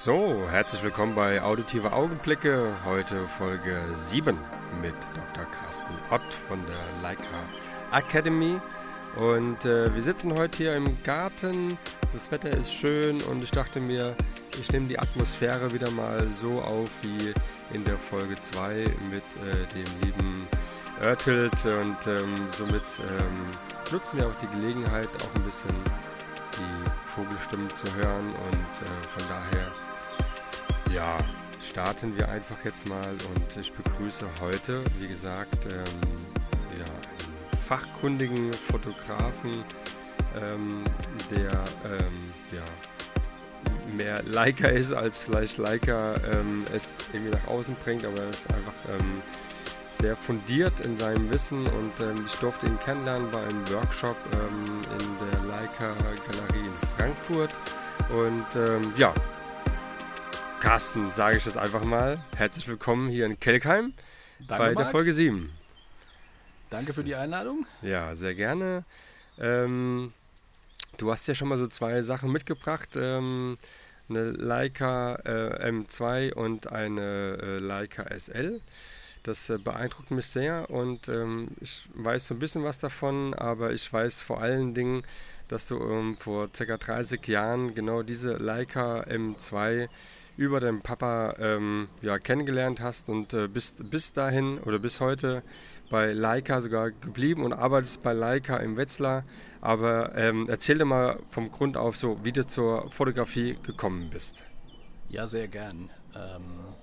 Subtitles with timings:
[0.00, 2.68] So, herzlich willkommen bei Auditive Augenblicke.
[2.84, 4.38] Heute Folge 7
[4.80, 4.94] mit
[5.34, 5.44] Dr.
[5.50, 7.26] Carsten Ott von der Leica
[7.90, 8.60] Academy.
[9.16, 11.76] Und äh, wir sitzen heute hier im Garten.
[12.12, 14.14] Das Wetter ist schön und ich dachte mir,
[14.60, 17.34] ich nehme die Atmosphäre wieder mal so auf wie
[17.74, 20.46] in der Folge 2 mit äh, dem lieben
[21.02, 21.64] Örtilt.
[21.64, 25.74] Und ähm, somit ähm, nutzen wir auch die Gelegenheit, auch ein bisschen
[26.58, 28.26] die Vogelstimmen zu hören.
[28.26, 31.18] Und äh, von daher, ja,
[31.64, 33.10] starten wir einfach jetzt mal.
[33.34, 39.64] Und ich begrüße heute, wie gesagt, ähm, ja, einen fachkundigen Fotografen,
[40.42, 40.84] ähm,
[41.30, 42.64] der ähm, ja,
[43.96, 48.52] mehr Leica ist, als vielleicht Leica ähm, es irgendwie nach außen bringt, aber er ist
[48.52, 49.22] einfach ähm,
[50.00, 54.82] sehr fundiert in seinem Wissen und ähm, ich durfte ihn kennenlernen bei einem Workshop ähm,
[55.00, 55.92] in der Leica
[56.30, 57.50] Galerie in Frankfurt.
[58.10, 59.12] Und ähm, ja,
[60.60, 62.18] Carsten, sage ich das einfach mal.
[62.36, 63.92] Herzlich willkommen hier in Kelkheim
[64.38, 64.90] Danke, bei der Marc.
[64.92, 65.50] Folge 7.
[66.70, 67.66] Danke für die Einladung.
[67.82, 68.84] Ja, sehr gerne.
[69.38, 70.12] Ähm,
[70.96, 72.90] du hast ja schon mal so zwei Sachen mitgebracht.
[72.94, 73.58] Ähm,
[74.08, 78.60] eine Leica äh, M2 und eine äh, Leica SL.
[79.28, 83.72] Das äh, beeindruckt mich sehr und ähm, ich weiß so ein bisschen was davon, aber
[83.72, 85.02] ich weiß vor allen Dingen,
[85.48, 86.78] dass du ähm, vor ca.
[86.78, 89.90] 30 Jahren genau diese Leica M2
[90.38, 95.42] über deinen Papa ähm, ja, kennengelernt hast und äh, bist bis dahin oder bis heute
[95.90, 99.24] bei Leica sogar geblieben und arbeitest bei Leica im Wetzlar.
[99.60, 104.44] Aber ähm, erzähl dir mal vom Grund auf so, wie du zur Fotografie gekommen bist.
[105.10, 105.90] Ja, sehr gern.
[106.14, 106.77] Ähm,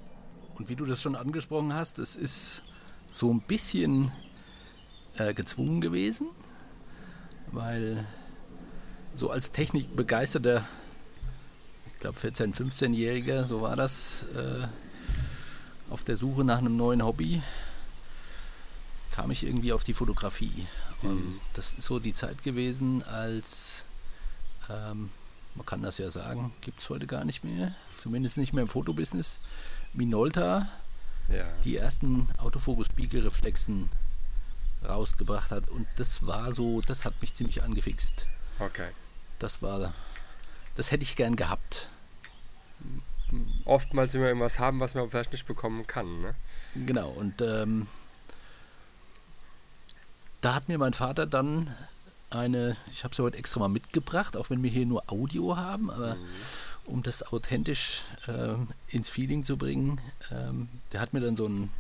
[0.56, 2.64] und wie du das schon angesprochen hast, es ist
[3.10, 4.12] so ein bisschen
[5.18, 6.28] äh, gezwungen gewesen,
[7.52, 8.06] weil
[9.14, 10.66] so als technikbegeisterter,
[11.94, 14.68] ich glaube 14-, 15-Jähriger, so war das, äh,
[15.90, 17.42] auf der Suche nach einem neuen Hobby,
[19.12, 20.66] kam ich irgendwie auf die Fotografie.
[21.02, 23.86] Und das ist so die Zeit gewesen, als,
[24.70, 25.10] ähm,
[25.54, 28.68] man kann das ja sagen, gibt es heute gar nicht mehr, zumindest nicht mehr im
[28.68, 29.40] Fotobusiness,
[29.98, 30.68] Minolta
[31.30, 31.46] Ja.
[31.64, 33.90] die ersten Autofokus-Spiegelreflexen
[34.84, 35.70] rausgebracht hat.
[35.70, 38.28] Und das war so, das hat mich ziemlich angefixt.
[38.60, 38.90] Okay.
[39.40, 39.94] Das war,
[40.76, 41.90] das hätte ich gern gehabt.
[43.66, 46.22] Oftmals will man irgendwas haben, was man vielleicht nicht bekommen kann.
[46.22, 46.36] Ne?
[46.86, 47.88] Genau, und ähm,
[50.42, 51.74] da hat mir mein Vater dann
[52.30, 55.90] eine, ich habe sie heute extra mal mitgebracht, auch wenn wir hier nur Audio haben,
[55.90, 56.18] aber
[56.86, 60.00] um das authentisch ähm, ins Feeling zu bringen,
[60.32, 61.72] ähm, der hat mir dann so einen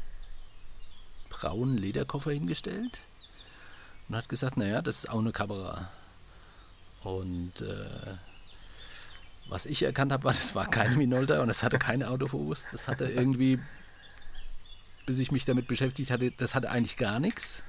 [1.29, 2.99] braunen Lederkoffer hingestellt
[4.07, 5.89] und hat gesagt, naja, das ist auch eine Kamera.
[7.03, 8.15] Und äh,
[9.47, 12.65] was ich erkannt habe, war, das war keine Minolta und das hatte keine Autofokus.
[12.71, 13.59] Das hatte irgendwie,
[15.05, 17.63] bis ich mich damit beschäftigt hatte, das hatte eigentlich gar nichts,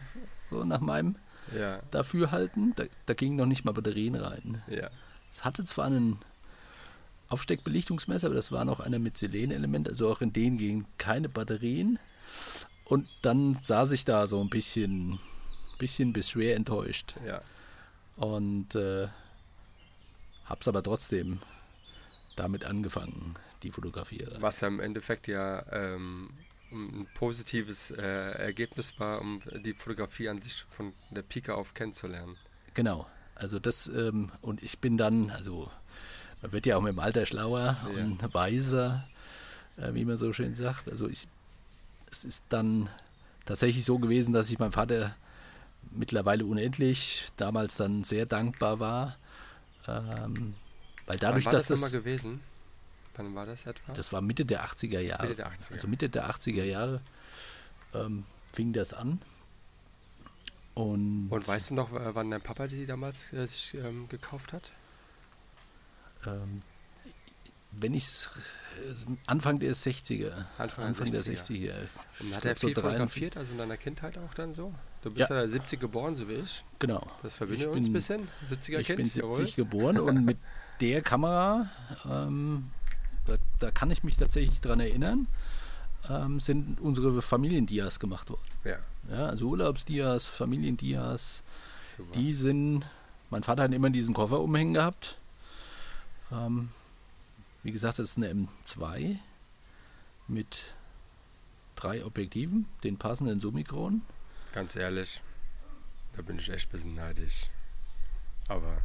[0.51, 1.17] so nach meinem
[1.57, 1.81] Ja.
[1.91, 2.75] Dafürhalten.
[2.77, 4.63] Da, da gingen noch nicht mal Batterien rein.
[4.69, 4.89] Ja.
[5.31, 6.19] Es hatte zwar einen
[7.29, 11.99] Aufsteckbelichtungsmesser, aber das war noch einer mit Selenelement, also auch in denen gingen keine Batterien.
[12.85, 15.19] Und dann saß ich da so ein bisschen,
[15.79, 17.17] bisschen bis schwer enttäuscht.
[17.27, 17.43] Ja.
[18.17, 19.09] Und äh,
[20.45, 21.41] hab's aber trotzdem
[22.37, 24.41] damit angefangen, die Fotografiererei.
[24.41, 26.31] Was ja im Endeffekt ja ähm,
[26.71, 32.37] ein positives äh, Ergebnis war, um die Fotografie an sich von der Pike auf kennenzulernen.
[32.75, 33.07] Genau.
[33.35, 35.71] Also das, ähm, und ich bin dann, also
[36.47, 38.03] man wird ja auch mit dem Alter schlauer Ja.
[38.05, 39.05] und weiser,
[39.77, 40.89] äh, wie man so schön sagt.
[40.91, 41.27] Also ich,
[42.11, 42.89] es ist dann
[43.45, 45.17] tatsächlich so gewesen, dass ich meinem Vater
[45.91, 49.17] mittlerweile unendlich, damals dann sehr dankbar war.
[49.89, 50.55] Ähm,
[51.07, 52.41] weil dadurch, Wann war dass das, nochmal das, gewesen?
[53.17, 53.93] Wann war das etwa?
[53.93, 55.23] das war Mitte der 80er Jahre.
[55.25, 55.73] Mitte der 80er.
[55.73, 57.01] Also Mitte der 80er Jahre
[57.95, 59.21] ähm, fing das an.
[60.75, 64.53] Und, Und weißt du noch, äh, wann dein Papa die damals äh, sich ähm, gekauft
[64.53, 64.71] hat?
[66.27, 66.63] Ähm,
[67.73, 68.31] wenn ich es
[69.27, 70.33] Anfang der 60er.
[70.59, 71.73] Anfang der der 60er.
[71.73, 71.73] 60er.
[72.21, 74.73] Und hat er so viel 43 fotografiert, also in deiner Kindheit auch dann so?
[75.03, 75.49] Du bist ja, Ja.
[75.49, 76.65] 70 geboren, so wie ich.
[76.79, 77.07] Genau.
[77.23, 78.29] Das verbindet uns ein bisschen.
[78.51, 79.47] 70er Ich Kind, bin 70 jawohl.
[79.55, 80.39] geboren und mit
[80.81, 81.69] der Kamera,
[82.11, 82.71] ähm,
[83.25, 85.27] da, da kann ich mich tatsächlich dran erinnern,
[86.09, 88.43] ähm, sind unsere Familiendias gemacht worden.
[88.65, 88.79] Ja,
[89.11, 91.43] Ja, also Urlaubsdias, Familiendias,
[91.97, 92.13] super.
[92.19, 92.85] die sind,
[93.31, 95.19] mein Vater hat immer diesen Koffer umhängen gehabt.
[96.33, 96.71] Ähm,
[97.63, 98.33] wie gesagt, das ist eine
[98.67, 99.17] M2
[100.29, 100.75] mit
[101.75, 104.03] drei Objektiven, den passenden Summikron.
[104.53, 105.21] Ganz ehrlich,
[106.17, 107.51] da bin ich echt ein bisschen neidisch.
[108.49, 108.79] Aber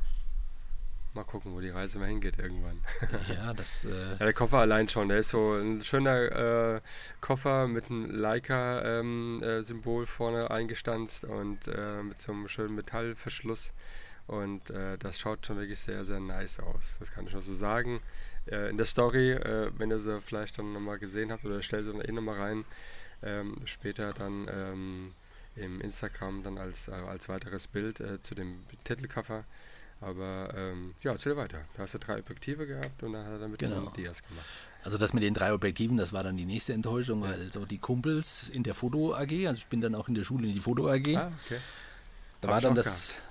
[1.13, 2.81] mal gucken, wo die Reise mal hingeht irgendwann.
[3.35, 3.85] Ja, das.
[3.85, 6.81] Äh ja, der Koffer allein schon, der ist so ein schöner äh,
[7.21, 13.73] Koffer mit einem Leica-Symbol ähm, äh, vorne eingestanzt und äh, mit so einem schönen Metallverschluss.
[14.27, 16.97] Und äh, das schaut schon wirklich sehr, sehr nice aus.
[16.99, 18.01] Das kann ich noch so sagen.
[18.47, 19.37] Äh, in der Story,
[19.77, 22.65] wenn ihr sie vielleicht dann nochmal gesehen habt oder stellt sie dann eh nochmal rein,
[23.23, 25.11] ähm, später dann ähm,
[25.55, 29.43] im Instagram dann als, als weiteres Bild zu dem Titelcover
[30.01, 31.59] aber ähm, ja, erzähl weiter.
[31.75, 33.81] Da hast du drei Objektive gehabt und dann hat er damit genau.
[33.81, 34.45] den Dias gemacht.
[34.83, 37.29] Also das mit den drei Objektiven, das war dann die nächste Enttäuschung, ja.
[37.29, 40.23] weil so die Kumpels in der Foto AG, also ich bin dann auch in der
[40.23, 41.15] Schule in die Foto AG.
[41.15, 41.59] Ah, okay.
[42.41, 43.21] Da war dann das,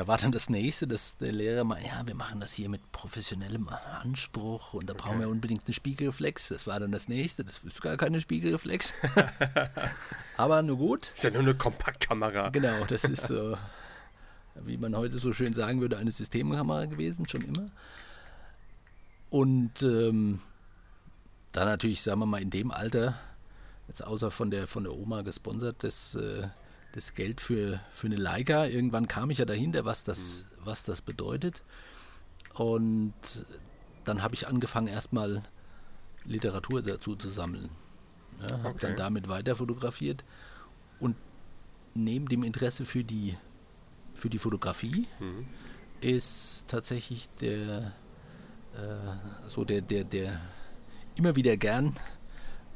[0.00, 2.90] da war dann das nächste, dass der Lehrer meinte, ja, wir machen das hier mit
[2.90, 5.02] professionellem Anspruch und da okay.
[5.02, 6.48] brauchen wir unbedingt eine Spiegelreflex.
[6.48, 8.94] Das war dann das nächste, das ist gar keine Spiegelreflex.
[10.38, 11.10] Aber nur gut.
[11.14, 12.48] Ist ja nur eine Kompaktkamera.
[12.48, 13.58] Genau, das ist so
[14.54, 17.70] wie man heute so schön sagen würde, eine Systemkamera gewesen, schon immer.
[19.28, 20.40] Und ähm,
[21.52, 23.18] da natürlich, sagen wir mal, in dem Alter,
[23.86, 26.48] jetzt außer von der, von der Oma gesponsert, das, äh,
[26.92, 28.66] das Geld für, für eine Leica.
[28.66, 30.66] Irgendwann kam ich ja dahinter, was das, mhm.
[30.66, 31.62] was das bedeutet.
[32.54, 33.14] Und
[34.04, 35.42] dann habe ich angefangen, erstmal
[36.24, 37.70] Literatur dazu zu sammeln.
[38.40, 38.78] Ja, habe okay.
[38.86, 40.24] dann damit weiter fotografiert.
[40.98, 41.16] Und
[41.94, 43.36] neben dem Interesse für die
[44.14, 45.46] für die Fotografie mhm.
[46.00, 47.92] ist tatsächlich der
[48.74, 50.40] äh, so der, der, der
[51.16, 51.96] immer wieder gern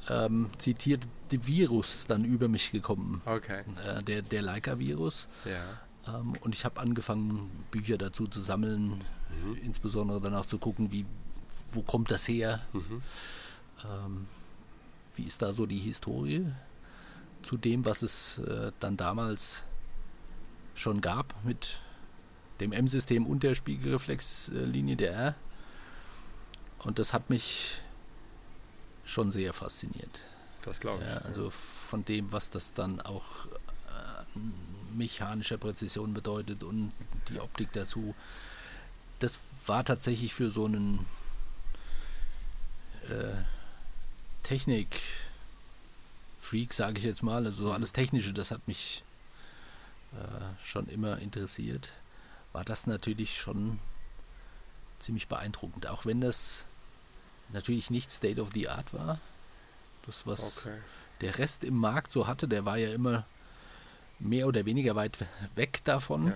[0.08, 3.22] ähm, zitierte Virus dann über mich gekommen.
[3.24, 3.62] Okay.
[3.86, 5.28] Äh, der der Leica-Virus.
[5.44, 6.18] Ja.
[6.18, 9.02] Ähm, und ich habe angefangen, Bücher dazu zu sammeln,
[9.42, 9.56] mhm.
[9.62, 11.06] insbesondere dann auch zu gucken, wie,
[11.72, 12.60] wo kommt das her?
[12.72, 13.02] Mhm.
[13.84, 14.26] Ähm,
[15.14, 16.46] wie ist da so die Historie
[17.42, 19.64] zu dem, was es äh, dann damals
[20.74, 21.80] schon gab mit
[22.60, 25.34] dem M-System und der Spiegelreflexlinie der R.
[26.78, 27.80] Und das hat mich
[29.04, 30.20] schon sehr fasziniert.
[30.62, 31.08] Das glaube ich.
[31.08, 34.38] Ja, also von dem, was das dann auch äh,
[34.94, 36.92] mechanischer Präzision bedeutet und
[37.28, 38.14] die Optik dazu.
[39.18, 41.04] Das war tatsächlich für so einen
[43.08, 43.32] äh,
[44.42, 49.04] Technik-Freak, sage ich jetzt mal, also alles Technische, das hat mich
[50.12, 51.90] äh, schon immer interessiert,
[52.52, 53.78] war das natürlich schon
[54.98, 55.86] ziemlich beeindruckend.
[55.88, 56.66] Auch wenn das
[57.52, 59.18] natürlich nicht State of the Art war.
[60.06, 60.76] Das, was okay.
[61.20, 63.24] der Rest im Markt so hatte, der war ja immer
[64.18, 65.18] mehr oder weniger weit
[65.54, 66.28] weg davon.
[66.28, 66.34] Ja.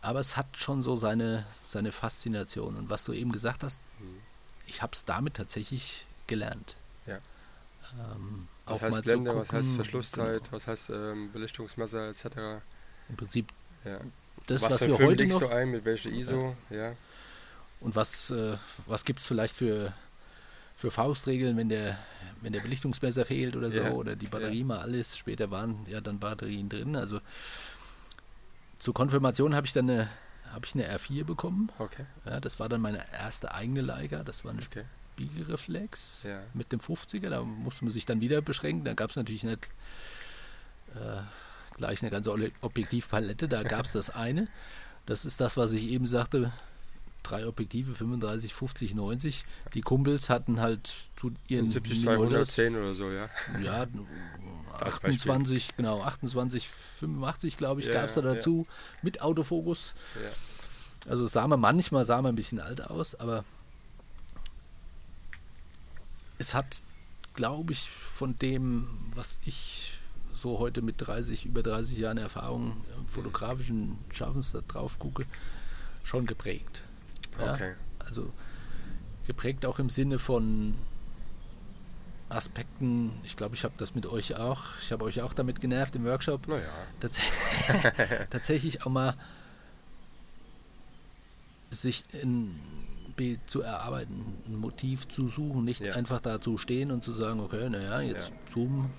[0.00, 2.76] Aber es hat schon so seine, seine Faszination.
[2.76, 4.20] Und was du eben gesagt hast, mhm.
[4.66, 6.76] ich habe es damit tatsächlich gelernt.
[7.06, 7.18] Ja.
[7.98, 10.52] Ähm, was heißt Blende, gucken, was heißt Verschlusszeit, genau.
[10.52, 12.62] was heißt ähm, Belichtungsmesser etc.
[13.08, 13.48] Im Prinzip
[13.84, 13.98] ja.
[14.46, 15.40] das, was, was wir Film heute noch...
[15.40, 16.76] du ein, mit welcher ISO, ja.
[16.76, 16.96] ja.
[17.80, 19.92] Und was, äh, was gibt es vielleicht für,
[20.78, 21.98] für Faustregeln, wenn der,
[22.40, 23.90] wenn der Belichtungsmesser fehlt oder so, ja.
[23.90, 26.94] oder die Batterie mal alles, später waren ja dann Batterien drin.
[26.94, 27.20] Also
[28.78, 30.08] zur Konfirmation habe ich dann eine,
[30.52, 31.72] habe ich eine R4 bekommen.
[31.80, 32.06] Okay.
[32.24, 34.22] Ja, das war dann meine erste eigene Leica.
[34.22, 34.84] Das war eine okay.
[35.14, 36.42] Spiegelreflex ja.
[36.54, 37.28] mit dem 50er.
[37.28, 38.84] Da musste man sich dann wieder beschränken.
[38.84, 39.68] Da gab es natürlich nicht
[40.94, 41.22] äh,
[41.76, 43.48] gleich eine ganze Objektivpalette.
[43.48, 44.46] Da gab es das eine.
[45.06, 46.52] Das ist das, was ich eben sagte.
[47.28, 49.44] Drei Objektive, 35, 50, 90.
[49.74, 53.28] Die Kumpels hatten halt zu ihren 70, 210 oder so, ja.
[53.62, 53.86] Ja,
[54.80, 58.74] 28, genau, 28, 85, glaube ich, ja, gab es da dazu ja.
[59.02, 59.94] mit Autofokus.
[60.22, 61.10] Ja.
[61.10, 63.44] Also sah man manchmal sah man ein bisschen alt aus, aber
[66.38, 66.82] es hat,
[67.34, 69.98] glaube ich, von dem, was ich
[70.32, 75.26] so heute mit 30, über 30 Jahren Erfahrung im fotografischen Schaffens da drauf gucke,
[76.04, 76.84] schon geprägt.
[77.38, 77.54] Ja?
[77.54, 77.74] Okay.
[78.04, 78.30] Also
[79.26, 80.74] geprägt auch im Sinne von
[82.30, 85.96] Aspekten, ich glaube, ich habe das mit euch auch, ich habe euch auch damit genervt
[85.96, 86.46] im Workshop.
[86.48, 86.62] Naja.
[87.00, 87.20] Tats
[88.30, 89.14] tatsächlich auch mal
[91.70, 92.58] sich ein
[93.16, 95.94] Bild zu erarbeiten, ein Motiv zu suchen, nicht ja.
[95.94, 98.36] einfach da zu stehen und zu sagen, okay, naja, jetzt ja.
[98.52, 98.90] zoom,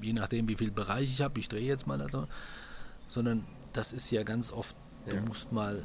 [0.00, 2.28] je nachdem, wie viel Bereich ich habe, ich drehe jetzt mal da,
[3.08, 5.14] sondern das ist ja ganz oft, ja.
[5.14, 5.84] du musst mal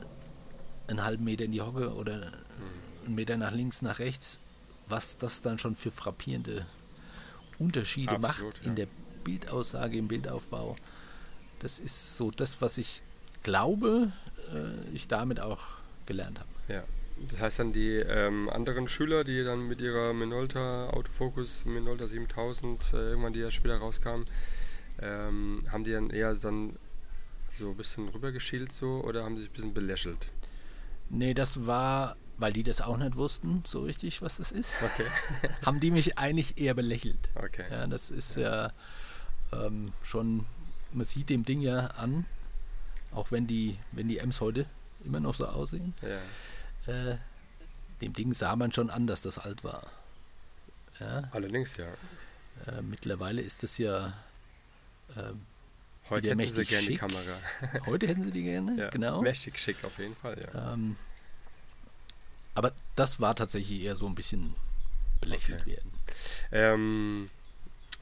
[0.91, 3.05] einen halben Meter in die Hocke oder mhm.
[3.05, 4.39] einen Meter nach links, nach rechts,
[4.87, 6.65] was das dann schon für frappierende
[7.57, 8.87] Unterschiede Absolut, macht in der
[9.23, 10.75] Bildaussage, im Bildaufbau.
[11.59, 13.03] Das ist so das, was ich
[13.43, 14.11] glaube,
[14.53, 15.61] äh, ich damit auch
[16.05, 16.49] gelernt habe.
[16.67, 16.83] Ja.
[17.29, 22.93] Das heißt dann, die ähm, anderen Schüler, die dann mit ihrer Minolta Autofocus, Minolta 7000,
[22.93, 24.23] äh, irgendwann die ja später rauskam,
[24.99, 26.77] ähm, haben die dann eher dann
[27.53, 30.29] so ein bisschen rübergeschielt so oder haben sie sich ein bisschen belächelt?
[31.13, 34.73] Nee, das war, weil die das auch nicht wussten, so richtig, was das ist.
[34.81, 35.05] Okay.
[35.65, 37.29] haben die mich eigentlich eher belächelt.
[37.35, 37.65] Okay.
[37.69, 38.71] Ja, das ist ja,
[39.51, 40.45] ähm, schon,
[40.93, 42.25] man sieht dem Ding ja an,
[43.11, 44.65] auch wenn die, wenn die M's heute
[45.03, 46.93] immer noch so aussehen, Ja.
[47.11, 47.17] äh,
[48.01, 49.85] dem Ding sah man schon an, dass das alt war.
[50.99, 51.87] Ja, Allerdings, ja.
[52.67, 54.13] äh, mittlerweile ist das ja,
[55.15, 55.33] äh,
[56.11, 56.95] Heute hätten sie gerne die.
[56.97, 57.39] Kamera.
[57.87, 58.89] heute hätten sie die gerne, Ja.
[58.89, 59.21] genau.
[59.21, 60.73] Mächtig schick auf jeden Fall, ja.
[60.73, 60.95] Ähm,
[62.53, 64.55] aber das war tatsächlich eher so ein bisschen
[65.21, 65.71] belächelt Okay.
[65.71, 65.91] werden.
[66.51, 67.29] Ähm,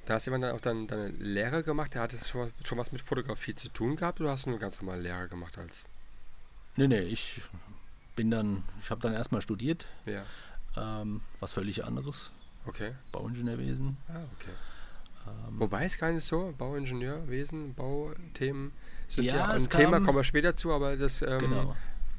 [0.06, 2.78] da hast jemand dann auch dann deine Lehre gemacht, der hat jetzt schon was, schon
[2.78, 5.84] was mit Fotografie zu tun gehabt oder hast du nur ganz normal Lehre gemacht als?
[6.78, 7.42] Nee, nee, ich
[8.16, 10.26] bin dann, ich habe dann erstmal studiert, Ja.
[10.78, 12.32] ähm, was völlig anderes,
[12.66, 12.94] Okay.
[13.12, 13.98] Bauingenieurwesen.
[14.10, 14.52] Ah, okay.
[15.48, 18.72] Ähm, Wobei es gar nicht so, Bauingenieurwesen, Bauthemen
[19.08, 21.76] sind ja, Ja, ein Thema, kam- kommen wir später zu, aber das ähm, genau.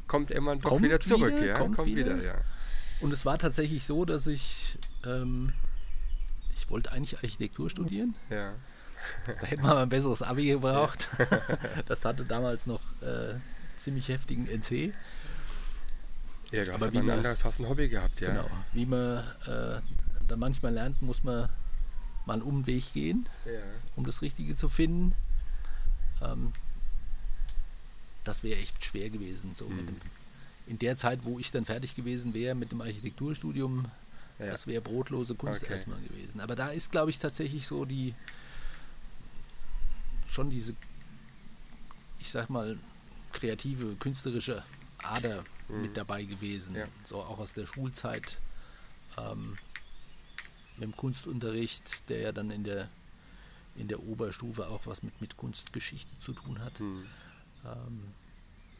[0.08, 1.54] kommt immer doch Kommt wieder zurück, wieder, ja.
[1.54, 2.14] kommt wieder.
[2.16, 2.22] wieder.
[2.24, 2.34] ja.
[3.00, 4.76] Und es war tatsächlich so, dass ich,
[5.06, 5.52] ähm,
[6.54, 8.14] ich wollte eigentlich Architektur studieren.
[8.28, 8.52] Ja.
[9.26, 11.08] Da hätte man mal ein besseres Abi gebraucht.
[11.86, 13.34] das hatte damals noch äh,
[13.78, 14.92] ziemlich heftigen NC.
[16.50, 18.28] Ja, du hast Aber wie ein man- anderes, hast ein Hobby gehabt, ja.
[18.30, 18.50] Genau.
[18.74, 19.80] Wie man äh,
[20.28, 21.48] dann manchmal lernt, muss man
[22.26, 23.60] mal einen Umweg gehen, Ja.
[23.96, 25.14] um das Richtige zu finden.
[26.22, 26.52] Ähm,
[28.24, 29.54] das wäre echt schwer gewesen.
[29.54, 29.86] So Mhm.
[29.86, 29.96] dem,
[30.66, 33.86] in der Zeit, wo ich dann fertig gewesen wäre mit dem Architekturstudium,
[34.38, 34.46] Ja.
[34.46, 35.72] das wäre brotlose Kunst Okay.
[35.72, 36.40] erstmal gewesen.
[36.40, 38.14] Aber da ist, glaube ich, tatsächlich so die
[40.28, 40.74] schon diese,
[42.20, 42.78] ich sag mal,
[43.32, 44.62] kreative, künstlerische
[45.02, 46.72] Ader mit dabei gewesen.
[46.72, 46.78] Mhm.
[46.80, 46.86] Ja.
[47.04, 48.38] So auch aus der Schulzeit
[49.16, 49.56] ähm,
[50.80, 52.88] mit dem Kunstunterricht, der ja dann in der
[53.76, 56.78] in der Oberstufe auch was mit, mit Kunstgeschichte zu tun hat.
[56.80, 57.06] Hm.
[57.64, 58.12] Ähm,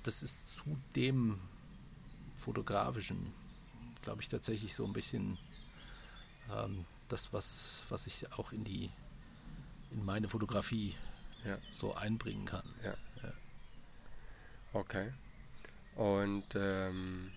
[0.02, 1.38] das ist zu dem
[2.34, 3.32] fotografischen,
[4.02, 5.38] glaube ich, tatsächlich so ein bisschen
[6.52, 8.90] ähm, das, was, was ich auch in die
[9.92, 10.94] in meine Fotografie
[11.44, 11.58] Ja.
[11.72, 12.68] so einbringen kann.
[12.82, 12.94] Ja.
[13.22, 13.32] Ja.
[14.72, 15.12] Okay.
[15.94, 17.30] Und ähm,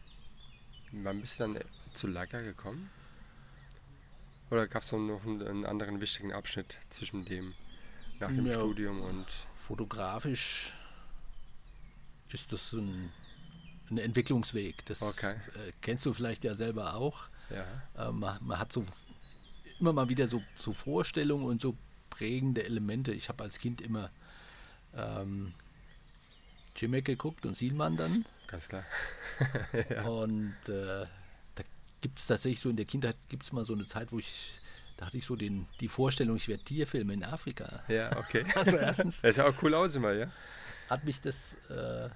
[0.92, 1.60] wann bist du dann
[1.94, 2.90] zu Leica gekommen?
[4.54, 7.54] Oder gab es noch einen, einen anderen wichtigen Abschnitt zwischen dem
[8.20, 8.54] nach dem Ja.
[8.54, 10.74] Studium und Fotografisch
[12.30, 13.12] ist das ein,
[13.90, 14.86] ein Entwicklungsweg.
[14.86, 15.32] Das Okay.
[15.56, 17.30] äh, kennst du vielleicht ja selber auch.
[17.50, 17.66] ja,
[17.98, 18.86] Äh, man, man hat so
[19.80, 21.76] immer mal wieder so, so Vorstellungen und so
[22.12, 23.12] prägende Elemente.
[23.12, 24.12] Ich habe als Kind immer
[24.96, 25.54] ähm,
[26.76, 28.26] Jimmick geguckt und Sielmann dann.
[28.48, 28.84] ganz klar.
[30.06, 31.06] Und äh,
[32.04, 34.60] gibt es tatsächlich so in der Kindheit gibt es mal so eine Zeit, wo ich,
[34.98, 37.82] da hatte ich so den, die Vorstellung, ich werde Tierfilme in Afrika.
[37.88, 38.46] Ja, okay.
[38.56, 40.28] Also erstens Das sieht auch cool aus immer, ja?
[40.90, 42.10] hat mich das äh,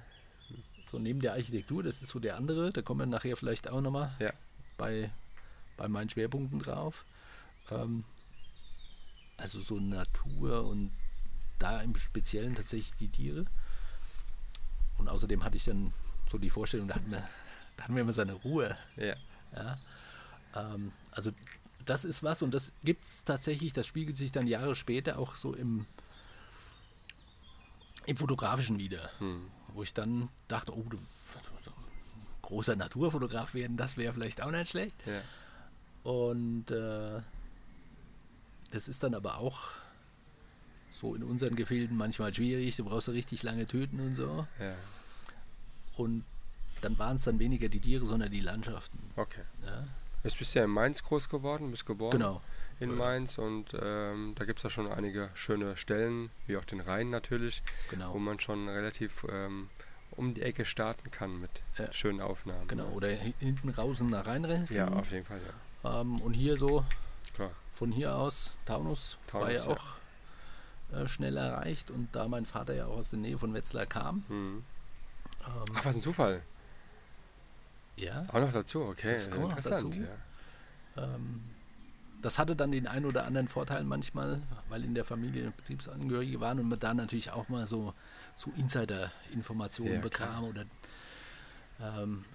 [0.92, 3.82] so neben der Architektur, das ist so der andere, da kommen wir nachher vielleicht auch
[3.82, 4.32] nochmal Ja.
[4.78, 5.10] bei,
[5.78, 7.06] bei meinen Schwerpunkten drauf.
[7.72, 8.04] Ähm,
[9.38, 10.92] also so Natur und
[11.60, 13.46] da im Speziellen tatsächlich die Tiere.
[14.98, 15.94] Und außerdem hatte ich dann
[16.30, 17.28] so die Vorstellung, da hatten wir,
[17.78, 18.78] da hatten wir immer seine Ruhe.
[18.98, 19.16] Ja.
[19.58, 20.72] Ja?
[20.74, 21.32] Ähm, also
[21.86, 25.36] das ist was und das gibt es tatsächlich, das spiegelt sich dann Jahre später auch
[25.36, 25.86] so im,
[28.06, 29.10] im Fotografischen wieder.
[29.20, 29.50] Hm.
[29.74, 30.98] Wo ich dann dachte, oh, du
[32.42, 34.96] großer Naturfotograf werden, das wäre vielleicht auch nicht schlecht.
[35.06, 35.22] Ja.
[36.10, 37.22] Und äh,
[38.72, 39.72] das ist dann aber auch
[40.94, 42.76] so in unseren Gefilden manchmal schwierig.
[42.76, 44.48] Du brauchst richtig lange töten und so.
[44.60, 44.76] Ja.
[45.96, 46.24] Und
[46.82, 49.00] dann waren es dann weniger die Tiere, sondern die Landschaften.
[49.16, 49.42] Okay.
[49.66, 49.84] Ja?
[50.24, 52.42] Jetzt bist du ja in Mainz groß geworden, bist geboren Genau.
[52.80, 56.82] in Mainz und ähm, da gibt es ja schon einige schöne Stellen, wie auch den
[56.82, 58.14] Rhein natürlich, Genau.
[58.14, 59.70] wo man schon relativ ähm,
[60.12, 61.92] um die Ecke starten kann mit Ja.
[61.94, 62.68] schönen Aufnahmen.
[62.68, 64.66] Genau, oder hi- hinten raus nach reinrennen.
[64.72, 65.40] Ja, auf jeden Fall,
[65.84, 66.02] ja.
[66.02, 66.84] Ähm, und hier so,
[67.36, 67.52] Klar.
[67.72, 69.68] von hier aus, Taunus, war Taunus, ja ja.
[69.68, 69.96] auch
[71.04, 71.92] äh, schnell erreicht.
[71.92, 74.64] Und da mein Vater ja auch aus der Nähe von Wetzlar kam, Mhm.
[75.46, 76.42] ähm, Ach, was ein Zufall.
[77.98, 79.12] Ja, Auch noch dazu, okay.
[79.14, 80.02] Das auch noch Interessant, dazu.
[80.96, 81.04] ja.
[81.04, 81.42] ähm,
[82.22, 86.60] das hatte dann den einen oder anderen Vorteil manchmal, weil in der Familie Betriebsangehörige waren
[86.60, 87.94] und man da natürlich auch mal so,
[88.36, 90.66] so Insider-Informationen Ja, bekam oder
[91.80, 92.26] ähm,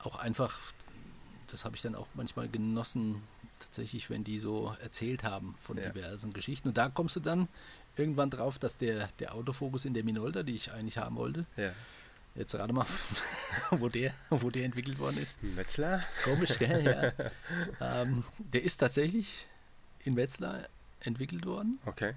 [0.00, 0.60] auch einfach,
[1.48, 3.22] das habe ich dann auch manchmal genossen,
[3.60, 5.88] tatsächlich, wenn die so erzählt haben von Ja.
[5.88, 6.68] diversen Geschichten.
[6.68, 7.48] Und da kommst du dann
[7.96, 11.72] irgendwann drauf, dass der, der Autofokus in der Minolta, die ich eigentlich haben wollte, Ja.
[12.34, 12.86] Jetzt rate mal,
[13.70, 15.42] wo der, wo der entwickelt worden ist.
[15.42, 16.00] Metzler?
[16.24, 17.12] Komisch, gell?
[17.80, 18.00] Ja.
[18.02, 19.46] ähm, der ist tatsächlich
[20.04, 20.66] in Wetzlar
[21.00, 21.78] entwickelt worden.
[21.86, 22.14] Okay.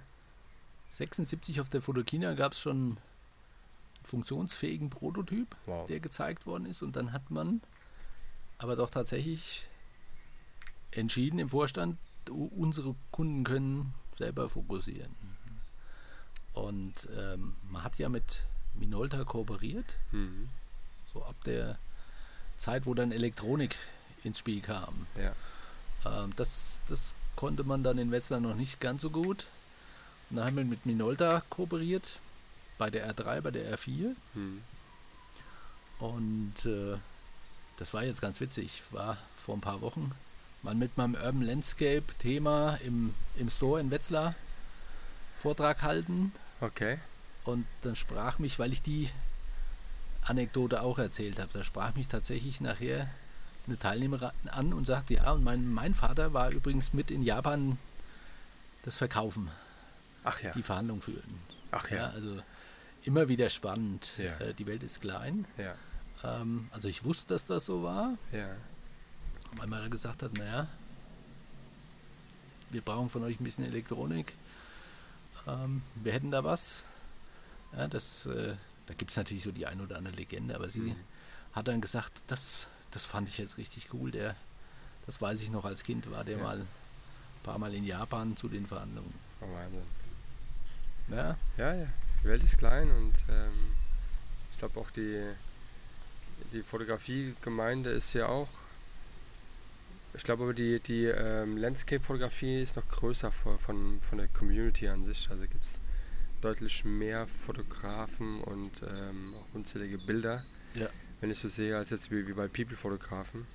[0.92, 2.98] 76 auf der Fotokina gab es schon
[4.04, 5.88] funktionsfähigen Prototyp, Wow.
[5.88, 6.82] der gezeigt worden ist.
[6.82, 7.62] Und dann hat man
[8.58, 9.68] aber doch tatsächlich
[10.92, 11.98] entschieden im Vorstand,
[12.30, 15.14] unsere Kunden können selber fokussieren.
[16.54, 18.44] Und ähm, man hat ja mit
[18.80, 20.50] Minolta kooperiert, Mhm.
[21.14, 21.78] so ab der
[22.58, 23.76] Zeit, wo dann Elektronik
[24.24, 25.08] ins Spiel kam.
[25.18, 26.24] Ja.
[26.24, 29.46] Ähm, das, das konnte man dann in Wetzlar noch nicht ganz so gut.
[30.30, 32.20] Und dann haben wir mit Minolta kooperiert,
[32.78, 34.16] bei der R3, bei der R4.
[34.34, 34.62] Mhm.
[36.00, 36.98] Und äh,
[37.78, 38.82] das war jetzt ganz witzig.
[38.92, 40.12] War vor ein paar Wochen
[40.62, 44.34] mal mit meinem Urban Landscape Thema im, im Store in Wetzlar
[45.38, 46.34] Vortrag halten.
[46.62, 46.98] Okay.
[47.46, 49.10] Und dann sprach mich, weil ich die
[50.24, 53.08] Anekdote auch erzählt habe, da sprach mich tatsächlich nachher
[53.68, 57.78] eine Teilnehmerin an und sagte, ja, und mein, mein Vater war übrigens mit in Japan
[58.84, 59.50] das Verkaufen,
[60.24, 60.52] Ach ja.
[60.54, 61.40] die Verhandlungen führen.
[61.72, 62.10] Ach Ja, ja.
[62.10, 62.38] also
[63.04, 64.12] immer wieder spannend.
[64.18, 64.38] Ja.
[64.40, 65.46] Äh, die Welt ist klein.
[65.58, 65.76] Ja.
[66.24, 68.50] Ähm, also ich wusste, dass das so war, Ja.
[69.58, 70.68] weil man da gesagt hat, naja,
[72.72, 74.34] wir brauchen von euch ein bisschen Elektronik.
[75.48, 76.86] Ähm, wir hätten da was.
[77.76, 78.54] Ja, das, äh,
[78.86, 80.96] da gibt es natürlich so die ein oder andere Legende, aber sie Mhm.
[81.54, 84.12] hat dann gesagt, das, das fand ich jetzt richtig cool.
[84.12, 84.36] Der,
[85.06, 86.44] das weiß ich noch als Kind, war der Ja.
[86.44, 86.68] mal ein
[87.44, 89.14] paar Mal in Japan zu den Verhandlungen.
[89.42, 89.84] Oh, Wahnsinn.
[91.10, 91.88] Ja, Ja, ja.
[92.24, 93.54] Die Welt ist klein und ähm,
[94.52, 95.22] ich glaube auch die,
[96.54, 98.48] die Fotografiegemeinde ist ja auch.
[100.16, 104.88] Ich glaube aber die, die ähm, Landscape-Fotografie ist noch größer von, von, von der Community
[104.88, 105.30] an sich.
[105.30, 105.80] Also gibt es
[106.42, 110.88] deutlich mehr Fotografen und ähm, auch unzählige Bilder, Ja.
[111.22, 113.46] wenn ich so sehe, als jetzt wie, wie bei People-Fotografen.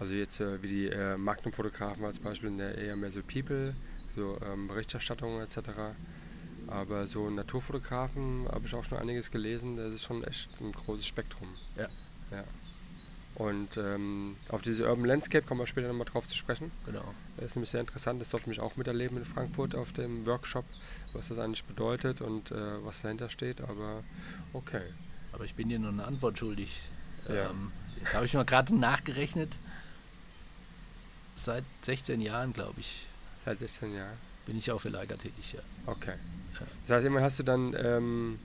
[0.00, 3.74] Also jetzt äh, wie die äh, Magnum-Fotografen als Beispiel, in der eher mehr so People,
[4.14, 5.58] so ähm, Berichterstattung etc.
[6.68, 11.06] Aber so Naturfotografen habe ich auch schon einiges gelesen, das ist schon echt ein großes
[11.06, 11.48] Spektrum.
[11.76, 11.86] Ja.
[12.30, 12.44] ja.
[13.38, 16.72] Und ähm, auf diese Urban Landscape kommen wir später nochmal drauf zu sprechen.
[16.84, 17.14] genau.
[17.36, 20.64] Das ist nämlich sehr interessant, das durfte ich auch miterleben in Frankfurt auf dem Workshop,
[21.12, 23.60] was das eigentlich bedeutet und äh, was dahinter steht.
[23.60, 24.02] Aber
[24.52, 24.82] okay.
[25.32, 26.80] Aber ich bin dir noch eine Antwort schuldig.
[27.28, 27.48] Ja.
[27.48, 27.70] Ähm,
[28.02, 29.54] jetzt habe ich mal gerade nachgerechnet.
[31.36, 33.06] Seit 16 Jahren, glaube ich,
[33.44, 34.16] Seit 16 Jahren.
[34.46, 35.52] bin ich auch für Leica tätig.
[35.52, 35.60] Ja.
[35.86, 36.14] Okay.
[36.86, 38.40] Das heißt, immer hast du dann, ähm,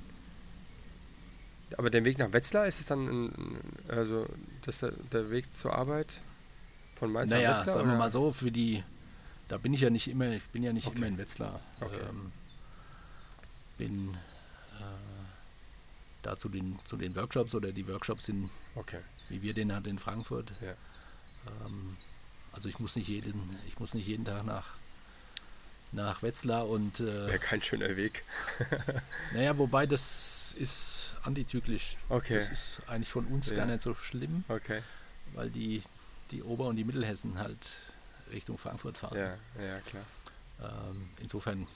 [1.77, 4.27] aber den Weg nach Wetzlar ist es dann, ein, also
[4.65, 6.19] das ist der, der Weg zur Arbeit
[6.95, 7.75] von Mainz naja, nach Wetzlar?
[7.77, 8.83] sagen wir mal so, für die,
[9.47, 10.97] da bin ich ja nicht immer, ich bin ja nicht Okay.
[10.97, 11.59] immer in Wetzlar.
[11.81, 11.99] Okay.
[12.09, 12.31] Ähm,
[13.77, 14.13] bin
[14.79, 14.83] äh,
[16.21, 18.99] da zu den, zu den Workshops oder die Workshops sind, Okay,
[19.29, 20.51] wie wir den hatten in Frankfurt.
[20.61, 20.73] Ja.
[21.65, 21.97] Ähm,
[22.53, 24.75] also ich muss nicht jeden, ich muss nicht jeden Tag nach,
[25.91, 28.23] nach Wetzlar und äh, wäre kein schöner Weg.
[29.33, 31.97] Naja, wobei das ist antizyklisch.
[32.09, 32.35] Okay.
[32.35, 33.57] Das ist eigentlich von uns Ja.
[33.57, 34.81] gar nicht so schlimm, Okay,
[35.33, 35.81] weil die,
[36.31, 37.67] die Ober- und die Mittelhessen halt
[38.31, 39.17] Richtung Frankfurt fahren.
[39.17, 40.03] ja, ja, klar.
[40.91, 41.67] Ähm, insofern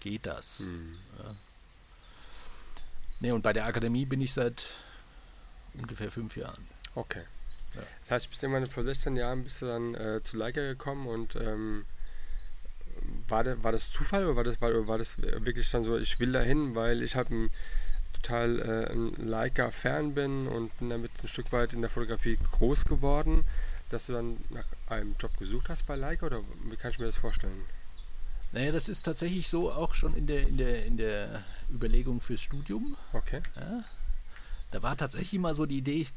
[0.00, 0.60] geht das.
[0.60, 0.96] Hm.
[3.20, 4.66] Nee, und bei der Akademie bin ich seit
[5.74, 6.66] ungefähr fünf Jahren.
[6.94, 7.22] Okay.
[7.74, 7.82] Ja.
[8.02, 11.36] Das heißt, bis irgendwann vor 16 Jahren bist du dann äh, zu Leica gekommen und
[11.36, 11.84] ähm,
[13.28, 16.18] war, der, war das Zufall oder war das, war, war das wirklich dann so, ich
[16.20, 17.50] will dahin, weil ich halt ein
[18.20, 22.84] total äh, ein Leica-Fan bin und bin damit ein Stück weit in der Fotografie groß
[22.84, 23.44] geworden,
[23.90, 27.06] dass du dann nach einem Job gesucht hast bei Leica oder wie kann ich mir
[27.06, 27.60] das vorstellen?
[28.52, 32.40] Naja, das ist tatsächlich so auch schon in der, in der, in der Überlegung fürs
[32.40, 32.96] Studium.
[33.12, 33.42] Okay.
[33.56, 33.84] Ja,
[34.70, 36.12] da war tatsächlich mal so die Idee, ich,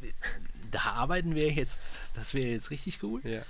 [0.71, 3.21] da arbeiten wir jetzt, das wäre jetzt richtig cool.
[3.23, 3.41] Ja.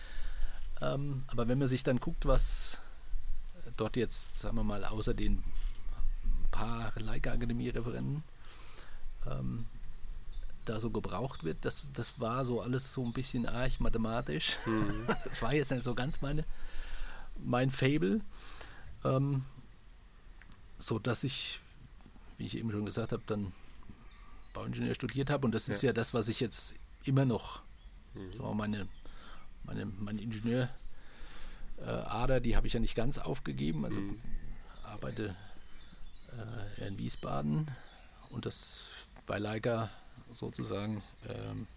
[0.81, 2.79] Ähm, aber wenn man sich dann guckt, was
[3.77, 5.43] dort jetzt, sagen wir mal, außer den
[6.51, 8.23] paar Leica-Akademie-Referenten
[9.27, 9.65] ähm,
[10.65, 14.57] da so gebraucht wird, das, das war so alles so ein bisschen arg mathematisch.
[15.23, 16.45] Das war jetzt nicht so ganz meine,
[17.37, 18.21] mein Fable.
[19.03, 19.45] Ähm,
[20.77, 21.61] so dass ich,
[22.37, 23.51] wie ich eben schon gesagt habe, dann
[24.53, 25.87] Bauingenieur studiert habe und das ist Ja.
[25.89, 27.61] ja das, was ich jetzt immer noch,
[28.13, 28.33] Mhm.
[28.33, 28.87] so meine,
[29.63, 30.69] meine, meine Ingenieur
[31.77, 34.19] äh, die habe ich ja nicht ganz aufgegeben, also Mhm.
[34.83, 35.35] arbeite
[36.77, 37.69] äh, in Wiesbaden
[38.29, 39.91] und das bei Leica
[40.33, 41.67] sozusagen ähm,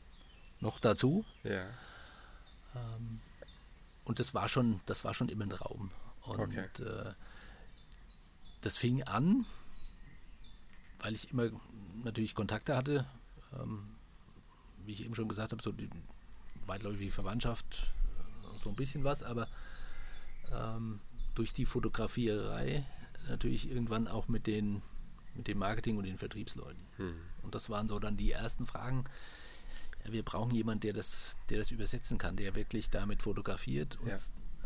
[0.60, 1.22] noch dazu.
[1.44, 1.68] Ja.
[2.74, 3.20] Ähm,
[4.04, 5.90] und das war schon, das war schon immer ein Raum.
[6.22, 6.66] Und Okay.
[6.82, 7.12] äh,
[8.62, 9.44] das fing an,
[11.00, 11.50] weil ich immer
[12.02, 13.04] natürlich Kontakte hatte,
[13.60, 13.96] ähm,
[14.86, 15.90] wie ich eben schon gesagt habe, so die
[16.64, 17.92] weitläufige Verwandtschaft,
[18.38, 19.46] äh, so ein bisschen was, aber
[20.50, 21.00] ähm,
[21.34, 22.86] durch die Fotografierei
[23.28, 24.80] natürlich irgendwann auch mit den
[25.34, 26.84] mit dem Marketing und den Vertriebsleuten.
[27.42, 29.04] Und das waren so dann die ersten Fragen.
[30.04, 34.18] Wir brauchen jemanden, der das, der das übersetzen kann, der wirklich damit fotografiert, und Ja.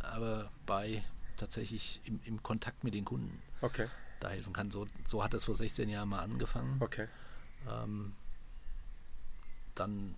[0.02, 1.02] aber bei
[1.36, 3.88] tatsächlich im, im Kontakt mit den Kunden Okay,
[4.20, 4.70] da helfen kann.
[4.70, 6.80] So, so hat das vor 16 Jahren mal angefangen.
[6.80, 7.06] okay.
[7.68, 8.14] Ähm,
[9.74, 10.14] dann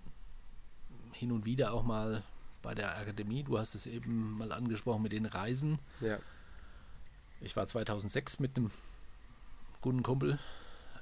[1.13, 2.23] hin und wieder auch mal
[2.63, 3.43] bei der Akademie.
[3.43, 5.79] Du hast es eben mal angesprochen mit den Reisen.
[6.01, 6.19] Ja,
[7.41, 8.71] Ich war 2006 mit einem
[9.81, 10.39] guten Kumpel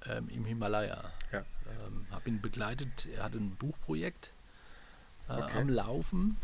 [0.06, 1.12] ähm, im Himalaya.
[1.32, 1.44] ja.
[1.68, 3.06] Ähm, habe ihn begleitet.
[3.16, 4.30] Er hatte ein Buchprojekt
[5.28, 5.58] äh, Okay.
[5.58, 6.36] am Laufen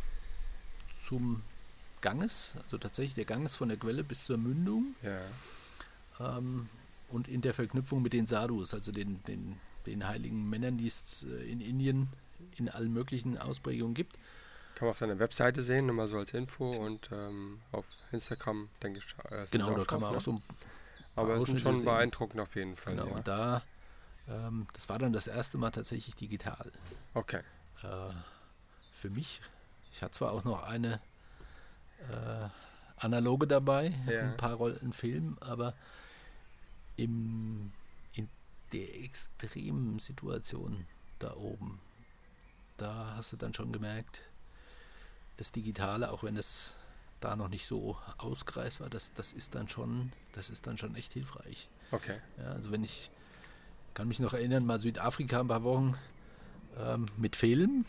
[1.01, 1.43] zum
[2.01, 2.55] Ganges.
[2.65, 4.95] Also tatsächlich der Ganges von der Quelle bis zur Mündung.
[5.03, 5.21] Ja,
[6.21, 6.69] Ähm,
[7.09, 11.25] und in der Verknüpfung mit den Sadhus, also den, den, den heiligen Männern, die es
[11.25, 12.09] äh, in Indien
[12.57, 14.17] in allen möglichen Ausprägungen gibt.
[14.75, 18.69] kann man auf deiner Webseite sehen, nur mal so als Info und ähm, auf Instagram,
[18.83, 19.33] denke ich.
[19.33, 20.39] äh, Genau, da kann man drauf, auch so ne?
[20.39, 20.43] ein
[21.15, 21.85] Aber es sind Ausschnitte schon sehen.
[21.85, 22.95] beeindruckend auf jeden Fall.
[22.97, 23.15] Genau, ja.
[23.17, 23.63] und da,
[24.29, 26.71] ähm, das war dann das erste Mal tatsächlich digital.
[27.15, 27.43] Okay,
[27.83, 28.13] Äh,
[28.95, 29.41] für mich,
[29.93, 31.01] ich hatte zwar auch noch eine
[32.11, 32.49] äh,
[32.97, 34.21] analoge dabei, Ja.
[34.23, 35.75] ein paar Rollen Film, aber
[36.97, 37.73] im,
[38.15, 38.29] in
[38.73, 40.87] der extremen Situation
[41.19, 41.81] da oben,
[42.77, 44.23] da hast du dann schon gemerkt,
[45.37, 46.77] das Digitale, auch wenn es
[47.25, 50.95] da noch nicht so ausgereist war, das, das ist dann schon, das ist dann schon
[50.95, 51.69] echt hilfreich.
[51.91, 52.17] okay.
[52.39, 53.11] Ja, also wenn ich
[53.95, 55.95] kann mich noch erinnern, mal Südafrika ein paar Wochen
[56.79, 57.85] ähm, mit Film.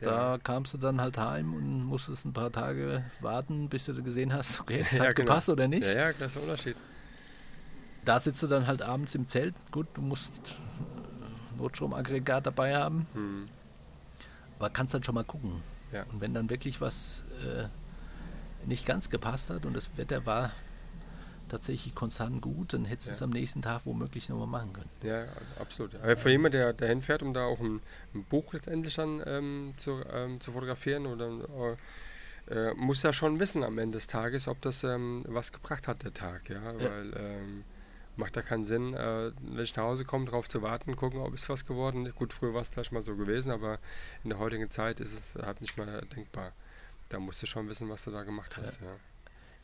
[0.00, 4.32] Da kamst du dann halt heim und musstest ein paar Tage warten, bis du gesehen
[4.32, 5.26] hast, okay, das Ja, hat genau.
[5.28, 5.84] gepasst oder nicht.
[5.84, 6.76] Ja, ja, das ist der Unterschied.
[8.04, 9.54] Da sitzt du dann halt abends im Zelt.
[9.70, 13.48] Gut, du musst äh, Notstromaggregat dabei haben, Hm.
[14.58, 15.62] aber kannst dann schon mal gucken.
[15.92, 16.02] Ja.
[16.10, 17.68] Und wenn dann wirklich was äh,
[18.66, 20.52] nicht ganz gepasst hat und das Wetter war
[21.48, 23.14] tatsächlich konstant gut, dann hättest du Ja.
[23.16, 24.88] es am nächsten Tag womöglich nochmal machen können.
[25.02, 25.24] Ja,
[25.60, 25.94] absolut.
[25.96, 27.80] Aber für jemanden, der, der hinfährt, um da auch ein,
[28.14, 31.76] ein Buch letztendlich dann ähm, zu, ähm, zu fotografieren, oder
[32.48, 36.02] äh, muss ja schon wissen am Ende des Tages, ob das ähm, was gebracht hat,
[36.04, 36.48] der Tag.
[36.48, 37.64] Ja, weil ähm,
[38.16, 41.34] macht ja keinen Sinn, äh, wenn ich nach Hause komme, darauf zu warten, gucken, ob
[41.34, 42.16] es was geworden ist.
[42.16, 43.78] Gut, früher war es vielleicht mal so gewesen, aber
[44.24, 46.52] in der heutigen Zeit ist es halt nicht mehr denkbar.
[47.12, 48.80] Da musst du schon wissen, was du da gemacht hast.
[48.80, 48.96] Ja,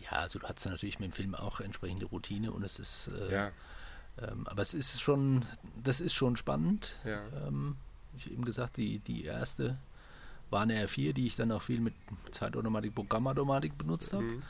[0.01, 3.33] Ja, also du hast natürlich mit dem Film auch entsprechende Routine und es ist, äh,
[3.33, 3.53] ja,
[4.21, 5.45] ähm, aber es ist schon,
[5.83, 6.93] das ist schon spannend.
[7.05, 7.23] ja.
[7.47, 7.77] Ähm,
[8.17, 9.79] ich eben gesagt, die, die erste
[10.51, 11.95] war eine R4, die ich dann auch viel mit
[12.33, 14.25] Zeitautomatik, Programmautomatik benutzt habe.
[14.25, 14.43] Mhm.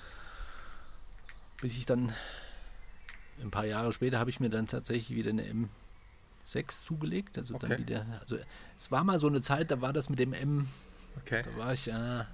[1.60, 2.12] Bis ich dann
[3.42, 5.44] ein paar Jahre später habe ich mir dann tatsächlich wieder eine
[6.46, 7.36] M6 zugelegt.
[7.36, 7.68] Also Okay.
[7.68, 8.38] dann wieder, also
[8.76, 10.68] es war mal so eine Zeit, da war das mit dem M,
[11.16, 11.42] Okay.
[11.42, 12.26] da war ich äh, Ja,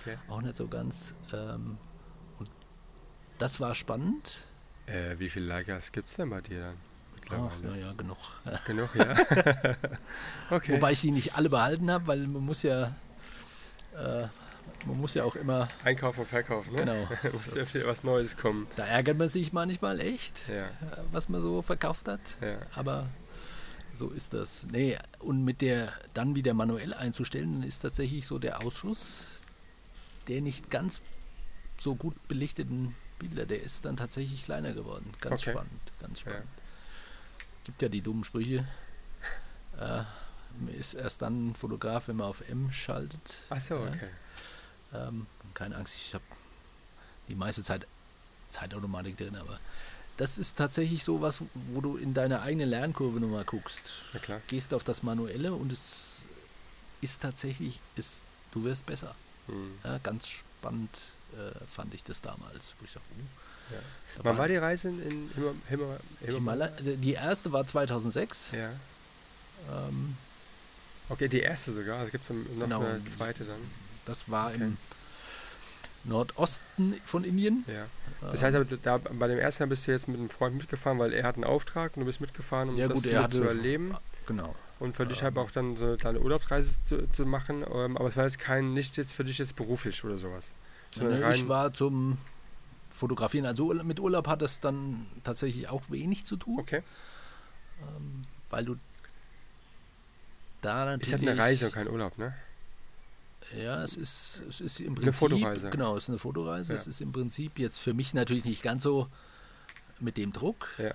[0.00, 0.16] okay.
[0.28, 1.12] auch nicht so ganz.
[1.32, 1.78] Ähm,
[2.38, 2.50] und
[3.38, 4.38] das war spannend.
[4.86, 6.74] Äh, wie viele Likers gibt es denn bei dir
[7.30, 7.48] dann?
[7.50, 8.18] Ach, naja, genug.
[8.66, 9.14] Genug, ja.
[10.50, 10.72] okay.
[10.74, 12.94] Wobei ich die nicht alle behalten habe, weil man muss ja,
[13.96, 14.26] äh,
[14.86, 16.78] man muss ja auch immer, Einkaufen und Verkaufen, ne?
[16.80, 18.66] genau, Muss ja viel was Neues kommen.
[18.74, 20.70] da ärgert man sich manchmal echt, Ja, äh,
[21.12, 22.20] was man so verkauft hat.
[22.40, 22.56] ja.
[22.74, 23.06] Aber
[23.94, 24.64] so ist das.
[24.70, 29.38] Nee, und mit der dann wieder manuell einzustellen, dann ist tatsächlich so der Ausschuss
[30.28, 31.00] der nicht ganz
[31.78, 35.12] so gut belichteten Bilder, der ist dann tatsächlich kleiner geworden.
[35.20, 35.50] Ganz Okay.
[35.50, 36.46] spannend, ganz spannend.
[37.64, 38.64] Gibt ja die dummen Sprüche.
[39.80, 40.02] Äh,
[40.78, 43.36] ist erst dann ein Fotograf, wenn man auf M schaltet.
[43.50, 43.88] Ach so, Ja.
[43.88, 44.08] okay.
[44.94, 46.24] Ähm, keine Angst, ich habe
[47.28, 47.86] die meiste Zeit
[48.50, 49.58] Zeitautomatik drin, aber
[50.22, 54.04] das ist tatsächlich so was, wo du in deiner eigenen Lernkurve nochmal guckst.
[54.12, 54.40] Na klar.
[54.46, 56.26] Gehst auf das Manuelle und es
[57.00, 59.16] ist tatsächlich, ist, du wirst besser.
[59.48, 59.72] Hm.
[59.82, 60.96] Ja, ganz spannend
[61.32, 63.80] äh, fand ich das damals, wo ich sage, uh, Ja.
[64.18, 68.52] da Wann war die Reise in Himal Himal Himala die erste war 2006.
[68.52, 68.70] Ja.
[69.72, 70.16] Ähm,
[71.08, 71.98] Okay, die erste sogar.
[71.98, 72.80] Also gibt es noch Genau.
[72.80, 73.58] eine zweite dann.
[74.06, 74.62] das war Okay.
[74.62, 74.76] im
[76.04, 77.64] Nordosten von Indien.
[77.68, 77.86] Ja.
[78.30, 80.98] Das heißt aber, da, bei dem ersten Mal bist du jetzt mit einem Freund mitgefahren,
[80.98, 83.36] weil er hat einen Auftrag und du bist mitgefahren, um Ja, das gut, er hatte-
[83.36, 83.94] zu erleben
[84.26, 84.54] Genau.
[84.80, 87.64] und für dich ähm, halt auch dann so eine kleine Urlaubsreise zu, zu machen.
[87.72, 90.52] Ähm, aber es war jetzt kein, nicht jetzt für dich jetzt beruflich oder sowas.
[90.94, 92.18] Sondern Ne, ich war zum
[92.90, 93.46] Fotografieren.
[93.46, 96.82] Also mit Urlaub hat das dann tatsächlich auch wenig zu tun, okay.
[97.80, 98.76] ähm, weil du
[100.60, 101.06] da natürlich...
[101.08, 102.34] Ist halt eine Reise und kein Urlaub, ne?
[103.56, 105.02] Ja, es ist, es ist im Prinzip...
[105.04, 105.70] Eine Fotoreise.
[105.70, 106.72] Genau, es ist eine Fotoreise.
[106.72, 106.78] Ja.
[106.78, 109.08] Es ist im Prinzip jetzt für mich natürlich nicht ganz so
[110.00, 110.94] mit dem Druck, Ja.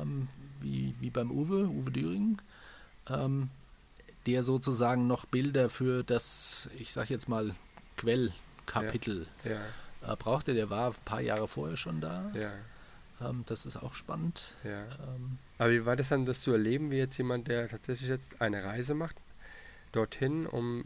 [0.00, 0.28] ähm,
[0.60, 2.38] wie, wie beim Uwe, Uwe Düring,
[3.08, 3.50] ähm,
[4.26, 7.54] der sozusagen noch Bilder für das, ich sag jetzt mal,
[7.96, 10.54] Quellkapitel Ja, äh, brauchte.
[10.54, 12.30] Der war ein paar Jahre vorher schon da.
[13.20, 14.42] Ähm, das ist auch spannend.
[14.64, 18.40] Ähm, Aber wie war das dann, das zu erleben, wie jetzt jemand, der tatsächlich jetzt
[18.40, 19.16] eine Reise macht,
[19.92, 20.84] dorthin, um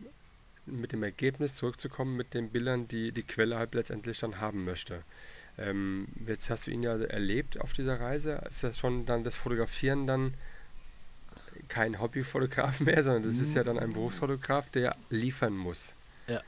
[0.71, 5.03] mit dem Ergebnis zurückzukommen, mit den Bildern, die die Quelle halt letztendlich dann haben möchte?
[5.59, 8.41] Ähm, jetzt hast du ihn ja erlebt auf dieser Reise.
[8.49, 10.35] Ist das schon dann das Fotografieren dann
[11.69, 15.95] kein Hobbyfotograf mehr, sondern das ist ja dann ein Berufsfotograf, der liefern muss.
[16.29, 16.41] Ja.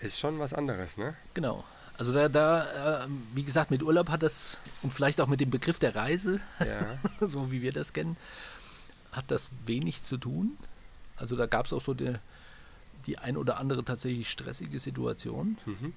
[0.00, 1.14] Ist schon was anderes, ne?
[1.34, 1.64] genau.
[1.96, 5.50] Also da, da äh, wie gesagt, mit Urlaub hat das, und vielleicht auch mit dem
[5.50, 6.98] Begriff der Reise, Ja.
[7.26, 8.16] so wie wir das kennen,
[9.12, 10.56] hat das wenig zu tun.
[11.16, 12.14] Also da gab es auch so die,
[13.06, 15.92] die ein oder andere tatsächlich stressige Situation, Mhm.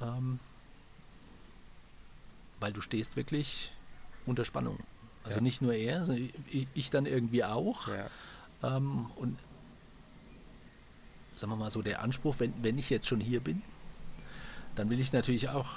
[0.00, 0.40] ähm,
[2.60, 3.72] weil du stehst wirklich
[4.26, 4.78] unter Spannung.
[5.24, 5.42] Also Ja.
[5.42, 7.88] nicht nur er, sondern ich, ich dann irgendwie auch.
[7.88, 8.76] Ja.
[8.76, 9.38] Ähm, und
[11.32, 13.62] sagen wir mal so, der Anspruch, wenn, wenn ich jetzt schon hier bin,
[14.74, 15.76] dann will ich natürlich auch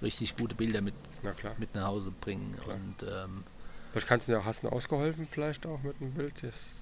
[0.00, 2.56] richtig gute Bilder mit, Na mit nach Hause bringen.
[2.62, 2.76] Klar.
[2.76, 3.44] Und ähm,
[3.92, 6.81] Was kannst du ja, hast du ausgeholfen vielleicht auch mit einem Bild, das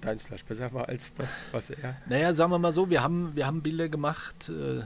[0.00, 1.96] deins vielleicht besser war als das, was er.
[2.06, 4.82] naja, sagen wir mal so, wir haben, wir haben Bilder gemacht, äh,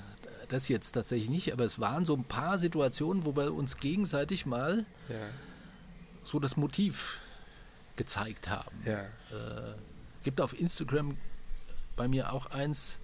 [0.49, 4.45] das jetzt tatsächlich nicht, aber es waren so ein paar Situationen, wo wir uns gegenseitig
[4.47, 5.17] mal Ja,
[6.23, 7.21] so das Motiv
[7.97, 8.77] gezeigt haben.
[8.85, 9.75] ja, Äh,
[10.25, 11.17] gibt auf Instagram
[11.97, 12.99] bei mir auch eins,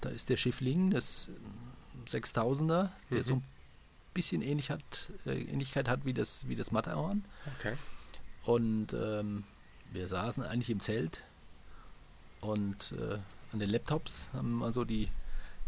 [0.00, 1.28] da ist der Schiffling, das
[2.06, 3.24] 6000er, der Mhm.
[3.24, 3.44] so ein
[4.14, 7.24] bisschen ähnlich hat, äh, Ähnlichkeit hat wie das, wie das Matterhorn.
[7.58, 7.74] okay.
[8.44, 9.44] Und ähm,
[9.92, 11.22] wir saßen eigentlich im Zelt
[12.40, 13.18] und äh,
[13.52, 15.08] an den Laptops haben mal so die,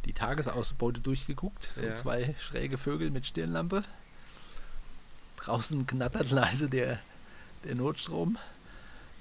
[0.04, 1.62] die Tagesausbeute durchgeguckt.
[1.64, 1.94] So Ja.
[1.94, 3.84] zwei schräge Vögel mit Stirnlampe.
[5.36, 7.00] Draußen knattert leise der,
[7.64, 8.38] der Notstrom,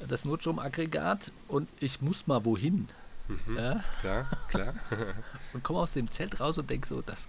[0.08, 2.88] das Notstromaggregat und ich muss mal wohin.
[3.28, 3.58] Mhm.
[3.58, 3.84] Ja?
[4.02, 4.74] Klar, klar.
[5.54, 7.28] Und komme aus dem Zelt raus und denke so, das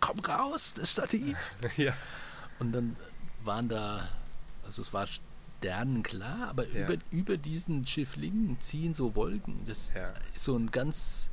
[0.00, 1.36] komm raus, das Stativ.
[1.76, 1.92] ja,
[2.58, 2.96] Und dann
[3.44, 4.08] waren da,
[4.64, 5.06] also es war
[5.58, 6.88] sternenklar, aber Ja.
[6.88, 9.64] über, über diesen Schifflingen ziehen so Wolken.
[9.66, 10.10] Das Ja.
[10.34, 11.30] ist so ein ganz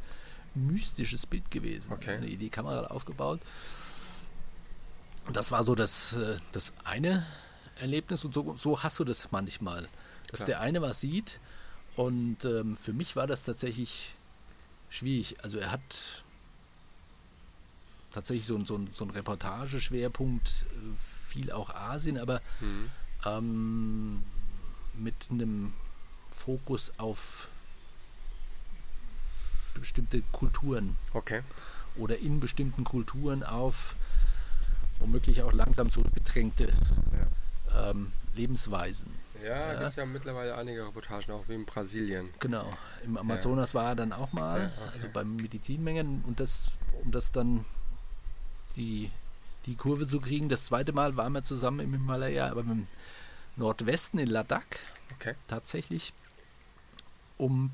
[0.56, 1.92] mystisches Bild gewesen.
[1.94, 2.20] Okay.
[2.22, 3.42] Die, die Kamera aufgebaut.
[5.28, 7.26] Und das war so das, äh, das eine
[7.80, 9.88] Erlebnis und so, so hast du das manchmal.
[10.28, 10.48] Dass Klar.
[10.48, 11.40] der eine was sieht
[11.96, 14.16] und ähm, für mich war das tatsächlich
[14.90, 15.36] schwierig.
[15.44, 16.24] Also er hat
[18.12, 22.90] tatsächlich so, ein- so, so ein Reportageschwerpunkt, äh, viel auch Asien, aber Mhm.
[23.26, 24.24] Ähm,
[24.98, 25.74] mit einem
[26.32, 27.48] Fokus auf
[29.74, 31.42] bestimmte Kulturen Okay.
[31.98, 33.96] oder in bestimmten Kulturen auf
[35.00, 36.70] womöglich auch langsam zurückgedrängte
[37.78, 39.12] ähm, Lebensweisen.
[39.44, 39.74] Ja, Ja.
[39.80, 42.30] gibt es ja mittlerweile einige Reportagen, auch wie in Brasilien.
[42.40, 42.72] Genau.
[43.04, 44.92] Im Amazonas war er dann auch mal, Ja, okay.
[44.96, 46.70] also beim Medizinmengen und das,
[47.04, 47.66] um das dann
[48.78, 49.12] die,
[49.66, 50.50] die Kurve zu kriegen.
[50.50, 52.88] Das zweite Mal waren wir zusammen im Himalaya, aber im
[53.56, 54.78] Nordwesten in Ladakh
[55.16, 55.36] Okay.
[55.48, 56.14] tatsächlich,
[57.38, 57.72] um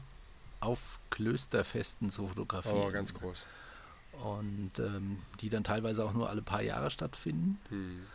[0.60, 2.86] auf Klösterfesten zu fotografieren.
[2.88, 3.48] Oh, ganz groß.
[4.24, 8.06] Und ähm, die dann teilweise auch nur alle paar Jahre stattfinden Hm.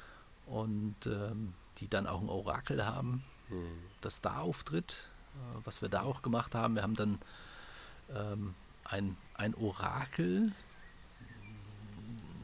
[0.47, 3.67] und ähm, die dann auch ein Orakel haben, Hm.
[4.01, 6.75] das da auftritt, äh, was wir da auch gemacht haben.
[6.77, 7.19] Wir haben dann
[8.15, 10.53] ähm, ein, ein Orakel,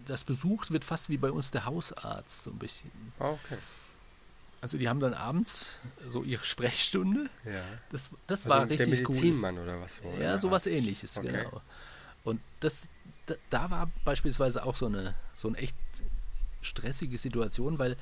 [0.06, 2.90] das besucht wird fast wie bei uns der Hausarzt, so ein bisschen.
[3.18, 3.56] Ah, okay.
[4.60, 7.28] Also die haben dann abends so ihre Sprechstunde.
[7.44, 7.64] Ja.
[7.90, 9.14] Das, das Also war der richtig cool.
[9.14, 10.04] Medizinmann oder was so.
[10.04, 10.38] Ja, oder?
[10.38, 11.28] sowas ähnliches, Okay.
[11.32, 11.60] genau.
[12.24, 12.86] Und das,
[13.26, 15.76] da, da war beispielsweise auch so eine, so eine echt
[16.60, 17.96] stressige Situation, weil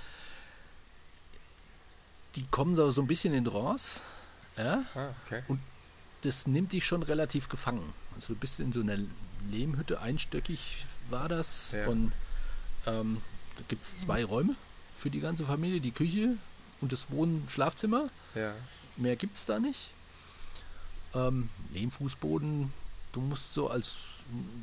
[2.36, 4.02] die kommen so, so ein bisschen in Trance,
[4.56, 5.42] ja, Ah, okay.
[6.22, 7.92] das nimmt dich schon relativ gefangen.
[8.14, 8.98] Also du bist in so einer
[9.50, 11.86] Lehmhütte, einstöckig war das Ja.
[11.88, 12.12] und
[12.86, 13.20] ähm,
[13.56, 14.54] da gibt es zwei Räume
[14.94, 16.36] für die ganze Familie, die Küche
[16.80, 18.08] und das Wohn-Schlafzimmer.
[18.34, 18.54] Ja.
[18.96, 19.90] Mehr gibt es da nicht.
[21.14, 22.72] Ähm, Lehmfußboden,
[23.12, 23.96] du musst so als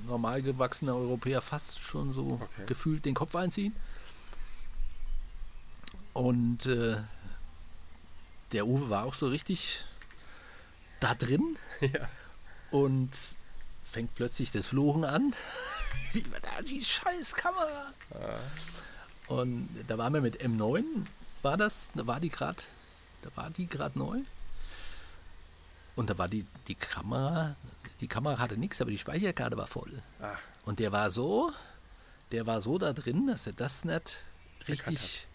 [0.07, 2.63] normal gewachsener Europäer fast schon so Okay.
[2.67, 3.75] gefühlt den Kopf einziehen.
[6.13, 6.97] Und äh,
[8.53, 9.85] der Uwe war auch so richtig
[10.99, 12.09] da drin ja.
[12.71, 13.09] und
[13.83, 15.33] fängt plötzlich das Fluchen an.
[16.13, 17.91] Wie war da die scheiß Kamera?
[18.11, 18.39] Ah,
[19.33, 20.83] Und da waren wir mit M9,
[21.41, 22.63] war das, da war die gerade,
[23.21, 24.19] da war die gerade neu.
[25.95, 27.55] Und da war die, die Kamera,
[28.01, 30.01] die Kamera hatte nichts, aber die Speicherkarte war voll.
[30.21, 31.51] ah, Und der war so,
[32.31, 34.19] der war so da drin, dass er das nicht
[34.67, 35.27] richtig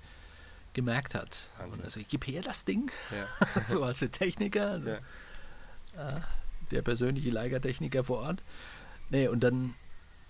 [0.72, 1.50] gemerkt hat.
[1.58, 1.78] Wahnsinn.
[1.80, 3.26] Und also ich gib her das Ding, ja.
[3.66, 5.00] so als der Techniker, also ja.
[6.70, 8.42] der persönliche Leigertechniker vor Ort.
[9.10, 9.74] Nee, und dann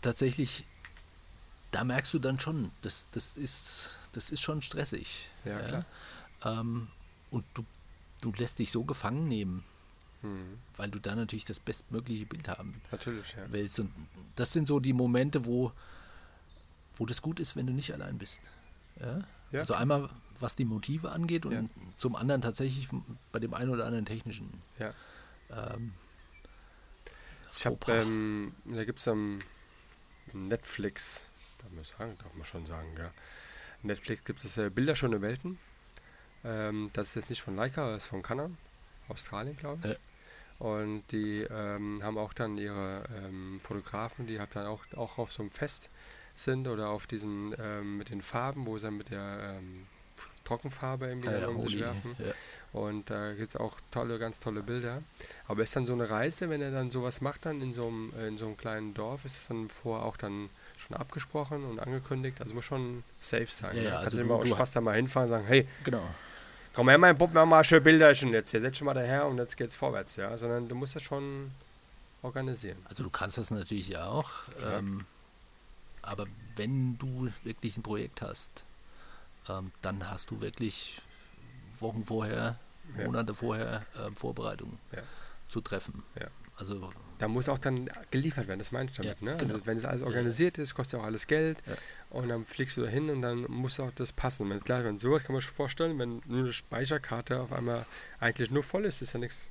[0.03, 0.65] tatsächlich
[1.71, 5.31] da merkst du dann schon, das, das, ist, das ist schon stressig.
[5.47, 5.85] Ja, klar.
[6.45, 6.89] Ähm,
[7.31, 7.65] und du,
[8.21, 9.65] du lässt dich so gefangen nehmen,
[10.21, 10.59] Hm.
[10.77, 13.45] weil du da natürlich das bestmögliche Bild haben Natürlich, ja.
[13.51, 13.81] willst.
[13.81, 13.91] Und
[14.37, 15.73] das sind so die Momente, wo,
[16.97, 18.41] wo das gut ist, wenn du nicht allein bist.
[19.01, 19.19] Ja?
[19.51, 19.61] Ja.
[19.61, 21.65] Also einmal, was die Motive angeht und Ja.
[21.97, 22.89] zum anderen tatsächlich
[23.33, 24.51] bei dem einen oder anderen technischen.
[24.79, 24.93] ja.
[25.51, 25.93] Ähm,
[27.57, 29.41] Ich habe, ähm, da gibt es am
[30.33, 31.27] Netflix,
[31.59, 33.11] darf man sagen, darf man schon sagen, ja.
[33.83, 35.59] Netflix gibt es äh, Bilderschöne Welten.
[36.45, 38.57] Ähm, das ist jetzt nicht von Leica, das ist von Canon,
[39.09, 39.93] Australien, glaube ich.
[39.93, 39.97] Ja.
[40.59, 45.33] Und die ähm, haben auch dann ihre ähm, Fotografen, die halt dann auch, auch auf
[45.33, 45.91] so einem Fest
[46.35, 49.87] sind oder auf diesem ähm, mit den Farben, wo sie dann mit der ähm,
[50.45, 52.17] Trockenfarbe irgendwie äh, dann um sich werfen.
[52.19, 52.33] ja.
[52.73, 55.03] Und da gibt es auch tolle, ganz tolle Bilder.
[55.47, 58.13] Aber ist dann so eine Reise, wenn er dann sowas macht, dann in so einem,
[58.27, 62.41] in so einem kleinen Dorf, ist es dann vorher auch dann schon abgesprochen und angekündigt?
[62.41, 63.77] Also muss schon safe sein.
[63.77, 63.85] Ja, ne?
[63.89, 66.03] ja, Kannst also du immer du- Spaß da mal hinfahren und sagen, hey, Genau.
[66.73, 69.37] komm her, mein Bub, mach mal schön Bilderchen jetzt hier, setz dich mal daher und
[69.37, 70.35] jetzt geht's vorwärts, ja.
[70.39, 71.51] Sondern du musst das schon
[72.23, 72.79] organisieren.
[72.89, 74.31] Also du kannst das natürlich ja auch.
[74.57, 74.79] Klar.
[74.79, 75.05] Ähm,
[76.01, 76.25] aber
[76.57, 78.65] wenn du wirklich ein Projekt hast,
[79.49, 81.03] ähm, dann hast du wirklich
[81.81, 82.57] Wochen vorher, Ja.
[82.97, 85.03] Monate vorher ähm, Vorbereitungen Ja.
[85.49, 86.03] zu treffen.
[86.19, 86.27] Ja.
[86.57, 89.17] Also Da muss auch dann geliefert werden, das meine ich damit.
[89.21, 89.37] Ja, ne?
[89.39, 89.55] genau.
[89.55, 91.75] Also wenn es alles organisiert ist, kostet ja auch alles Geld Ja.
[92.11, 94.49] und dann fliegst du da hin und dann muss auch das passen.
[94.51, 97.87] Wenn, klar, wenn sowas kann man sich vorstellen, wenn nur eine Speicherkarte auf einmal
[98.21, 99.49] eigentlich nur voll ist, ist ja nichts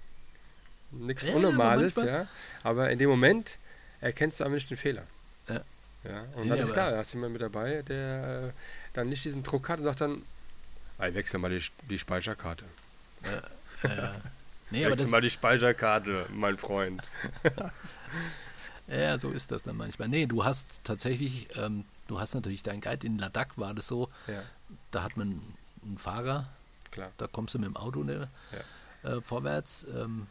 [0.92, 2.28] nichts Ja, aber Unnormales, manchmal- ja.
[2.64, 3.58] Aber in dem Moment
[4.02, 5.04] erkennst du einfach nicht den Fehler.
[5.48, 5.62] Ja.
[6.04, 8.60] Ja, und dann ist aber- klar, da hast du jemanden mit dabei, der äh,
[8.94, 10.24] dann nicht diesen Druck hat und sagt dann,
[11.00, 12.66] "Ey, wechsel mal die, die Speicherkarte.
[13.24, 13.88] Äh,
[14.72, 17.02] nee, aber das, mal die Speicherkarte, mein Freund.
[18.88, 20.08] ja, so ist das dann manchmal.
[20.08, 24.10] Nee, du hast tatsächlich, ähm, du hast natürlich deinen Guide in Ladakh war das so,
[24.28, 24.44] Ja,
[24.92, 25.42] da hat man
[25.84, 26.48] einen Fahrer,
[26.92, 27.10] klar.
[27.18, 28.28] da kommst du mit dem Auto ne,
[29.04, 29.86] äh, vorwärts.
[29.96, 30.28] Ähm,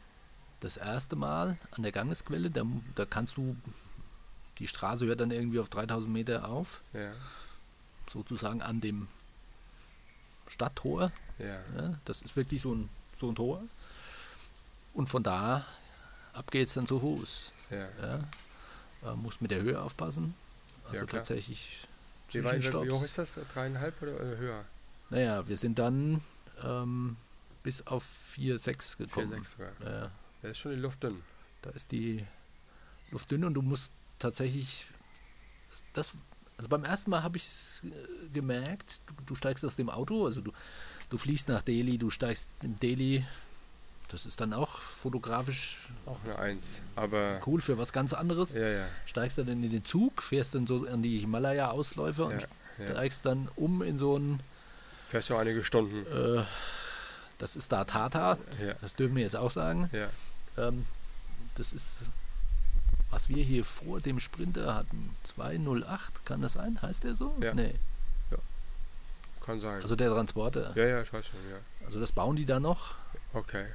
[0.60, 2.62] das erste Mal an der Gangesquelle, da,
[2.94, 3.56] da kannst du,
[4.58, 7.12] die Straße hört dann irgendwie auf 3000 Meter auf, Ja,
[8.10, 9.08] sozusagen an dem
[10.48, 11.12] Stadttor.
[11.40, 11.60] Ja.
[11.76, 13.62] Ja, das ist wirklich so ein, so ein Tor.
[14.92, 15.64] Und von da
[16.32, 17.52] ab geht's dann zu Fuß.
[17.70, 17.88] ja.
[18.00, 19.12] Ja.
[19.12, 20.34] Äh, muss mit der Höhe aufpassen.
[20.84, 21.86] Also Ja, tatsächlich
[22.32, 23.30] Wie, weit, wie hoch ist das?
[23.54, 24.64] Dreieinhalb oder äh, höher?
[25.08, 26.20] Naja, wir sind dann
[26.62, 27.16] ähm,
[27.62, 29.30] bis auf 4,6 Vier, gekommen.
[29.30, 29.70] sechs sogar.
[29.84, 30.10] Ja,
[30.42, 31.22] Da ist schon die Luft dünn.
[31.62, 32.24] da ist die
[33.10, 34.86] Luft dünn und du musst tatsächlich
[35.94, 36.14] das
[36.58, 37.82] also beim ersten Mal habe ich es
[38.34, 40.52] gemerkt, du, du steigst aus dem Auto, also du,
[41.10, 43.24] du fliegst nach Delhi, du steigst im Delhi,
[44.08, 46.82] das ist dann auch fotografisch Auch eine Eins.
[46.96, 48.54] Aber cool für was ganz anderes.
[48.54, 48.86] ja, ja.
[49.06, 52.46] Steigst dann in den Zug, fährst dann so an die Himalaya-Ausläufer und
[52.82, 54.40] steigst dann um in so ein,
[55.08, 56.06] Fährst du einige Stunden.
[56.12, 56.42] äh,
[57.38, 58.36] das ist da Tata,
[58.80, 59.88] das dürfen wir jetzt auch sagen.
[59.92, 60.08] ja.
[60.58, 60.86] Ähm,
[61.56, 61.88] das ist,
[63.10, 65.14] was wir hier vor dem Sprinter hatten.
[65.24, 66.80] 208, kann das sein?
[66.80, 67.36] Heißt der so?
[67.40, 67.54] Ja.
[67.54, 67.74] Nee.
[69.50, 69.82] Kann sein.
[69.82, 70.72] Also der Transporter.
[70.76, 71.56] ja, ja, ich weiß schon, ja.
[71.86, 72.94] Also das bauen die da noch.
[73.32, 73.66] Okay.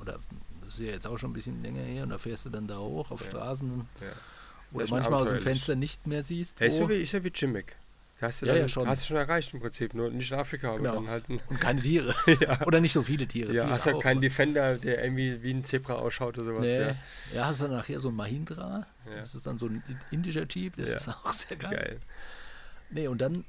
[0.00, 0.18] Oder
[0.64, 2.66] das ist ja jetzt auch schon ein bisschen länger her und da fährst du dann
[2.66, 3.26] da hoch auf Ja.
[3.30, 4.06] Straßen, Ja.
[4.80, 5.40] Ja, schon manchmal aus dem.
[5.40, 6.58] Fenster nicht mehr siehst.
[6.58, 7.76] Hey, ist, wo- wie, ist ja wie Jimmick.
[8.20, 8.88] Hast du, Ja, dann, ja, schon.
[8.88, 10.94] hast du schon erreicht im Prinzip, nur nicht in Afrika, aber Genau.
[10.94, 12.14] dann halt und keine Tiere.
[12.40, 13.52] ja, Oder nicht so viele Tiere.
[13.52, 16.62] ja, Tiere hast halt keinen Defender, der irgendwie wie ein Zebra ausschaut oder sowas.
[16.62, 16.80] Nee.
[16.80, 16.94] Ja.
[17.34, 17.46] Ja.
[17.46, 18.86] hast dann nachher so ein Mahindra.
[19.08, 19.16] Ja.
[19.20, 20.76] Das ist dann so ein indischer Jeep.
[20.76, 20.96] Das Ja.
[20.96, 21.70] ist auch sehr geil.
[21.70, 22.00] Geil.
[22.90, 23.44] Nee, und dann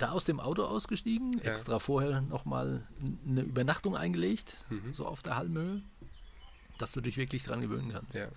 [0.00, 1.50] da aus dem Auto ausgestiegen, Ja.
[1.50, 2.86] extra vorher nochmal
[3.26, 4.92] eine Übernachtung eingelegt, Mhm.
[4.94, 5.82] so auf der Halmhöhe,
[6.78, 8.14] dass du dich wirklich dran gewöhnen kannst.
[8.14, 8.28] Ja.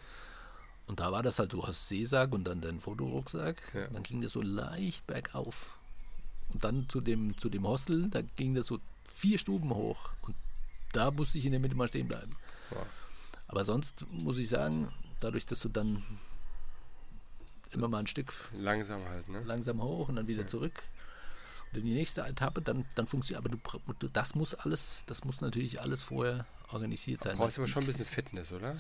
[0.88, 3.56] Und da war das halt, du hast Seesack und dann deinen Fotorucksack.
[3.73, 3.88] Ja.
[3.88, 5.78] Dann ging das so leicht bergauf.
[6.54, 10.10] Und dann zu dem, zu dem Hostel, da ging das so vier Stufen hoch.
[10.23, 10.36] Und
[10.91, 12.36] da musste ich in der Mitte mal stehen bleiben.
[12.69, 12.86] Boah.
[13.47, 16.04] Aber sonst muss ich sagen, dadurch, dass du dann
[17.71, 19.41] immer mal ein Stück Langsam halt, ne?
[19.45, 20.73] langsam hoch und dann wieder zurück.
[21.73, 25.82] Die nächste Etappe, dann, dann funktioniert, aber du, du, das muss alles, das muss natürlich
[25.82, 27.38] alles vorher organisiert sein.
[27.38, 28.80] Brauchst aber schon ein bisschen Fitness, oder?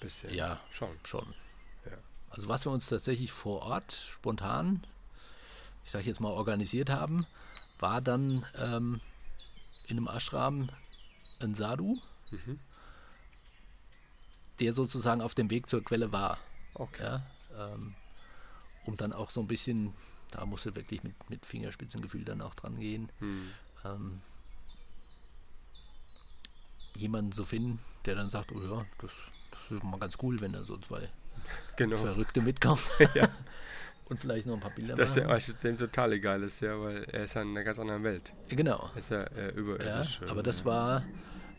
[0.00, 0.32] Bisschen.
[0.32, 0.60] Ja.
[0.70, 0.90] Schon.
[1.02, 1.34] Schon.
[1.84, 1.92] Ja.
[2.30, 4.86] Also was wir uns tatsächlich vor Ort spontan,
[5.84, 7.26] ich sage jetzt mal organisiert haben,
[7.80, 8.98] war dann ähm,
[9.88, 10.68] in einem Ashram
[11.40, 11.98] ein Sadhu,
[12.30, 12.60] Mhm.
[14.60, 16.38] der sozusagen auf dem Weg zur Quelle war.
[16.74, 17.02] Okay.
[17.02, 17.26] Ja,
[17.58, 17.94] ähm,
[18.84, 19.94] um dann auch so ein bisschen,
[20.30, 23.50] da musst du wirklich mit, mit Fingerspitzengefühl dann auch dran gehen, Hm.
[23.84, 24.20] ähm,
[26.96, 29.10] jemanden zu finden, der dann sagt, oh ja, das,
[29.50, 31.08] das ist mal ganz cool, wenn da so zwei
[31.76, 31.96] Genau.
[31.96, 32.80] Verrückte mitkommen.
[33.14, 33.28] Ja.
[34.08, 35.36] und vielleicht noch ein paar Bilder Dass der machen.
[35.36, 38.32] euch dem total egal ist, ja, weil er ist ja in einer ganz anderen Welt.
[38.48, 38.90] Genau.
[38.94, 40.20] Er ist ja äh, Ja, überirdisch.
[40.28, 41.04] aber äh, das war,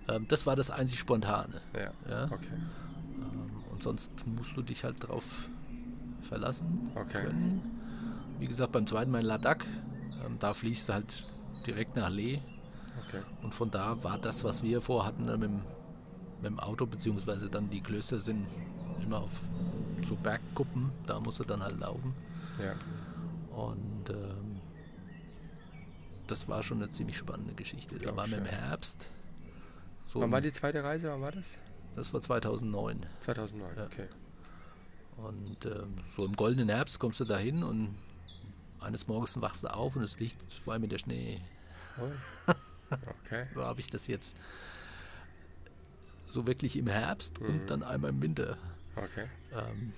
[0.08, 1.62] ähm, das war das einzig Spontane.
[1.74, 2.26] Ja, Ja?
[2.26, 2.48] okay.
[2.52, 5.50] Ähm, und sonst musst du dich halt drauf
[6.22, 7.22] verlassen Okay.
[7.24, 7.62] können.
[8.40, 9.66] Wie gesagt, beim zweiten Mal in Ladakh,
[10.26, 11.24] ähm, da fließt halt
[11.68, 12.40] direkt nach Leh.
[13.06, 13.22] okay.
[13.44, 15.56] Und von da war das, was wir vorhatten, mit dem,
[16.42, 18.46] mit dem Auto, beziehungsweise dann die Klöster sind
[19.02, 19.44] immer auf
[20.06, 22.14] so Bergkuppen, da musst du dann halt laufen.
[22.64, 22.74] Ja.
[23.56, 24.62] Und ähm,
[26.28, 27.98] das war schon eine ziemlich spannende Geschichte.
[28.00, 28.46] Da waren wir im.
[28.46, 29.10] Herbst.
[30.08, 31.10] So, Wann war die zweite Reise?
[31.12, 31.60] Wann war das?
[31.96, 33.06] das war 2009.
[33.20, 33.86] 2009, Ja.
[33.86, 34.08] okay.
[35.18, 37.90] Und ähm, so im goldenen Herbst kommst du da hin und
[38.82, 41.40] eines Morgens wachst du auf und es liegt zwei Meter Schnee.
[42.00, 42.54] Oh.
[43.26, 43.46] Okay.
[43.54, 44.36] So habe ich das jetzt
[46.28, 47.48] so wirklich im Herbst Mhm.
[47.48, 48.58] und dann einmal im Winter.
[48.96, 49.28] Okay.
[49.54, 49.94] Ähm,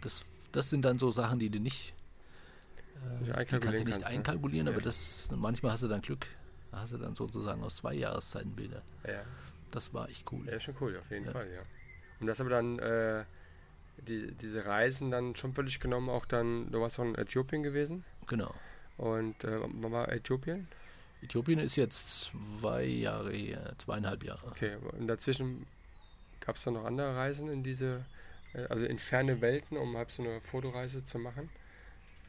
[0.00, 1.94] das, das sind dann so Sachen, die du nicht,
[3.20, 4.16] Nicht die kannst einkalkulieren du nicht kannst, ne?
[4.16, 4.84] einkalkulieren, aber Ja.
[4.84, 6.26] das manchmal hast du dann Glück.
[6.70, 8.82] Da hast du dann sozusagen aus zwei Jahreszeiten Bilder.
[9.06, 9.22] Ja.
[9.70, 10.46] Das war echt cool.
[10.46, 11.32] ja, schon cool, auf jeden Ja.
[11.32, 11.60] Fall, ja.
[12.20, 13.24] Und das aber dann, äh,
[14.08, 18.04] die, diese Reisen dann schon völlig genommen, auch dann, du warst auch in Äthiopien gewesen.
[18.26, 18.54] Genau.
[18.96, 20.68] Und äh, wann war Äthiopien?
[21.22, 24.46] Äthiopien ist jetzt zwei Jahre her, zweieinhalb Jahre.
[24.48, 25.66] Okay, und dazwischen
[26.40, 28.04] gab es dann noch andere Reisen in diese,
[28.54, 31.48] äh, also in ferne Welten, um halt so eine Fotoreise zu machen?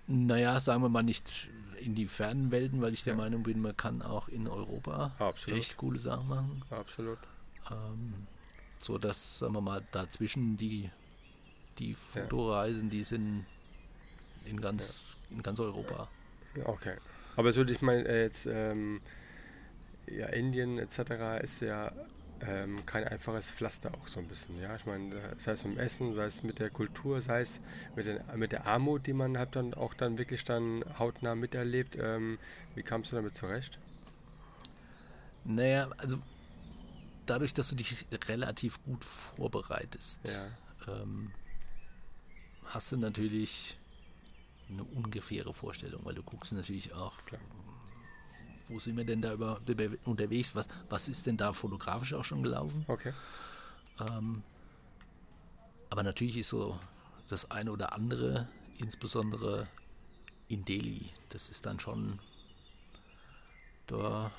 [0.08, 1.50] Naja, sagen wir mal nicht
[1.80, 3.18] in die fernen Welten, weil ich der Ja.
[3.18, 5.60] Meinung bin, man kann auch in Europa Absolut.
[5.60, 6.64] echt coole Sachen machen.
[6.70, 7.18] Absolut.
[7.72, 8.28] Ähm,
[8.78, 10.90] so dass, sagen wir mal, dazwischen die,
[11.80, 13.46] die Fotoreisen, die sind
[14.46, 16.08] in ganz, in ganz Europa.
[16.66, 16.96] Okay.
[17.36, 19.02] Aber so, ich meine, äh, jetzt, ähm,
[20.08, 21.42] ja, Indien etc.
[21.42, 21.92] ist ja
[22.42, 24.76] ähm, kein einfaches Pflaster auch so ein bisschen, ja.
[24.76, 27.62] Ich meine, sei es im Essen, sei es mit der Kultur, sei es
[27.96, 31.98] mit, den, mit der Armut, die man halt dann auch dann wirklich dann hautnah miterlebt.
[32.00, 32.38] Ähm,
[32.76, 33.80] wie kamst du damit zurecht?
[35.46, 36.20] Naja, also
[37.26, 40.20] dadurch, dass du dich relativ gut vorbereitest,
[40.88, 41.02] Ja.
[41.02, 41.32] ähm,
[42.66, 43.78] hast du natürlich
[44.70, 47.42] eine ungefähre Vorstellung, weil du guckst natürlich auch, Klar.
[48.68, 49.60] wo sind wir denn da über,
[50.06, 52.86] unterwegs, was, was ist denn da fotografisch auch schon gelaufen.
[52.88, 53.14] Okay.
[54.00, 54.44] Ähm,
[55.90, 56.80] aber natürlich ist so
[57.30, 58.48] das eine oder andere,
[58.80, 59.68] insbesondere
[60.48, 62.20] in Delhi, das ist dann schon,
[63.88, 64.32] da,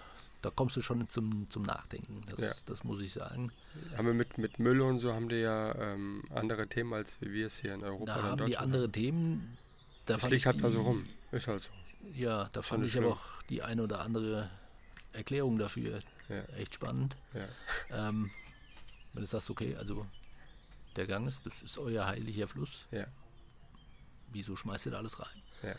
[0.44, 2.52] da kommst du schon zum, zum Nachdenken, das, Ja.
[2.66, 3.50] das muss ich sagen.
[3.96, 7.32] Haben wir mit, mit Müll und so haben die ja ähm, andere Themen, als wie
[7.32, 9.56] wir es hier in Europa Da oder in haben die andere Themen,
[10.06, 11.06] da Das fand liegt ich halt mal so rum.
[11.32, 11.70] Ist halt so.
[12.14, 13.12] Ja, da fand ich aber schlimm.
[13.16, 14.50] auch die eine oder andere
[15.12, 16.42] Erklärung dafür Ja.
[16.58, 17.16] echt spannend.
[17.32, 18.08] Ja.
[18.08, 18.30] Ähm,
[19.14, 20.06] wenn du sagst, okay, also
[20.96, 23.06] der Ganges, das ist euer heiliger Fluss, Ja.
[24.32, 25.42] wieso schmeißt ihr da alles rein?
[25.62, 25.74] Ja.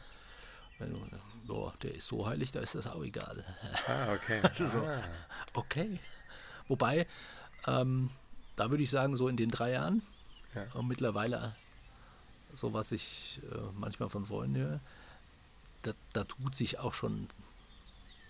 [0.79, 0.99] Wenn du,
[1.45, 3.43] boah, der ist so heilig, da ist das auch egal.
[3.87, 4.41] Ah, okay.
[4.53, 4.79] So.
[4.85, 5.03] Ah,
[5.53, 5.99] Okay.
[6.67, 7.07] Wobei,
[7.67, 8.09] ähm,
[8.55, 10.01] da würde ich sagen, so in den drei Jahren
[10.55, 10.65] Ja.
[10.73, 11.55] und mittlerweile,
[12.53, 14.79] so was ich äh, manchmal von Freunden höre,
[15.83, 17.27] da, da tut sich auch schon,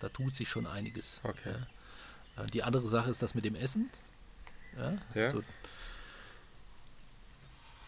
[0.02, 1.22] da tut sich schon einiges.
[1.24, 1.56] Okay.
[2.38, 2.44] Ja.
[2.44, 3.90] Äh, Die andere Sache ist das mit dem Essen.
[4.78, 4.94] Ja.
[5.14, 5.24] Ja.
[5.24, 5.42] Also,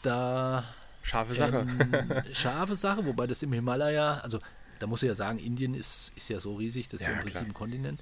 [0.02, 0.64] da
[1.08, 1.66] Scharfe Sache.
[1.70, 4.40] ähm, scharfe Sache, wobei das im Himalaya, also
[4.80, 7.20] da muss ich ja sagen, Indien ist, ist ja so riesig, das ist Ja, im
[7.20, 7.46] Prinzip klar.
[7.46, 8.02] ein Kontinent.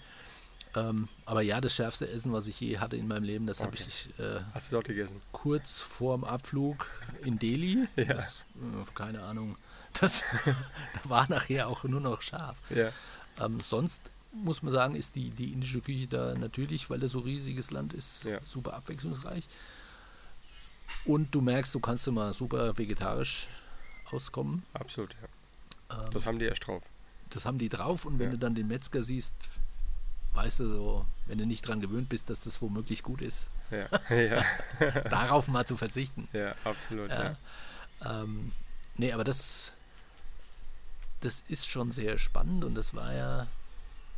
[0.75, 3.69] Ähm, aber ja, das schärfste Essen, was ich je hatte in meinem Leben, das habe
[3.77, 3.85] Okay.
[3.87, 5.21] ich äh, Hast du dort gegessen?
[5.31, 6.89] kurz vorm Abflug
[7.23, 7.87] in Delhi.
[7.95, 8.05] Ja.
[8.05, 9.55] Das, äh, keine Ahnung.
[9.93, 10.23] Das
[11.03, 12.57] da war nachher auch nur noch scharf.
[12.71, 12.89] Ja.
[13.39, 14.01] Ähm, sonst
[14.33, 17.93] muss man sagen, ist die, die indische Küche da natürlich, weil das so riesiges Land
[17.93, 18.41] ist, Ja.
[18.41, 19.45] super abwechslungsreich.
[21.05, 23.47] Und du merkst, du kannst immer super vegetarisch
[24.11, 24.63] auskommen.
[24.73, 25.97] Absolut, ja.
[26.03, 26.83] Ähm, Das haben die erst drauf.
[27.29, 28.31] das haben die drauf und wenn Ja.
[28.33, 29.33] du dann den Metzger siehst,
[30.33, 33.87] weißt du so, wenn du nicht dran gewöhnt bist, dass das womöglich gut ist, Ja,
[34.15, 34.43] ja,
[35.09, 36.27] darauf mal zu verzichten.
[36.33, 37.09] ja absolut.
[37.09, 37.35] Ja.
[38.01, 38.21] Ja.
[38.23, 38.51] Ähm,
[38.97, 39.73] nee, aber das,
[41.21, 43.47] das ist schon sehr spannend und das war ja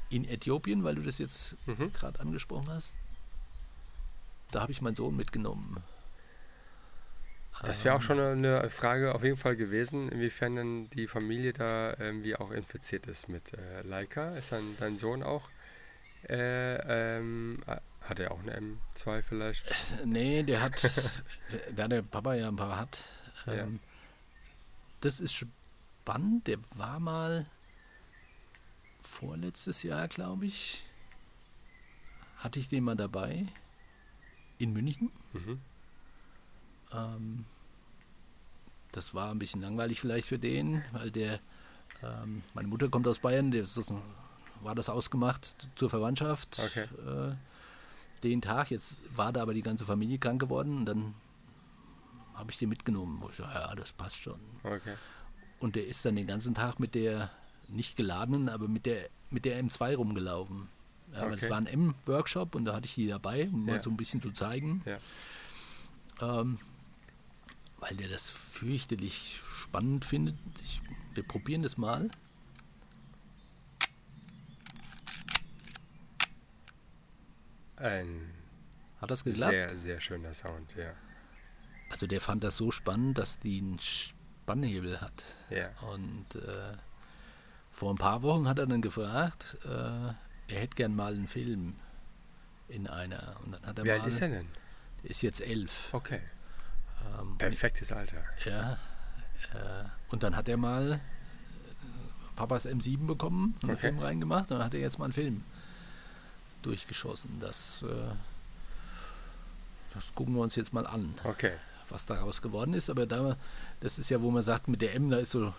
[0.09, 1.91] in Äthiopien, weil du das jetzt Mhm.
[1.93, 2.95] gerade angesprochen hast.
[4.51, 5.83] Da habe ich meinen Sohn mitgenommen.
[7.63, 11.53] Das wäre auch Ähm, schon eine Frage auf jeden Fall gewesen, inwiefern denn die Familie
[11.53, 14.29] da irgendwie auch infiziert ist mit äh, Leica.
[14.37, 15.49] Ist dann dein Sohn auch?
[16.29, 18.57] Äh, ähm, äh, hat er auch eine
[18.95, 19.65] M2 vielleicht?
[20.05, 20.81] Nee, der hat,
[21.51, 23.03] der- da der Papa ja ein paar hat.
[23.45, 23.53] Ja.
[23.53, 23.79] Ähm,
[25.01, 26.47] Das ist spannend.
[26.47, 27.45] Der war mal
[29.01, 30.85] vorletztes Jahr, glaube ich,
[32.37, 33.45] hatte ich den mal dabei
[34.59, 35.11] in München.
[35.33, 35.59] Mhm.
[36.93, 37.45] Ähm,
[38.91, 41.39] das war ein bisschen langweilig vielleicht für den, weil der,
[42.03, 43.65] ähm, meine Mutter kommt aus Bayern, der
[44.61, 46.59] war das ausgemacht zur Verwandtschaft.
[46.59, 46.85] Okay.
[47.05, 47.35] Äh,
[48.23, 51.13] den Tag, jetzt war da aber die ganze Familie krank geworden und dann
[52.33, 53.19] habe ich den mitgenommen.
[53.21, 54.39] Wo ich so, ja, das passt schon.
[54.63, 54.95] Okay.
[55.59, 57.29] Und der ist dann den ganzen Tag mit der,
[57.67, 60.69] nicht geladenen, aber mit der, mit der M2 rumgelaufen.
[61.13, 61.45] Ja, weil Okay.
[61.45, 63.73] es war ein M-Workshop und da hatte ich die dabei, um Ja.
[63.75, 64.83] mal so ein bisschen zu zeigen.
[64.85, 64.99] Ja.
[66.41, 66.57] Ähm,
[67.79, 70.35] weil der das fürchterlich spannend findet.
[70.61, 70.81] Ich,
[71.13, 72.09] wir probieren das mal.
[77.77, 78.33] Ein
[79.01, 79.51] Hat das geklappt?
[79.51, 80.93] sehr, sehr schöner Sound, ja.
[81.89, 85.23] Also der fand das so spannend, dass die einen Spannhebel hat.
[85.49, 85.69] Ja.
[85.91, 86.73] Und äh,
[87.71, 90.15] vor ein paar Wochen hat er dann gefragt, äh, er
[90.47, 91.75] hätte gern mal einen Film
[92.67, 93.37] in einer.
[93.45, 94.47] Und dann hat er Wie mal, alt ist er denn?
[95.03, 95.93] der ist jetzt elf.
[95.93, 96.19] Okay.
[97.19, 98.23] Ähm, Perfektes Alter.
[98.45, 98.73] ja,
[99.53, 100.99] äh, und dann hat er mal äh,
[102.35, 103.81] Papas M7 bekommen und einen Okay.
[103.87, 105.43] Film reingemacht und dann hat er jetzt mal einen Film
[106.63, 107.39] durchgeschossen.
[107.39, 108.13] Das, äh,
[109.93, 111.13] das gucken wir uns jetzt mal an.
[111.23, 111.53] Okay.
[111.89, 112.89] was daraus geworden ist.
[112.89, 113.37] Aber da,
[113.79, 115.53] das ist ja, wo man sagt, mit der M, da ist so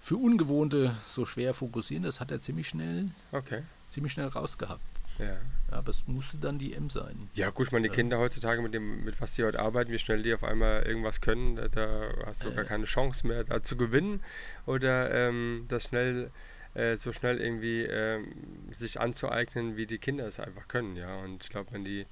[0.00, 2.04] für Ungewohnte so schwer fokussieren.
[2.04, 3.62] Das hat er ziemlich schnell, Okay.
[3.90, 4.80] ziemlich schnell rausgehabt.
[5.18, 5.36] Ja.
[5.70, 7.30] Aber es musste dann die M sein.
[7.34, 9.98] Ja, gut, ich meine, die Kinder heutzutage, mit dem, mit was die heute arbeiten, wie
[9.98, 13.62] schnell die auf einmal irgendwas können, da, da hast du gar keine Chance mehr, da
[13.62, 14.20] zu gewinnen
[14.66, 16.30] oder ähm, das schnell,
[16.74, 18.26] äh, so schnell irgendwie ähm,
[18.70, 21.16] sich anzueignen, wie die Kinder es einfach können, ja.
[21.20, 22.04] Und ich glaube, wenn die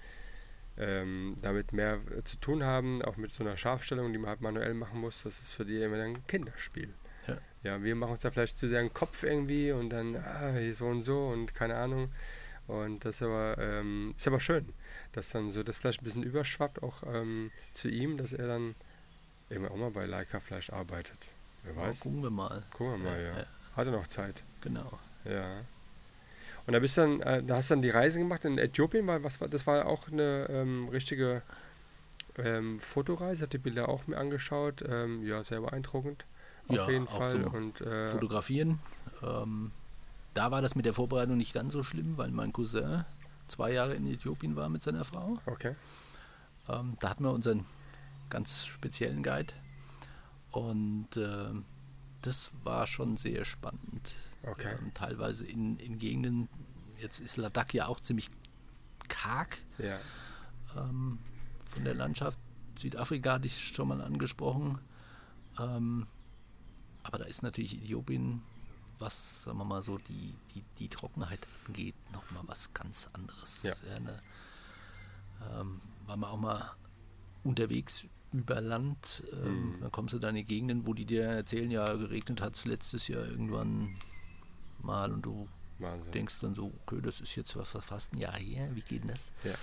[0.78, 4.40] ähm, damit mehr äh, zu tun haben, auch mit so einer Scharfstellung, die man halt
[4.40, 6.88] manuell machen muss, das ist für die immer ein Kinderspiel.
[7.26, 7.36] Ja.
[7.62, 10.72] Ja, wir machen uns da vielleicht zu sehr einen Kopf irgendwie und dann ah, hier
[10.72, 12.08] so und so und keine Ahnung.
[12.70, 14.68] Und das ist aber, ähm, ist aber schön,
[15.12, 18.74] dass dann so das vielleicht ein bisschen überschwappt auch ähm, zu ihm, dass er dann
[19.50, 21.28] eben auch mal bei Leica vielleicht arbeitet.
[21.64, 22.00] Wer Ja, weiß.
[22.00, 22.62] gucken wir mal.
[22.72, 23.38] Gucken wir mal, ja.
[23.40, 23.46] ja.
[23.76, 24.42] Hat er noch Zeit.
[24.60, 24.98] Genau.
[25.24, 25.60] Ja.
[26.66, 29.06] Und da bist du dann, äh, da hast du dann die Reise gemacht in Äthiopien,
[29.06, 31.42] weil was war, das war auch eine ähm, richtige
[32.38, 34.84] ähm, Fotoreise, hab die Bilder auch mir angeschaut.
[34.88, 36.24] Ähm, ja, sehr beeindruckend.
[36.68, 37.42] Auf Ja, jeden Fall.
[37.44, 38.78] Und äh, Fotografieren.
[39.22, 39.72] Ähm,
[40.34, 43.04] da war das mit der Vorbereitung nicht ganz so schlimm, weil mein Cousin
[43.46, 45.38] zwei Jahre in Äthiopien war mit seiner Frau.
[45.46, 45.74] okay.
[46.68, 47.66] Ähm, da hatten wir unseren
[48.28, 49.52] ganz speziellen Guide.
[50.52, 51.64] Und ähm,
[52.22, 54.12] das war schon sehr spannend.
[54.44, 54.74] Okay.
[54.78, 56.48] Ähm, teilweise in, in Gegenden,
[56.98, 58.28] jetzt ist Ladakh ja auch ziemlich
[59.08, 59.98] karg Ja.
[60.76, 61.18] ähm,
[61.64, 62.38] von der Landschaft.
[62.78, 64.78] Südafrika hatte ich schon mal angesprochen.
[65.58, 66.06] Ähm,
[67.02, 68.42] aber da ist natürlich Äthiopien,
[69.00, 73.62] was, sagen wir mal so, die, die, die Trockenheit angeht, nochmal was ganz anderes.
[73.62, 73.74] Ja.
[74.00, 74.18] ne?
[75.52, 76.70] ähm, war man auch mal
[77.44, 79.80] unterwegs über Land, ähm, Mhm.
[79.80, 83.08] dann kommst du da in Gegenden, wo die dir erzählen, ja, geregnet hat es letztes
[83.08, 83.96] Jahr irgendwann
[84.82, 85.48] mal und du
[85.78, 86.12] Wahnsinn.
[86.12, 89.02] denkst dann so, okay, das ist jetzt was, was fast ein Jahr her, wie geht
[89.02, 89.30] denn das?
[89.42, 89.54] Ja.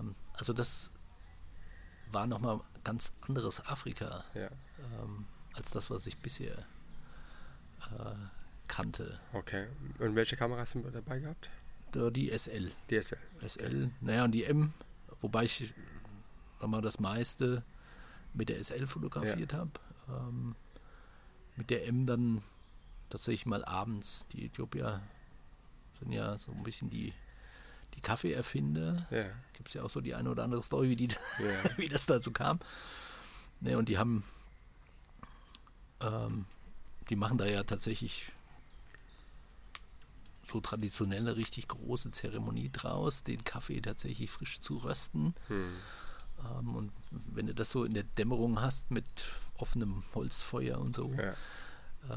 [0.00, 0.90] Ähm, also das
[2.12, 4.48] war nochmal ganz anderes Afrika Ja.
[5.02, 8.14] ähm, als das, was ich bisher äh,
[8.68, 9.18] kannte.
[9.32, 9.66] Okay.
[9.98, 11.50] Und welche Kamera hast du dabei gehabt?
[11.94, 12.70] Die SL.
[12.90, 13.18] DSL.
[13.46, 14.74] SL, naja, und die M,
[15.20, 15.72] wobei ich
[16.60, 17.64] nochmal das meiste
[18.34, 19.70] mit der SL fotografiert habe.
[20.08, 20.54] Ähm,
[21.56, 22.42] mit der M dann
[23.10, 24.26] tatsächlich mal abends.
[24.32, 25.00] Die Äthiopier
[25.98, 27.12] sind ja so ein bisschen die,
[27.94, 29.06] die Kaffeeerfinder.
[29.10, 29.30] Ja.
[29.54, 31.70] Gibt es ja auch so die eine oder andere Story, wie, die, Ja.
[31.76, 32.60] wie das dazu kam.
[33.60, 34.22] Ne, und die haben,
[36.00, 36.44] ähm,
[37.08, 38.30] die machen da ja tatsächlich
[40.48, 45.34] so traditionelle, richtig große Zeremonie draus, den Kaffee tatsächlich frisch zu rösten.
[45.48, 45.72] Hm.
[46.44, 49.06] Ähm, und wenn du das so in der Dämmerung hast mit
[49.54, 51.34] offenem Holzfeuer und so, ja.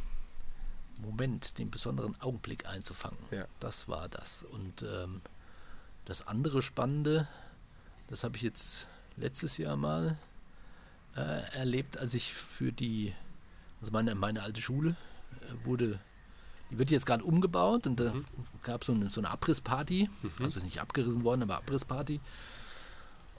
[0.97, 3.45] Moment, den besonderen Augenblick einzufangen, Ja.
[3.59, 4.43] das war das.
[4.43, 5.21] Und ähm,
[6.05, 7.27] das andere Spannende,
[8.09, 10.17] das habe ich jetzt letztes Jahr mal
[11.15, 13.13] äh, erlebt, als ich für die,
[13.79, 14.95] also meine, meine alte Schule
[15.41, 15.99] äh, wurde,
[16.71, 18.13] die wird jetzt gerade umgebaut und da
[18.63, 20.09] gab es so eine, so eine Abrissparty,
[20.39, 22.19] also ist nicht abgerissen worden, aber Abrissparty.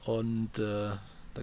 [0.05, 0.91] Und äh,
[1.35, 1.43] da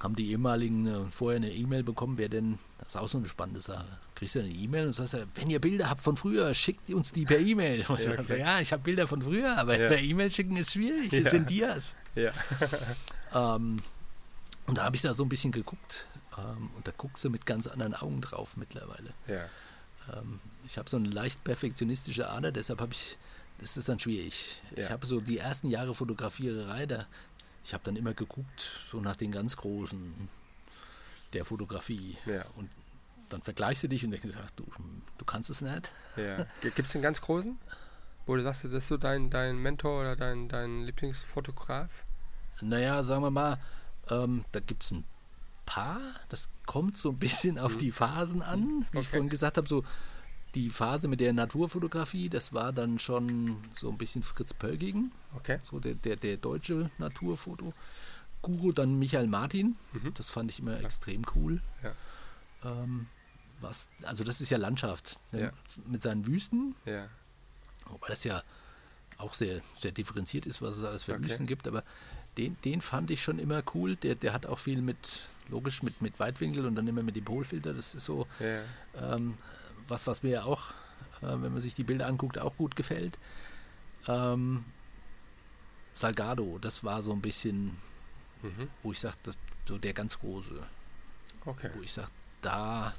[0.00, 3.28] haben die ehemaligen äh, vorher eine E-Mail bekommen, wer denn, das ist auch so eine
[3.28, 3.86] spannende Sache.
[4.14, 7.24] Kriegst du eine E-Mail und sagst, wenn ihr Bilder habt von früher, schickt uns die
[7.24, 7.84] per E-Mail.
[7.88, 8.38] Und ich Ja, okay.
[8.40, 9.88] ja, ich habe Bilder von früher, aber Ja.
[9.88, 11.18] per E-Mail schicken ist schwierig, Ja.
[11.20, 11.96] es sind Dias.
[12.14, 12.30] Ja.
[13.36, 13.82] Ähm,
[14.66, 16.06] und da habe ich da so ein bisschen geguckt.
[16.38, 19.12] Ähm, und da guckst du mit ganz anderen Augen drauf mittlerweile.
[19.26, 19.46] Ja.
[20.16, 23.16] Ähm, ich habe so eine leicht perfektionistische Ader, deshalb habe ich,
[23.58, 24.62] das ist dann schwierig.
[24.76, 24.84] Ja.
[24.84, 27.06] Ich habe so die ersten Jahre Fotografiererei, da,
[27.64, 28.60] ich habe dann immer geguckt,
[28.90, 30.28] so nach den ganz Großen
[31.32, 32.16] der Fotografie.
[32.26, 32.44] Ja.
[32.56, 32.70] Und
[33.28, 34.64] dann vergleichst du dich und denkst, du,
[35.18, 35.90] du kannst es nicht.
[36.16, 36.46] ja.
[36.62, 37.58] Gibt es einen ganz großen?
[38.26, 42.04] Wo du sagst, das ist so dein, dein Mentor oder dein, dein Lieblingsfotograf?
[42.60, 43.58] Naja, sagen wir mal,
[44.08, 45.04] ähm, da gibt es ein
[45.66, 46.00] paar.
[46.28, 48.60] Das kommt so ein bisschen auf die Phasen an.
[48.60, 48.98] Wie ich Mhm.
[48.98, 49.04] Okay.
[49.04, 49.84] vorhin gesagt habe, so
[50.54, 55.58] die Phase mit der Naturfotografie, das war dann schon so ein bisschen Fritz Pölgigen, Okay.
[55.64, 58.72] so der, der, der deutsche Naturfoto-Guru.
[58.72, 60.14] Dann Michael Martin, Mhm.
[60.14, 61.60] das fand ich immer extrem cool.
[61.82, 61.92] Ja.
[62.64, 63.06] Ähm,
[63.60, 65.40] was, also das ist ja Landschaft ne?
[65.42, 65.50] Ja.
[65.86, 67.08] mit seinen Wüsten, Ja.
[67.86, 68.42] Wobei das ja
[69.18, 71.24] auch sehr, sehr differenziert ist, was es alles für Okay.
[71.24, 71.84] Wüsten gibt, aber
[72.38, 73.94] den, den fand ich schon immer cool.
[73.96, 77.24] Der, der hat auch viel mit, logisch, mit, mit Weitwinkel und dann immer mit dem
[77.24, 77.74] Polfilter.
[77.74, 79.14] Das ist so Ja.
[79.14, 79.34] ähm,
[79.88, 80.70] was, was mir ja auch,
[81.22, 83.18] äh, wenn man sich die Bilder anguckt, auch gut gefällt.
[84.08, 84.64] Ähm,
[85.92, 87.76] Salgado, das war so ein bisschen,
[88.42, 88.68] Mhm.
[88.82, 89.32] wo ich sagte,
[89.66, 90.62] so der ganz große
[91.46, 91.70] Okay.
[91.74, 92.10] wo ich sage,
[92.40, 92.94] da,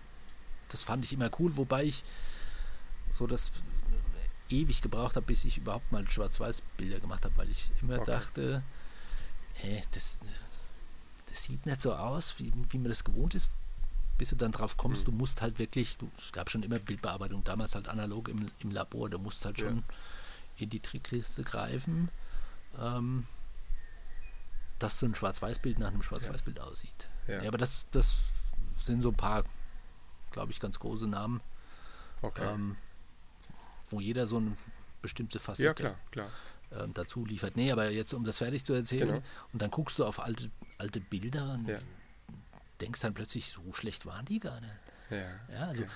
[0.69, 2.03] das fand ich immer cool, wobei ich
[3.11, 3.51] so das
[4.49, 8.05] ewig gebraucht habe, bis ich überhaupt mal Schwarz-Weiß-Bilder gemacht habe, weil ich immer Okay.
[8.11, 8.63] dachte,
[9.55, 10.19] hä, das,
[11.27, 13.49] das sieht nicht so aus, wie, wie man das gewohnt ist.
[14.17, 15.11] Bis du dann drauf kommst, Mhm.
[15.11, 18.71] du musst halt wirklich, du, es gab schon immer Bildbearbeitung, damals halt analog im, im
[18.71, 19.67] Labor, du musst halt Ja.
[19.67, 19.83] schon
[20.57, 22.09] in die Trickkiste greifen,
[22.79, 23.25] ähm,
[24.79, 27.09] dass so ein Schwarz-Weiß-Bild nach einem Schwarz-Weiß-Bild aussieht.
[27.27, 27.41] Ja.
[27.41, 28.17] Ja, aber das, das
[28.77, 29.43] sind so ein paar,
[30.31, 31.41] glaube ich, ganz große Namen,
[32.21, 32.45] Okay.
[32.53, 32.77] ähm,
[33.89, 34.55] wo jeder so eine
[35.01, 36.29] bestimmte ja, Facette klar, klar.
[36.71, 37.55] ähm, dazu liefert.
[37.55, 39.21] Nee, aber jetzt, um das fertig zu erzählen, Genau.
[39.53, 41.77] und dann guckst du auf alte, alte Bilder und Ja.
[42.81, 44.73] Denkst dann plötzlich, so schlecht waren die gar nicht.
[45.09, 45.39] Ja.
[45.53, 45.91] Ja, also Okay.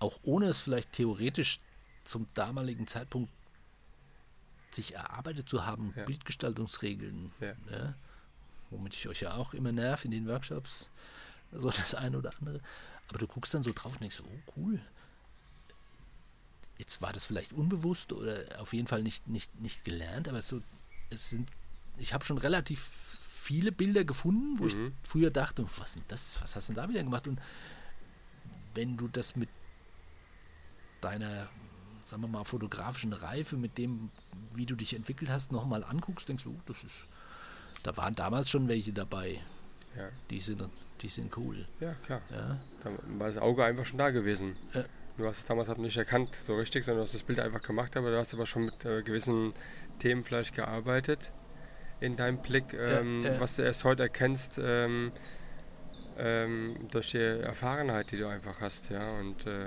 [0.00, 1.60] auch ohne es vielleicht theoretisch
[2.04, 3.32] zum damaligen Zeitpunkt
[4.70, 6.04] sich erarbeitet zu haben, Ja.
[6.04, 7.54] Bildgestaltungsregeln, Ja.
[7.70, 7.94] ja,
[8.70, 10.88] womit ich euch ja auch immer nerv in den Workshops,
[11.52, 12.60] so das eine oder andere.
[13.08, 14.80] Aber du guckst dann so drauf und denkst, so, oh cool.
[16.78, 20.62] Jetzt war das vielleicht unbewusst oder auf jeden Fall nicht, nicht, nicht gelernt, aber so,
[21.10, 21.48] es sind,
[21.98, 22.80] ich habe schon relativ
[23.50, 24.92] viele Bilder gefunden, wo Mhm.
[25.02, 27.26] ich früher dachte, was denn das, was hast du denn da wieder gemacht?
[27.26, 27.40] Und
[28.74, 29.48] wenn du das mit
[31.00, 31.48] deiner,
[32.04, 34.10] sagen wir mal, fotografischen Reife, mit dem,
[34.54, 37.02] wie du dich entwickelt hast, nochmal anguckst, denkst du, oh, das ist,
[37.82, 39.40] da waren damals schon welche dabei,
[39.96, 40.08] Ja.
[40.30, 40.62] die sind,
[41.00, 41.66] die sind cool.
[41.80, 42.20] ja, klar.
[42.30, 44.56] Ja, Da war das Auge einfach schon da gewesen.
[44.74, 44.84] Ja.
[45.18, 47.62] Du hast es damals halt nicht erkannt, so richtig, sondern du hast das Bild einfach
[47.62, 49.52] gemacht, aber du hast aber schon mit äh, gewissen
[49.98, 51.32] Themen vielleicht gearbeitet
[52.00, 53.38] in deinem Blick, ähm, ja.
[53.40, 55.12] was du erst heute erkennst ähm,
[56.18, 59.10] ähm, durch die Erfahrenheit, die du einfach hast, ja.
[59.18, 59.66] Und äh,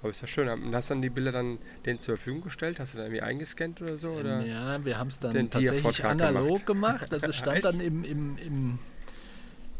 [0.00, 0.48] aber ist ja schön.
[0.48, 2.80] Und hast du dann die Bilder dann denen zur Verfügung gestellt?
[2.80, 4.10] Hast du da irgendwie eingescannt oder so?
[4.12, 4.40] Oder?
[4.40, 7.12] ja wir haben es dann tatsächlich analog gemacht.
[7.12, 8.78] Also es stand dann im, im, im,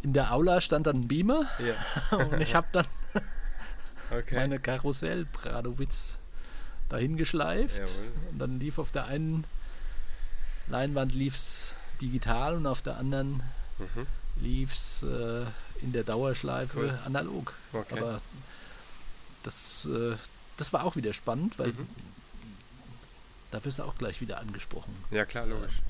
[0.02, 2.16] in der Aula stand dann ein Beamer Ja.
[2.30, 2.86] und ich habe dann
[4.10, 4.34] Okay.
[4.34, 6.18] meine Karussell Pradowitz
[6.88, 7.78] dahin geschleift.
[7.78, 8.12] Jawohl.
[8.32, 9.44] Und dann lief auf der einen
[10.66, 13.42] Leinwand lief's digital und auf der anderen
[13.78, 14.06] Mhm.
[14.42, 15.44] lief's äh,
[15.82, 16.98] in der Dauerschleife Cool.
[17.06, 17.54] analog.
[17.72, 17.98] Okay.
[17.98, 18.20] Aber
[19.42, 20.14] das, äh,
[20.58, 21.86] das war auch wieder spannend, weil Mhm.
[23.50, 24.94] da wirst du auch gleich wieder angesprochen.
[25.10, 25.80] Ja, klar, logisch.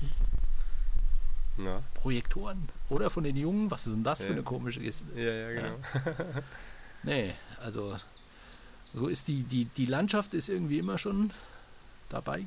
[1.57, 4.31] Na, Projektoren oder von den Jungen, was ist denn das für Ja.
[4.31, 5.03] eine komische Geste?
[5.15, 5.75] ja, ja, genau.
[7.03, 7.97] Nee, also
[8.93, 11.31] so ist die, die, die Landschaft ist irgendwie immer schon
[12.09, 12.45] dabei,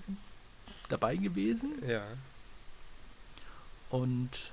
[0.88, 1.72] dabei gewesen.
[1.86, 2.04] Ja.
[3.94, 4.50] Und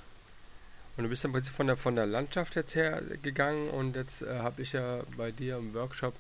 [0.98, 4.22] Und du bist im Prinzip von der, von der Landschaft jetzt her gegangen und jetzt
[4.22, 6.14] äh, habe ich ja bei dir im Workshop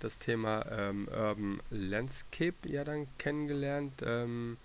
[0.00, 4.02] das Thema ähm, Urban Landscape ja dann kennengelernt.
[4.02, 4.56] Ähm,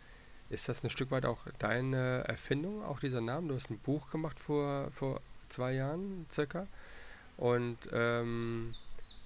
[0.49, 3.49] ist das ein Stück weit auch deine Erfindung, auch dieser Name?
[3.49, 6.65] Du hast ein Buch gemacht vor, vor zwei Jahren circa
[7.35, 8.67] und ähm,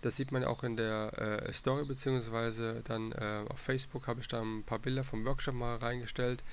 [0.01, 4.27] das sieht man auch in der äh, Story, beziehungsweise dann äh, auf Facebook habe ich
[4.27, 6.43] da ein paar Bilder vom Workshop mal reingestellt,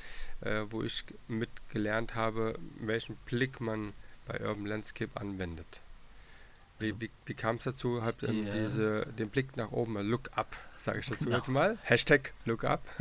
[0.40, 3.92] äh, wo ich mitgelernt habe, welchen Blick man
[4.26, 5.80] bei Urban Landscape anwendet.
[6.78, 8.02] Wie, Also- wie, wie kam es dazu?
[8.04, 8.52] Habt ähm, Ja.
[8.54, 11.38] diese, den Blick nach oben, äh, Look Up, sage ich dazu Genau.
[11.38, 11.76] jetzt mal.
[11.82, 12.82] Hashtag Look Up.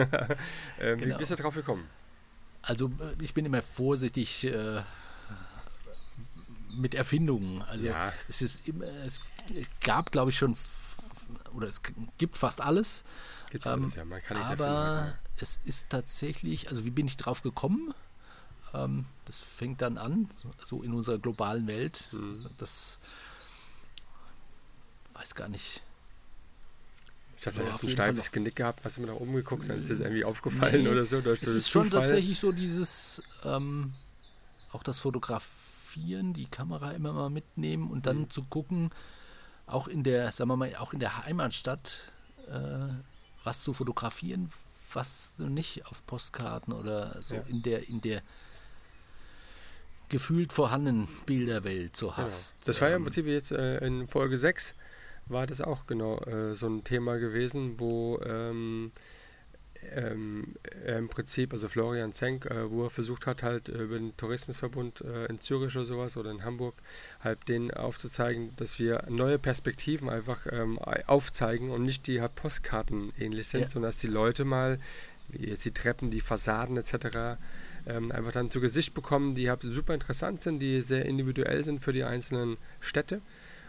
[0.79, 1.17] ähm, Wie Genau.
[1.17, 1.87] bist du drauf gekommen?
[2.63, 4.81] also äh, ich bin immer vorsichtig äh,
[6.77, 7.61] mit Erfindungen.
[7.63, 8.11] Also Ja.
[8.27, 9.21] es ist immer, es,
[9.81, 10.55] gab glaube ich schon
[11.53, 11.81] oder es
[12.17, 13.03] gibt fast alles.
[13.49, 14.05] Gibt's Ähm, alles, ja.
[14.05, 17.93] Man kann nicht aber erfinden, es ist tatsächlich, also wie bin ich drauf gekommen?
[18.73, 20.29] Ähm, das fängt dann an,
[20.63, 22.07] so- in unserer globalen Welt.
[22.11, 22.49] Mhm.
[22.57, 22.99] Das
[25.13, 25.81] weiß gar nicht.
[27.37, 29.77] Ich dachte, du hast ein steifes Genick gehabt, hast du mir nach oben geguckt, dann
[29.77, 31.21] ist das irgendwie aufgefallen Nee, oder so.
[31.21, 32.01] Durch Es so ist schon Zufall.
[32.01, 33.93] tatsächlich so dieses, ähm,
[34.71, 38.29] auch das Fotografieren, die Kamera immer mal mitnehmen und dann Mhm.
[38.31, 38.89] zu gucken,
[39.67, 42.11] auch in der, sagen wir mal, auch in der Heimatstadt,
[42.49, 42.87] äh,
[43.43, 44.49] was zu fotografieren,
[44.97, 47.41] was du nicht auf Postkarten oder so Ja.
[47.47, 48.21] in der, in der
[50.09, 52.17] gefühlt vorhandenen Bilderwelt so Genau.
[52.17, 52.55] hast.
[52.65, 54.73] Das war ja im Ähm, Prinzip jetzt äh, in Folge 6
[55.27, 58.91] war das auch genau äh, so ein Thema gewesen, wo ähm,
[59.95, 60.55] ähm,
[60.85, 65.01] im Prinzip, also Florian Zenk, äh, wo er versucht hat, halt äh, über den Tourismusverbund
[65.01, 66.75] äh, in Zürich oder sowas oder in Hamburg,
[67.21, 72.35] halt denen aufzuzeigen, dass wir neue Perspektiven einfach ähm, ei- aufzeigen und nicht die halt
[72.35, 73.69] Postkarten ähnlich sind, Ja.
[73.69, 74.79] sondern dass die Leute mal,
[75.29, 77.37] wie jetzt die Treppen, die Fassaden etc.,
[77.87, 81.81] ähm, einfach dann zu Gesicht bekommen, die halt super interessant sind, die sehr individuell sind
[81.81, 83.21] für die einzelnen Städte.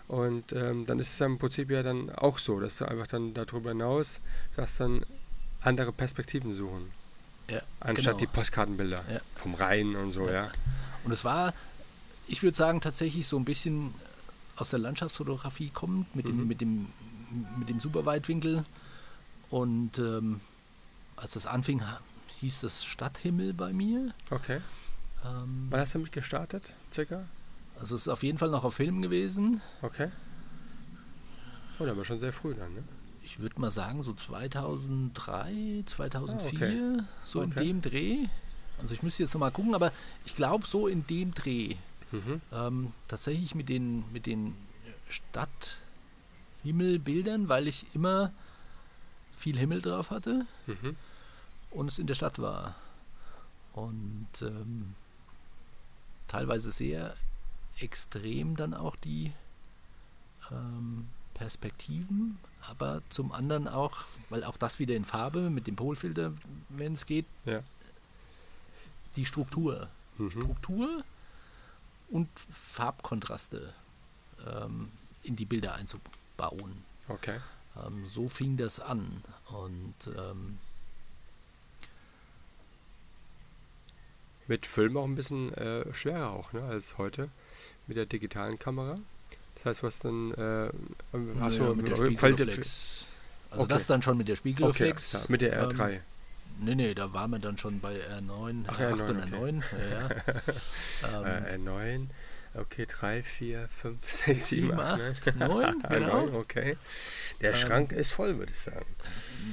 [0.09, 3.07] Und ähm, dann ist es dann im Prinzip ja dann auch so, dass du einfach
[3.07, 5.05] dann darüber hinaus sagst dann
[5.63, 6.91] andere Perspektiven suchen.
[7.51, 8.17] ja, Anstatt genau.
[8.19, 9.21] die Postkartenbilder Ja.
[9.35, 10.51] vom Rhein und so, ja.
[11.05, 11.55] Und es war,
[12.27, 13.95] ich würde sagen, tatsächlich so ein bisschen
[14.57, 16.49] aus der Landschaftsfotografie kommt, mit dem, Mhm.
[16.49, 16.87] mit dem,
[17.59, 18.65] mit dem Superweitwinkel.
[19.51, 20.41] Und ähm,
[21.17, 21.83] als das anfing,
[22.41, 24.13] hieß das Stadthimmel bei mir.
[24.31, 24.61] Okay.
[25.25, 27.25] Ähm, Wann hast du damit gestartet, circa?
[27.81, 29.61] also es ist auf jeden Fall noch auf Film gewesen.
[29.83, 30.11] Okay.
[31.79, 32.83] Oh, da war schon sehr früh dann, ne?
[33.31, 37.69] Ich würde mal sagen, so 2003, 2004, Ah, so Okay.
[37.69, 38.27] in dem Dreh.
[38.81, 39.93] Also ich müsste jetzt nochmal gucken, aber
[40.25, 41.75] ich glaube so in dem Dreh.
[42.11, 42.41] Mhm.
[42.53, 44.55] Ähm, tatsächlich mit den, mit den
[45.11, 48.33] Stadthimmelbildern, weil ich immer
[49.35, 50.97] viel Himmel drauf hatte Mhm.
[51.71, 52.77] und es in der Stadt war.
[53.75, 54.95] Und ähm,
[56.29, 57.15] teilweise sehr
[57.79, 59.33] extrem dann auch die
[60.51, 61.09] ähm,
[61.39, 66.33] Perspektiven, aber zum anderen auch, weil auch das wieder in Farbe mit dem Polfilter,
[66.69, 67.63] wenn es geht, Ja.
[69.17, 69.89] die Struktur.
[70.19, 70.31] Mhm.
[70.33, 71.05] Struktur
[72.09, 73.73] und Farbkontraste
[74.47, 74.91] ähm,
[75.23, 76.85] in die Bilder einzubauen.
[77.09, 77.39] Okay.
[77.77, 79.23] Ähm, so fing das an.
[79.51, 80.59] Und ähm,
[84.49, 87.29] Mit Film auch ein bisschen äh, schwerer auch, ne, als heute
[87.87, 88.99] mit der digitalen Kamera.
[89.59, 90.71] Das heißt, was dann äh,
[91.41, 93.07] hast naja, du mit der Spiegelreflex.
[93.51, 93.73] Also Okay.
[93.75, 95.13] das dann schon mit der Okay, Spiegelreflex.
[95.15, 96.01] ja, mit der Ähm, R3.
[96.61, 99.37] Nee, nee, da waren wir dann schon bei R9, Ach, R8 R9, und okay.
[99.37, 99.63] R9.
[101.03, 101.21] Ja, ja.
[101.21, 102.07] ähm, äh, R9.
[102.55, 106.29] Okay, 3, 4, 5, 6, 7, Sieben, 8, acht, neun, genau.
[106.39, 106.77] okay.
[107.41, 108.87] Der Ähm, Schrank ist voll, würde ich sagen.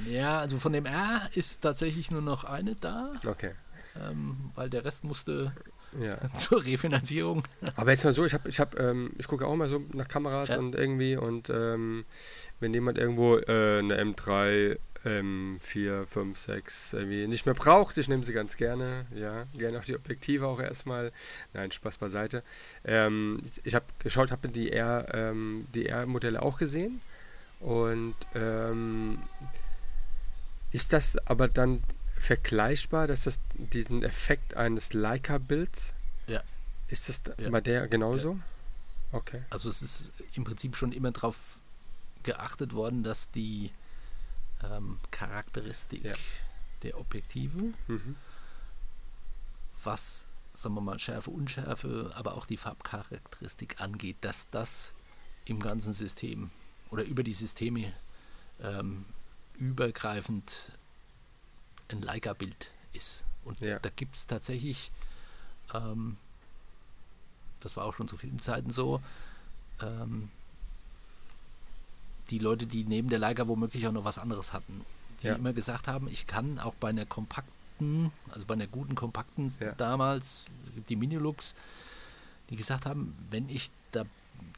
[0.08, 3.52] ja, also von dem R ist tatsächlich nur noch eine da, Okay.
[4.00, 5.52] ähm, weil der Rest musste
[6.00, 6.18] Ja.
[6.36, 7.42] zur Refinanzierung.
[7.76, 10.08] Aber jetzt mal so, ich habe, ich habe, ähm, ich gucke auch mal so nach
[10.08, 10.58] Kameras Ja.
[10.58, 12.04] und irgendwie und ähm,
[12.60, 18.24] wenn jemand irgendwo äh, eine M3, M4, 5, 6 irgendwie nicht mehr braucht, ich nehme
[18.24, 21.12] sie ganz gerne, ja, gerne auch die Objektive auch erstmal.
[21.54, 22.42] Nein, Spaß beiseite.
[22.84, 27.00] Ähm, ich habe geschaut, habe die R, ähm, die R-Modelle auch gesehen
[27.60, 29.18] und ähm,
[30.72, 31.80] ist das aber dann
[32.18, 35.92] vergleichbar, dass das diesen Effekt eines Leica-Bilds
[36.26, 36.42] Ja.
[36.88, 37.50] ist das da- Ja.
[37.50, 38.38] bei der genauso?
[39.12, 39.42] Okay.
[39.50, 41.58] Also es ist im Prinzip schon immer darauf
[42.22, 43.70] geachtet worden, dass die
[44.62, 46.14] ähm, Charakteristik Ja.
[46.82, 48.16] der Objektive, Mhm.
[49.84, 54.94] was, sagen wir mal, Schärfe, Unschärfe, aber auch die Farbcharakteristik angeht, dass das
[55.44, 56.50] im ganzen System
[56.90, 57.92] oder über die Systeme
[58.62, 59.04] ähm,
[59.58, 60.72] übergreifend
[61.90, 63.24] ein Leica-Bild ist.
[63.44, 63.78] Und Ja.
[63.78, 64.90] da gibt es tatsächlich,
[65.74, 66.16] ähm,
[67.60, 69.00] das war auch schon zu Filmzeiten so,
[69.80, 70.30] ähm,
[72.30, 74.84] die Leute, die neben der Leica womöglich auch noch was anderes hatten,
[75.22, 75.34] die Ja.
[75.36, 79.72] immer gesagt haben, ich kann auch bei einer kompakten, also bei einer guten kompakten Ja.
[79.72, 80.46] damals,
[80.88, 81.54] die Minilux,
[82.50, 84.04] die gesagt haben, wenn ich da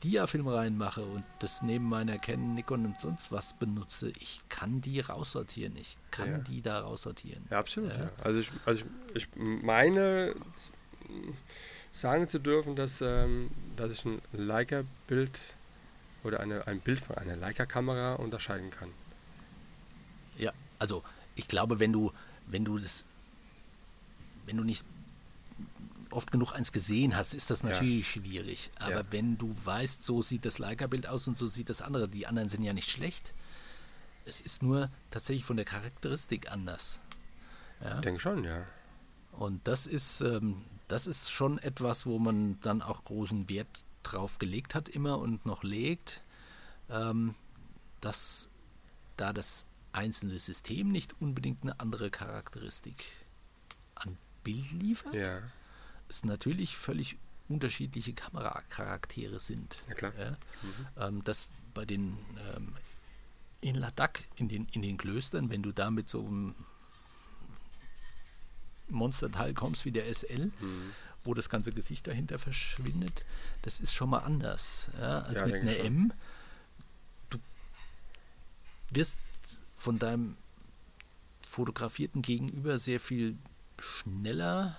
[0.05, 5.01] Diafilm reinmache und das neben meiner Canon, Nikon und sonst was benutze, ich kann die
[5.01, 5.74] raussortieren.
[5.76, 6.39] Ich kann Ja.
[6.39, 7.45] die da raussortieren.
[7.51, 7.91] Ja, absolut.
[7.91, 8.05] Ja.
[8.05, 8.11] Ja.
[8.22, 9.29] Also, ich, also ich, ich
[9.62, 10.35] meine
[11.93, 15.57] sagen zu dürfen, dass, ähm, dass ich ein Leica-Bild
[16.22, 18.91] oder eine, ein Bild von einer Leica-Kamera unterscheiden kann.
[20.37, 21.03] Ja, also
[21.35, 22.12] ich glaube, wenn du,
[22.47, 23.05] wenn du das,
[24.47, 24.85] wenn du nicht
[26.11, 28.71] oft genug eins gesehen hast, ist das natürlich schwierig.
[28.79, 29.05] Aber Ja.
[29.11, 32.49] wenn du weißt, so sieht das Leica-Bild aus und so sieht das andere, die anderen
[32.49, 33.33] sind ja nicht schlecht.
[34.25, 37.01] Es ist nur tatsächlich von der Charakteristik anders.
[37.83, 37.97] Ja?
[37.97, 38.65] Ich denke schon, ja.
[39.33, 44.39] Und das ist, ähm, das ist schon etwas, wo man dann auch großen Wert drauf
[44.39, 46.23] gelegt hat immer und noch legt,
[46.91, 47.35] ähm,
[48.01, 48.49] dass
[49.17, 53.05] da das einzelne System nicht unbedingt eine andere Charakteristik
[53.95, 55.41] an Bild liefert, Ja,
[56.09, 57.17] es natürlich völlig
[57.49, 59.79] unterschiedliche Kameracharaktere sind.
[59.89, 60.13] ja klar.
[60.19, 60.37] Ja?
[61.09, 62.17] Ähm, das bei den
[62.55, 62.75] ähm,
[63.61, 66.55] in Ladakh, in den, in den Klöstern, wenn du da mit so einem
[68.89, 70.93] Monsterteil kommst wie der SL, Mhm.
[71.25, 73.25] wo das ganze Gesicht dahinter verschwindet,
[73.63, 76.13] das ist schon mal anders ja, als Ja, mit einer M.
[77.31, 77.39] Du
[78.91, 79.19] wirst
[79.77, 80.37] von deinem
[81.49, 83.37] fotografierten Gegenüber sehr viel
[83.79, 84.79] schneller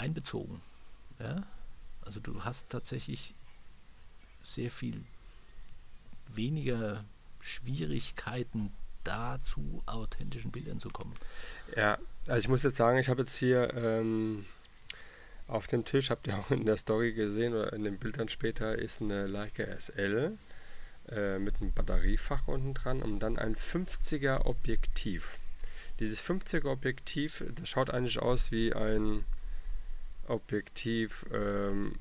[0.00, 0.60] einbezogen.
[1.18, 1.42] Ja?
[2.02, 3.34] Also du hast tatsächlich
[4.42, 5.04] sehr viel
[6.34, 7.04] weniger
[7.40, 8.72] Schwierigkeiten,
[9.04, 11.14] da zu authentischen Bildern zu kommen.
[11.76, 14.44] Ja, also ich muss jetzt sagen, ich habe jetzt hier ähm,
[15.46, 18.78] auf dem Tisch, habt ihr auch in der Story gesehen oder in den Bildern später,
[18.78, 20.36] ist eine Leica SL
[21.08, 25.38] äh, mit einem Batteriefach unten dran und dann ein 50er Objektiv.
[25.98, 29.24] Dieses 50er Objektiv, das schaut eigentlich aus wie ein
[30.30, 31.96] Objektiv, ähm,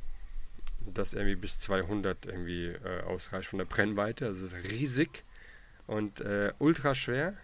[0.86, 4.26] das irgendwie bis 200 irgendwie äh, ausreicht von der Brennweite.
[4.26, 5.24] Also ist riesig
[5.88, 7.36] und äh, ultra schwer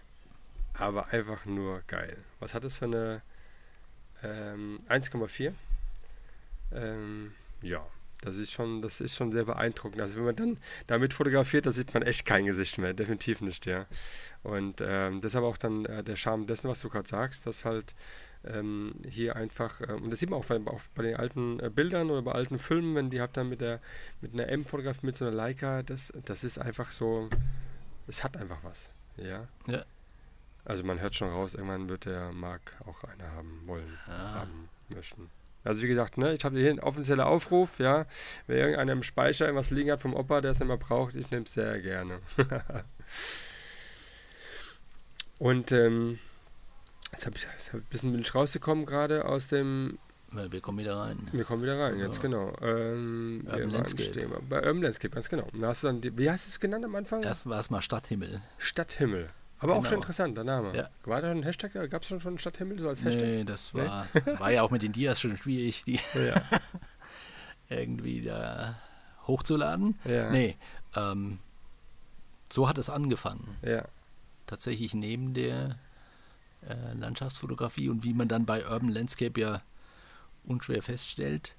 [0.77, 2.17] aber einfach nur geil.
[2.39, 3.21] Was hat das für eine
[4.23, 5.53] ähm, 1,4?
[6.73, 7.85] Ähm, ja,
[8.21, 10.01] das ist schon, das ist schon sehr beeindruckend.
[10.01, 10.57] Also wenn man dann
[10.87, 13.85] damit fotografiert, da sieht man echt kein Gesicht mehr, definitiv nicht, ja.
[14.43, 17.95] Und ähm, deshalb auch dann äh, der Charme dessen, was du gerade sagst, dass halt
[18.47, 21.69] ähm, hier einfach, äh, und das sieht man auch bei, auch bei den alten äh,
[21.69, 23.79] Bildern oder bei alten Filmen, wenn die habt dann mit der
[24.21, 27.29] mit einer M fotografiert, mit so einer Leica, das, das ist einfach so,
[28.07, 29.47] es hat einfach was, ja.
[29.67, 29.83] Ja.
[30.63, 34.35] Also man hört schon raus, irgendwann wird der Marc auch eine haben wollen, Ja.
[34.35, 35.29] haben möchten.
[35.63, 38.05] Also wie gesagt, ne, ich habe hier einen offiziellen Aufruf, ja.
[38.45, 41.45] Wenn irgendeiner im Speicher irgendwas liegen hat vom Opa, der es mehr braucht, ich nehme
[41.45, 42.19] es sehr gerne.
[45.39, 46.19] Und ähm,
[47.15, 49.97] jetzt habe ich, jetzt hab ich ein bisschen bin ich rausgekommen gerade aus dem.
[50.35, 51.17] Ja, Wir kommen wieder rein.
[51.31, 52.21] Wir kommen wieder rein, ganz Ja.
[52.23, 52.53] genau.
[52.61, 54.27] Ähm, Urban Landscape.
[54.49, 55.47] Bei Urban Landscape, ganz genau.
[55.59, 57.23] Da hast du dann die, wie hast du es genannt am Anfang?
[57.23, 58.41] Erst war es mal Stadthimmel.
[58.57, 59.27] Stadthimmel.
[59.59, 59.89] Aber auch Genau.
[59.89, 60.75] schon interessant, der Name.
[60.75, 60.89] Ja.
[61.05, 61.89] War da ein Hashtag?
[61.89, 63.23] Gab es schon schon Stadthimmel so als Hashtag?
[63.25, 63.81] Nee, das Nee?
[63.85, 64.07] war,
[64.39, 66.41] war ja auch mit den Dias schon schwierig, die Ja.
[67.69, 68.75] irgendwie da
[69.27, 69.97] hochzuladen.
[70.03, 70.29] Ja.
[70.29, 70.57] Nee,
[70.95, 71.39] ähm,
[72.51, 73.55] so hat es angefangen.
[73.63, 73.85] Ja.
[74.45, 75.77] Tatsächlich neben der
[76.67, 79.61] äh, Landschaftsfotografie und wie man dann bei Urban Landscape ja
[80.43, 81.55] unschwer feststellt,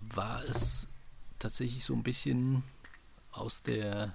[0.00, 0.88] war es
[1.38, 2.62] tatsächlich so ein bisschen
[3.30, 4.14] aus der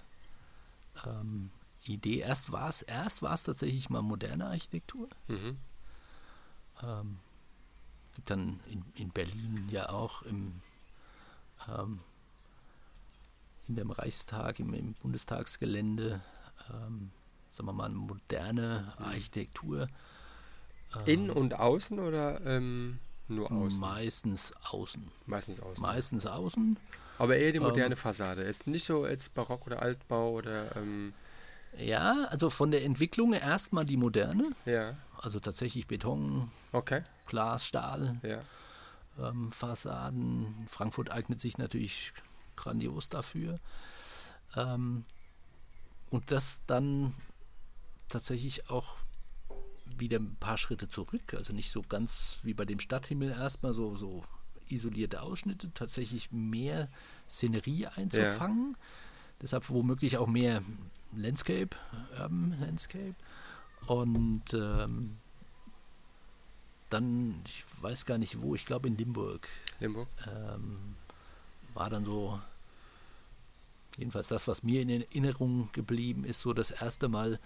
[1.05, 1.49] ähm,
[1.85, 2.19] Idee.
[2.19, 5.07] Erst war es, erst war es tatsächlich mal moderne Architektur.
[5.27, 5.57] Mhm.
[6.83, 7.19] Ähm,
[8.15, 10.61] gibt dann in, in Berlin ja auch im
[11.67, 11.99] ähm,
[13.67, 16.21] hinterm Reichstag, im, im Bundestagsgelände,
[16.69, 17.11] ähm,
[17.57, 19.87] sagen wir mal, eine moderne Architektur.
[21.05, 23.79] Innen und außen oder ähm, nur außen?
[23.79, 25.11] Meistens außen.
[25.25, 25.81] Meistens außen.
[25.81, 26.77] Meistens außen.
[27.19, 28.41] Aber eher die Ähm, moderne Fassade.
[28.43, 31.13] Ist nicht so als Barock oder Altbau oder ähm,
[31.77, 34.51] Ja, also von der Entwicklung erstmal die moderne.
[34.65, 38.39] ja, Also tatsächlich Beton, okay, Glas, Stahl, ja,
[39.19, 40.65] ähm, Fassaden.
[40.67, 42.13] Frankfurt eignet sich natürlich
[42.55, 43.57] grandios dafür.
[44.55, 45.03] Ähm,
[46.09, 47.13] und das dann
[48.09, 48.95] tatsächlich auch
[49.97, 51.33] wieder ein paar Schritte zurück.
[51.33, 54.23] Also nicht so ganz wie bei dem Stadthimmel erstmal so, so
[54.69, 56.89] isolierte Ausschnitte, tatsächlich mehr
[57.29, 58.75] Szenerie einzufangen.
[59.41, 60.61] Deshalb womöglich auch mehr
[61.15, 61.69] Landscape,
[62.19, 63.15] Urban Landscape.
[63.85, 65.17] Und ähm,
[66.89, 69.47] dann, ich weiß gar nicht wo, ich glaube in Limburg.
[69.79, 70.07] Limburg?
[70.27, 70.95] Ähm,
[71.73, 72.39] war dann so,
[73.97, 77.39] jedenfalls das, was mir in Erinnerung geblieben ist, so das erste Mal,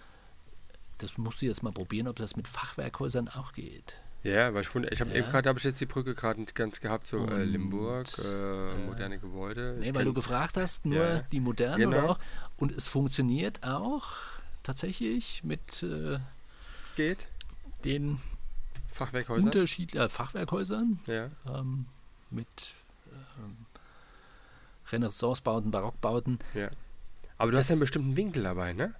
[1.02, 3.96] das musst du jetzt mal probieren, ob das mit Fachwerkhäusern auch geht.
[4.24, 5.16] Ja, weil ich wundere, ich habe ja.
[5.16, 8.86] eben gerade, habe ich jetzt die Brücke gerade nicht ganz gehabt, so äh, Limburg, äh,
[8.86, 9.76] moderne Gebäude.
[9.80, 11.98] Nee, weil du gefragt hast, nur ja, die modernen genau.
[11.98, 12.18] oder auch.
[12.56, 14.12] Und es funktioniert auch
[14.62, 16.18] tatsächlich mit äh,
[16.94, 17.26] Geht.
[17.84, 18.20] den
[18.92, 19.46] Fachwerkhäusern.
[19.46, 21.28] Unterschied, äh, Fachwerkhäusern ja.
[21.52, 21.86] ähm,
[22.30, 22.74] mit
[23.40, 23.66] ähm,
[24.92, 26.38] Renaissancebauten, Barockbauten.
[26.54, 26.70] Ja.
[27.38, 28.94] Aber du das, hast ja einen bestimmten Winkel dabei, ne?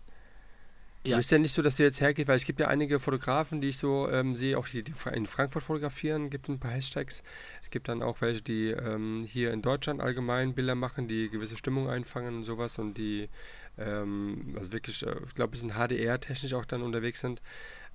[1.05, 1.19] Ja.
[1.19, 3.71] ist ja nicht so, dass du jetzt hergehst, weil es gibt ja einige Fotografen, die
[3.71, 7.25] ich so ähm, sehe, auch die, die in Frankfurt fotografieren, gibt ein paar Hashtags.
[7.61, 11.57] Es gibt dann auch welche, die ähm, hier in Deutschland allgemein Bilder machen, die gewisse
[11.57, 13.29] Stimmung einfangen und sowas und die
[13.79, 17.43] ähm, also wirklich, äh, ich glaube, ein bisschen HDR-technisch auch dann unterwegs sind,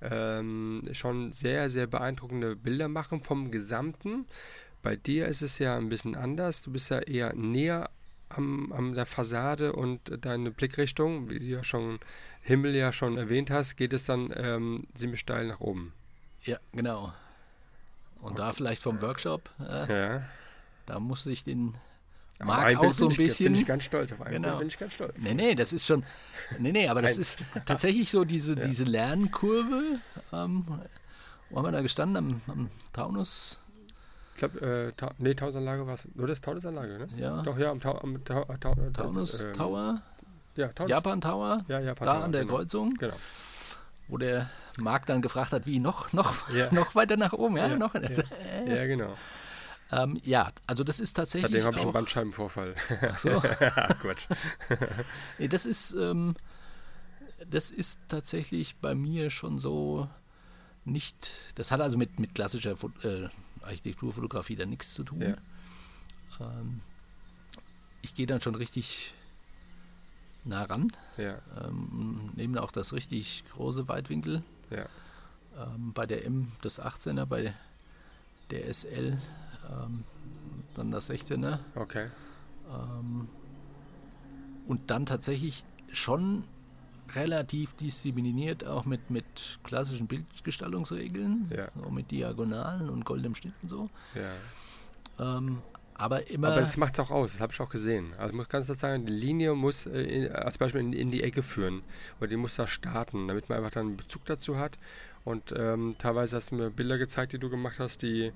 [0.02, 4.26] ähm, schon sehr, sehr beeindruckende Bilder machen vom Gesamten.
[4.82, 6.62] Bei dir ist es ja ein bisschen anders.
[6.62, 7.90] Du bist ja eher näher
[8.30, 12.00] am, am der Fassade und deine Blickrichtung, wie du ja schon
[12.48, 15.92] Himmel ja schon erwähnt hast, geht es dann ähm, ziemlich steil nach oben.
[16.44, 17.12] Ja, genau.
[18.22, 18.36] Und okay.
[18.38, 20.22] da vielleicht vom Workshop, äh, ja.
[20.86, 21.76] da musste ich den
[22.40, 23.52] Marc auch so ein bisschen.
[23.52, 24.60] Bin ich ganz stolz auf einen genau.
[24.60, 25.22] bin ich ganz stolz.
[25.22, 26.06] Nee, nee, das ist schon.
[26.58, 28.64] Nee, nee, aber das ist tatsächlich so diese, ja.
[28.66, 30.00] diese Lernkurve.
[30.32, 30.66] Ähm,
[31.50, 32.16] wo haben wir da gestanden?
[32.16, 33.60] Am, am Taunus?
[34.36, 36.08] Ich glaube, äh, Ta nee, Taunusanlage war es.
[36.16, 37.08] Nur das Taunusanlage, ne?
[37.18, 37.42] Ja.
[37.42, 40.02] Doch, ja, am, Ta am Ta Ta Taunus äh, Tower.
[40.58, 42.56] Ja, Japan Tower, ja, Japan da Tower, an der genau.
[42.56, 42.94] Kreuzung.
[42.96, 43.14] Genau.
[44.08, 44.50] Wo der
[44.80, 46.72] Marc dann gefragt hat, wie noch, noch, ja.
[46.74, 47.78] noch weiter nach oben, ja, ja.
[47.78, 47.94] noch.
[47.94, 48.02] Ja,
[48.66, 49.14] ja genau.
[49.92, 51.52] Ähm, ja, also das ist tatsächlich.
[51.52, 52.76] Seitdem habe ich einen Bandscheibenvorfall.
[53.02, 53.30] Ach so.
[54.02, 54.28] Gut.
[55.38, 56.36] nee, das ist, ähm,
[57.50, 60.10] das ist tatsächlich bei mir schon so
[60.84, 61.32] nicht.
[61.56, 63.30] Das hat also mit, mit klassischer äh,
[63.62, 65.38] Architekturfotografie da nichts zu tun.
[66.40, 66.82] Ähm,
[68.02, 69.14] ich gehe dann schon richtig
[70.48, 70.92] nah ran.
[71.18, 71.40] Ja.
[71.64, 74.44] Ähm, nehmen auch das richtig große Weitwinkel.
[74.70, 74.86] Ja.
[75.58, 77.54] Ähm, bei der M das 18er, bei
[78.52, 79.18] der SL
[79.70, 80.04] ähm,
[80.76, 81.60] dann das 16er.
[81.76, 82.10] Okay.
[82.70, 83.28] Ähm,
[84.68, 86.44] und dann tatsächlich schon
[87.16, 91.70] relativ diszipliniert, auch mit, mit klassischen Bildgestaltungsregeln, ja.
[91.72, 93.90] so mit Diagonalen und goldenem Schnitt und so.
[94.16, 95.38] Ja.
[95.38, 95.62] Ähm,
[95.98, 96.50] aber immer.
[96.50, 98.12] Aber das macht es auch aus, das habe ich auch gesehen.
[98.18, 101.12] Also ich muss ganz klar sagen, die Linie muss äh, in, als Beispiel in, in,
[101.12, 101.82] die Ecke führen.
[102.20, 104.78] Oder die muss da starten, damit man einfach dann einen Bezug dazu hat.
[105.24, 108.32] Und ähm, teilweise hast du mir Bilder gezeigt, die du gemacht hast, die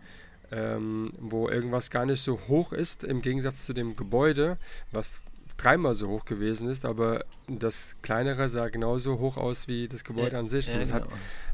[0.52, 4.58] ähm, wo irgendwas gar nicht so hoch ist, im Gegensatz zu dem Gebäude,
[4.92, 5.22] was
[5.56, 10.34] dreimal so hoch gewesen ist, aber das kleinere sah genauso hoch aus wie das Gebäude
[10.34, 10.68] ja, an sich.
[10.68, 11.06] Ja, das, genau.
[11.06, 11.10] hat,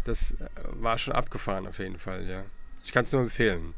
[0.05, 0.47] das äh,
[0.80, 2.43] war schon abgefahren auf jeden Fall, ja.
[2.84, 3.76] Ich kann es nur empfehlen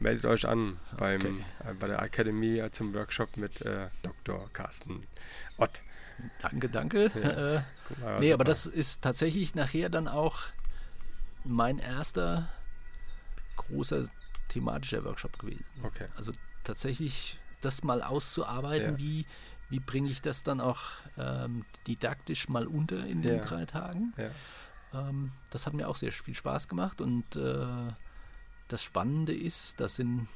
[0.00, 1.44] meldet euch an beim, okay.
[1.70, 4.48] äh, bei der Akademie äh, zum Workshop mit äh, Dr.
[4.52, 5.02] Carsten
[5.56, 5.80] Ott.
[6.40, 7.10] Danke, danke.
[7.14, 7.56] Ja.
[7.56, 7.62] Äh,
[8.00, 10.38] mal, nee, aber das ist tatsächlich nachher dann auch
[11.44, 12.48] mein erster
[13.56, 14.04] großer
[14.48, 15.64] thematischer Workshop gewesen.
[15.82, 16.06] Okay.
[16.16, 16.32] Also
[16.64, 18.98] tatsächlich das mal auszuarbeiten, ja.
[18.98, 19.26] wie,
[19.68, 20.80] wie bringe ich das dann auch
[21.16, 23.44] ähm, didaktisch mal unter in den ja.
[23.44, 24.12] drei Tagen.
[24.92, 27.66] Ähm, das hat mir auch sehr viel Spaß gemacht und äh,
[28.68, 30.28] das Spannende ist, das sind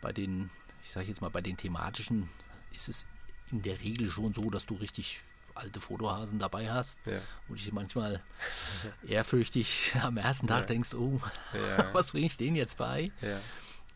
[0.00, 0.50] bei den,
[0.82, 2.28] ich sage jetzt mal, bei den thematischen
[2.72, 3.06] ist es
[3.50, 7.18] in der Regel schon so, dass du richtig alte Fotohasen dabei hast, ja.
[7.48, 8.22] wo du dich manchmal
[9.08, 10.66] ehrfürchtig am ersten Tag ja.
[10.66, 11.20] denkst, oh,
[11.54, 11.90] ja.
[11.94, 13.10] was bringe ich denen jetzt bei?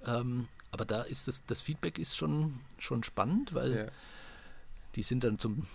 [0.07, 3.93] Ähm, aber da ist das, das Feedback ist schon, schon spannend, weil
[4.95, 5.67] die sind dann zum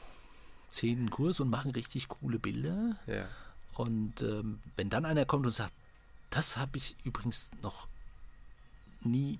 [0.71, 2.97] zehnten Kurs und machen richtig coole Bilder.
[3.75, 5.73] Und ähm, wenn dann einer kommt und sagt,
[6.29, 7.87] das habe ich übrigens noch
[9.01, 9.39] nie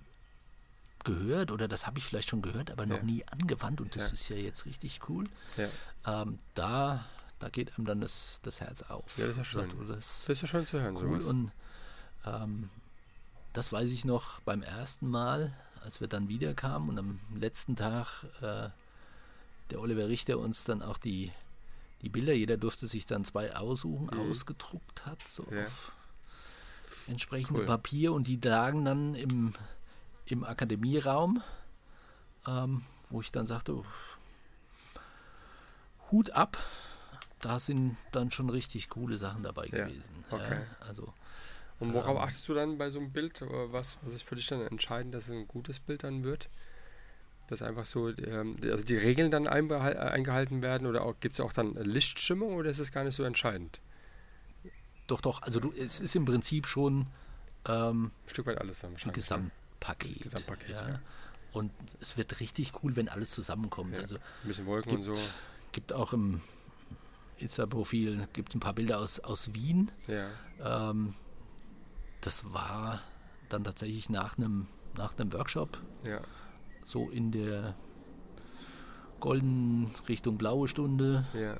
[1.04, 3.04] gehört oder das habe ich vielleicht schon gehört, aber noch ja.
[3.04, 4.14] nie angewandt und das ja.
[4.14, 5.26] ist ja jetzt richtig cool.
[5.56, 6.22] Ja.
[6.22, 7.06] Ähm, da,
[7.40, 9.18] da geht einem dann das, das Herz auf.
[9.18, 9.70] Ja, das ist ja schön.
[9.70, 10.96] Sagt, das, das, ist ja schön zu hören.
[10.98, 11.22] Cool.
[11.22, 11.26] Sowas.
[11.26, 11.52] Und
[12.26, 12.70] ähm,
[13.54, 18.26] das weiß ich noch beim ersten Mal, als wir dann wiederkamen und am letzten Tag
[18.42, 18.70] äh,
[19.70, 21.32] der Oliver Richter uns dann auch die,
[22.02, 24.32] die Bilder, jeder durfte sich dann zwei aussuchen, mhm.
[24.32, 25.94] ausgedruckt hat, so auf
[27.08, 27.66] entsprechende cool.
[27.66, 29.54] Papier und die lagen dann im,
[30.26, 31.42] im Akademieraum,
[32.48, 33.82] ähm, wo ich dann sagte,
[36.12, 36.58] Hut ab,
[37.42, 40.26] da sind dann schon richtig coole Sachen dabei ja, gewesen.
[40.30, 40.56] Okay.
[40.56, 41.14] Ja, also,
[41.80, 43.42] und worauf ähm, achtest du dann bei so einem Bild?
[43.42, 46.50] Was, was ist für dich dann entscheidend, dass es ein gutes Bild dann wird?
[47.48, 51.76] Dass einfach so, ähm, also die Regeln dann eingehalten werden oder gibt es auch dann
[51.76, 53.82] Lichtstimmung oder ist es gar nicht so entscheidend?
[55.08, 57.08] Doch, doch, also du, es ist im Prinzip schon
[57.68, 59.06] ähm, ein Stück weit alles wahrscheinlich.
[59.06, 60.24] Ein Gesamtpaket.
[60.24, 60.90] Gesamtpaket ja.
[60.90, 61.00] ja.
[61.54, 63.94] Und es wird richtig cool, wenn alles zusammenkommt.
[63.94, 65.22] Ja, also ein bisschen Wolken gibt, und so.
[65.72, 66.42] Gibt auch im
[67.38, 69.92] Insta-Profil ein paar Bilder aus, aus Wien.
[70.08, 70.90] Ja.
[70.90, 71.16] Ähm,
[72.22, 73.02] das war
[73.50, 75.82] dann tatsächlich nach einem nach einem Workshop.
[76.08, 76.22] Ja.
[76.84, 77.76] So in der
[79.20, 81.58] golden Richtung blaue Stunde, ja.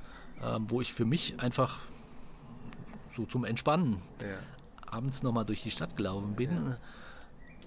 [0.56, 1.80] ähm, wo ich für mich einfach
[3.16, 4.36] so zum Entspannen ja.
[4.86, 6.50] abends nochmal durch die Stadt gelaufen bin.
[6.50, 6.76] Ja.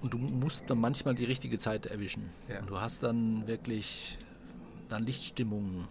[0.01, 2.29] Und du musst dann manchmal die richtige Zeit erwischen.
[2.47, 2.59] Ja.
[2.61, 4.17] Und du hast dann wirklich
[4.87, 5.87] dann Lichtstimmungen,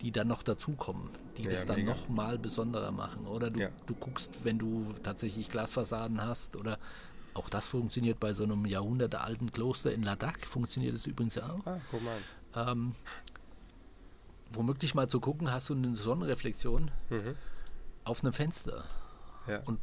[0.00, 1.90] die dann noch dazukommen, die das dann mega.
[1.90, 3.26] noch mal besonderer machen.
[3.26, 6.78] Oder du, du guckst, wenn du tatsächlich Glasfassaden hast oder
[7.34, 11.66] auch das funktioniert bei so einem jahrhundertealten Kloster in Ladakh, funktioniert das übrigens auch.
[11.66, 12.16] Ah, guck mal.
[12.54, 12.94] Ähm,
[14.50, 17.34] womöglich mal zu gucken, hast du eine Sonnenreflexion Mhm.
[18.06, 18.84] Auf einem Fenster
[19.46, 19.60] Ja.
[19.64, 19.78] und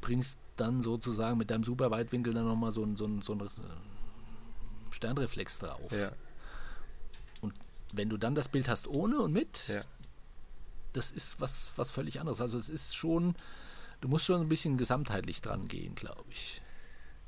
[0.00, 3.50] bringst dann sozusagen mit deinem Superweitwinkel dann nochmal so einen so einen- so einen
[4.90, 5.92] Sternreflex drauf.
[5.92, 6.10] ja.
[7.92, 9.80] Wenn du dann das Bild hast ohne und mit, Ja.
[10.92, 12.40] das ist was, was völlig anderes.
[12.40, 13.36] Also es ist schon,
[14.00, 16.60] du musst schon ein bisschen gesamtheitlich dran gehen, glaube ich.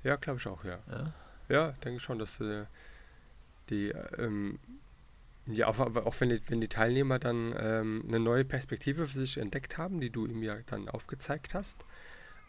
[0.02, 0.78] Ja, glaube ich auch, ja.
[0.90, 1.12] Ja?
[1.48, 2.66] Ja, denke schon, dass äh,
[3.70, 4.58] die, ähm,
[5.50, 9.18] ja, auch, aber auch wenn die, wenn die Teilnehmer dann ähm, eine neue Perspektive für
[9.18, 11.84] sich entdeckt haben, die du ihm ja dann aufgezeigt hast,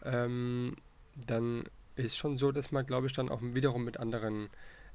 [0.04, 0.76] ähm,
[1.14, 1.64] dann
[1.96, 4.48] ist schon so, dass man, glaube ich, dann auch wiederum mit anderen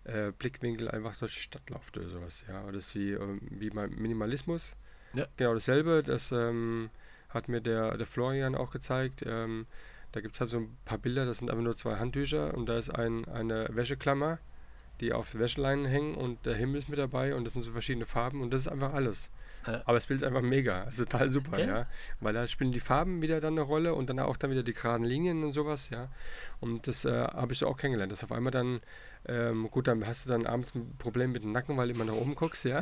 [0.03, 2.45] äh, Blickwinkeln einfach durch die Stadt läuft oder sowas.
[2.47, 4.75] Ja, das ist wie, ähm, wie beim Minimalismus.
[5.13, 5.25] Ja.
[5.37, 6.03] Genau dasselbe.
[6.03, 6.89] Das ähm,
[7.29, 9.23] hat mir der, der Florian auch gezeigt.
[9.25, 9.67] Ähm,
[10.11, 12.67] da gibt es halt so ein paar Bilder, das sind einfach nur zwei Handtücher und
[12.67, 14.39] da ist ein, eine Wäscheklammer,
[15.01, 18.05] die auf Wäscheleinen hängen und der Himmel ist mit dabei und das sind so verschiedene
[18.05, 19.29] Farben und das ist einfach alles.
[19.67, 19.81] Ja.
[19.85, 21.65] Aber das Bild ist einfach mega, also total super, ja.
[21.65, 21.87] Ja.
[22.19, 24.73] Weil da spielen die Farben wieder dann eine Rolle und dann auch dann wieder die
[24.73, 26.09] geraden Linien und sowas, ja.
[26.59, 28.79] Und das äh, habe ich so auch kennengelernt, dass auf einmal dann,
[29.27, 32.05] ähm, gut, dann hast du dann abends ein Problem mit dem Nacken, weil du immer
[32.05, 32.81] nach oben guckst, ja.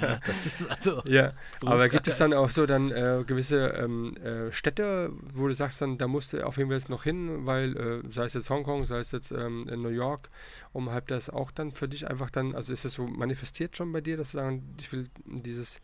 [0.00, 1.02] Ja, das ist also.
[1.08, 1.32] Ja,
[1.64, 5.80] aber gibt es dann auch so dann äh, gewisse ähm, äh, Städte, wo du sagst
[5.80, 8.48] dann, da musst du auf jeden Fall jetzt noch hin, weil äh, sei es jetzt
[8.50, 10.30] Hongkong, sei es jetzt ähm, in New York,
[10.72, 13.92] um halt das auch dann für dich einfach dann, also ist das so manifestiert schon
[13.92, 15.80] bei dir, dass du sagen, ich will dieses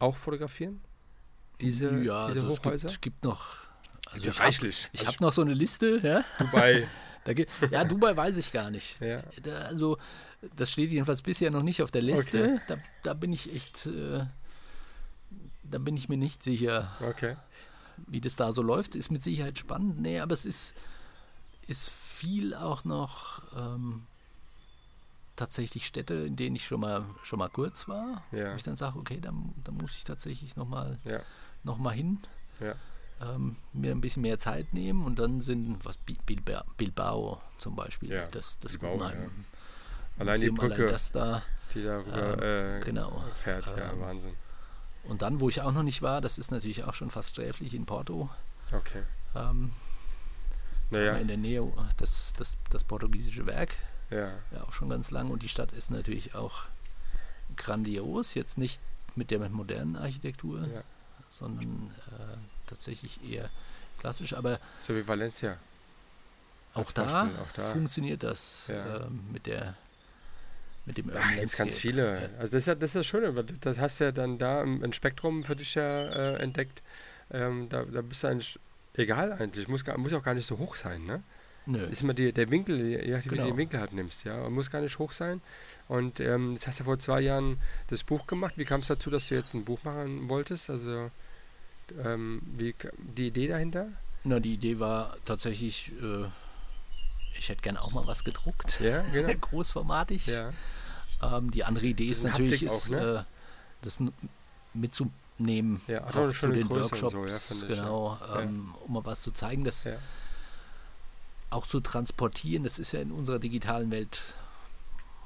[0.00, 0.80] auch fotografieren?
[1.60, 2.88] Diese, ja, diese also es Hochhäuser?
[2.88, 3.66] gibt, gibt noch.
[4.10, 4.88] Also Ja, ich habe reichlich.
[4.92, 6.24] ich Also hab noch so eine Liste, ja.
[6.38, 6.86] Dubai.
[7.24, 9.00] Gibt, ja, Dubai weiß ich gar nicht.
[9.00, 9.22] ja.
[9.42, 9.96] Da, also,
[10.56, 12.42] das steht jedenfalls bisher noch nicht auf der Liste.
[12.54, 12.60] Okay.
[12.68, 14.24] Da, da bin ich echt, äh,
[15.64, 17.36] da bin ich mir nicht sicher, Okay.
[18.06, 18.94] wie das da so läuft.
[18.94, 20.00] Ist mit Sicherheit spannend.
[20.00, 20.74] Nee, aber es ist,
[21.66, 24.06] ist viel auch noch ähm,
[25.36, 28.24] tatsächlich Städte, in denen ich schon mal, schon mal kurz war.
[28.32, 28.52] Ja.
[28.52, 29.32] Wo ich dann sage, okay, da,
[29.64, 31.20] da muss ich tatsächlich nochmal Ja.
[31.62, 32.18] noch mal hin.
[32.60, 32.74] Ja.
[33.20, 36.16] Ähm, mir ein bisschen mehr Zeit nehmen und dann sind, was Bi-
[36.76, 39.44] Bilbao, zum Beispiel, Ja, das, das Bilbao, Guggenheim.
[40.18, 41.42] Allein die Museum, Brücke, Allein das da.
[41.74, 43.24] die darüber äh, genau.
[43.34, 44.34] fährt, ja, Ähm, Wahnsinn.
[45.04, 47.74] Und dann, wo ich auch noch nicht war, das ist natürlich auch schon fast sträflich
[47.74, 48.28] in Porto.
[48.72, 49.02] Okay.
[49.34, 49.72] Ähm,
[50.90, 51.66] Naja, In der Nähe
[51.96, 53.74] das, das, das portugiesische Werk,
[54.10, 54.28] ja.
[54.52, 55.30] ja auch schon ganz lang.
[55.30, 56.62] Und die Stadt ist natürlich auch
[57.56, 58.80] grandios, jetzt nicht
[59.16, 60.82] mit der modernen Architektur, Ja.
[61.30, 62.36] sondern äh,
[62.68, 63.48] tatsächlich eher
[63.98, 64.34] klassisch.
[64.34, 65.56] Aber So wie Valencia.
[66.74, 67.62] auch da, auch da.
[67.64, 69.06] funktioniert das Ja.
[69.06, 69.74] ähm, mit der
[70.86, 72.14] mit dem Da gibt es ganz viele.
[72.14, 72.28] Ja.
[72.38, 74.62] Also das ist ja das, ist das Schöne, weil das hast du ja dann da
[74.62, 76.82] im- ein Spektrum für dich ja äh, entdeckt.
[77.30, 78.58] Ähm, da, da bist du eigentlich
[78.94, 79.68] egal eigentlich.
[79.68, 81.22] Muss, muss auch gar nicht so hoch sein, ne?
[81.66, 81.76] Nö.
[81.78, 83.46] Das ist immer die, der Winkel, je nachdem, wie du Genau.
[83.48, 84.40] den Winkel halt nimmst, ja.
[84.40, 85.42] Und muss gar nicht hoch sein.
[85.88, 88.54] Und ähm, jetzt hast du vor zwei Jahren das Buch gemacht.
[88.56, 90.70] Wie kam es dazu, dass du jetzt ein Buch machen wolltest?
[90.70, 91.10] Also
[92.02, 92.74] ähm, wie
[93.16, 93.88] die Idee dahinter?
[94.24, 96.24] Na, die Idee war tatsächlich, äh,
[97.38, 98.80] ich hätte gern auch mal was gedruckt.
[98.80, 99.32] Ja, genau.
[99.40, 100.26] Großformatig.
[100.26, 100.50] ja.
[101.22, 103.24] Ähm, die andere Idee ist natürlich, Haptik auch, ist, ne?
[103.26, 103.98] äh, das
[104.74, 108.40] mitzunehmen Ja, auch auch zu den Größe Workshops, so, ja, ich, genau, Ja.
[108.40, 109.86] ähm, um mal was zu zeigen, das
[111.50, 112.64] auch zu transportieren.
[112.64, 114.34] Das ist ja in unserer digitalen Welt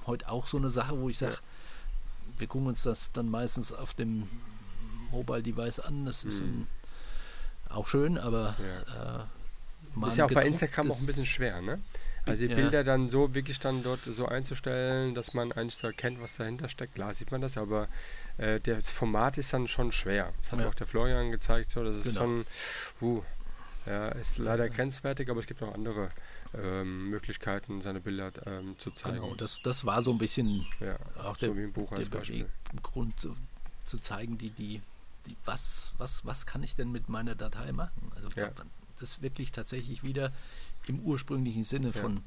[0.06, 1.36] heute auch so eine Sache, wo ich sage,
[2.39, 4.28] wir gucken uns das dann meistens auf dem
[5.12, 6.05] Mobile Device an.
[6.06, 6.47] Das ist Mhm.
[6.48, 6.66] ein,
[7.70, 9.20] auch schön, aber Ja.
[9.20, 11.80] äh, Ist ja auch bei Instagram auch ein bisschen schwer, ne?
[12.24, 12.56] Also die Ja.
[12.56, 16.68] Bilder dann so wirklich dann dort so einzustellen, dass man eigentlich so erkennt, was dahinter
[16.68, 16.94] steckt.
[16.94, 17.89] Klar sieht man das, aber
[18.39, 20.32] äh, das Format ist dann schon schwer.
[20.43, 20.68] Das hat Ja.
[20.68, 22.20] auch der Florian gezeigt, so das ist Genau.
[22.20, 22.47] schon,
[23.01, 23.22] uh,
[23.84, 26.12] Ja, ist leider grenzwertig, aber es gibt auch andere
[26.55, 29.16] ähm, Möglichkeiten, seine Bilder ähm, zu zeigen.
[29.16, 32.09] Genau, das, das war so ein bisschen ja, auch so der, wie im Buch als
[32.09, 32.47] Beispiel.
[32.82, 33.34] Grund zu,
[33.84, 34.80] zu zeigen, die, die,
[35.27, 38.11] die, was, was, was kann ich denn mit meiner Datei machen?
[38.15, 38.51] Also ja.
[38.99, 40.32] das wirklich tatsächlich wieder
[40.86, 41.93] im ursprünglichen Sinne ja.
[41.93, 42.23] von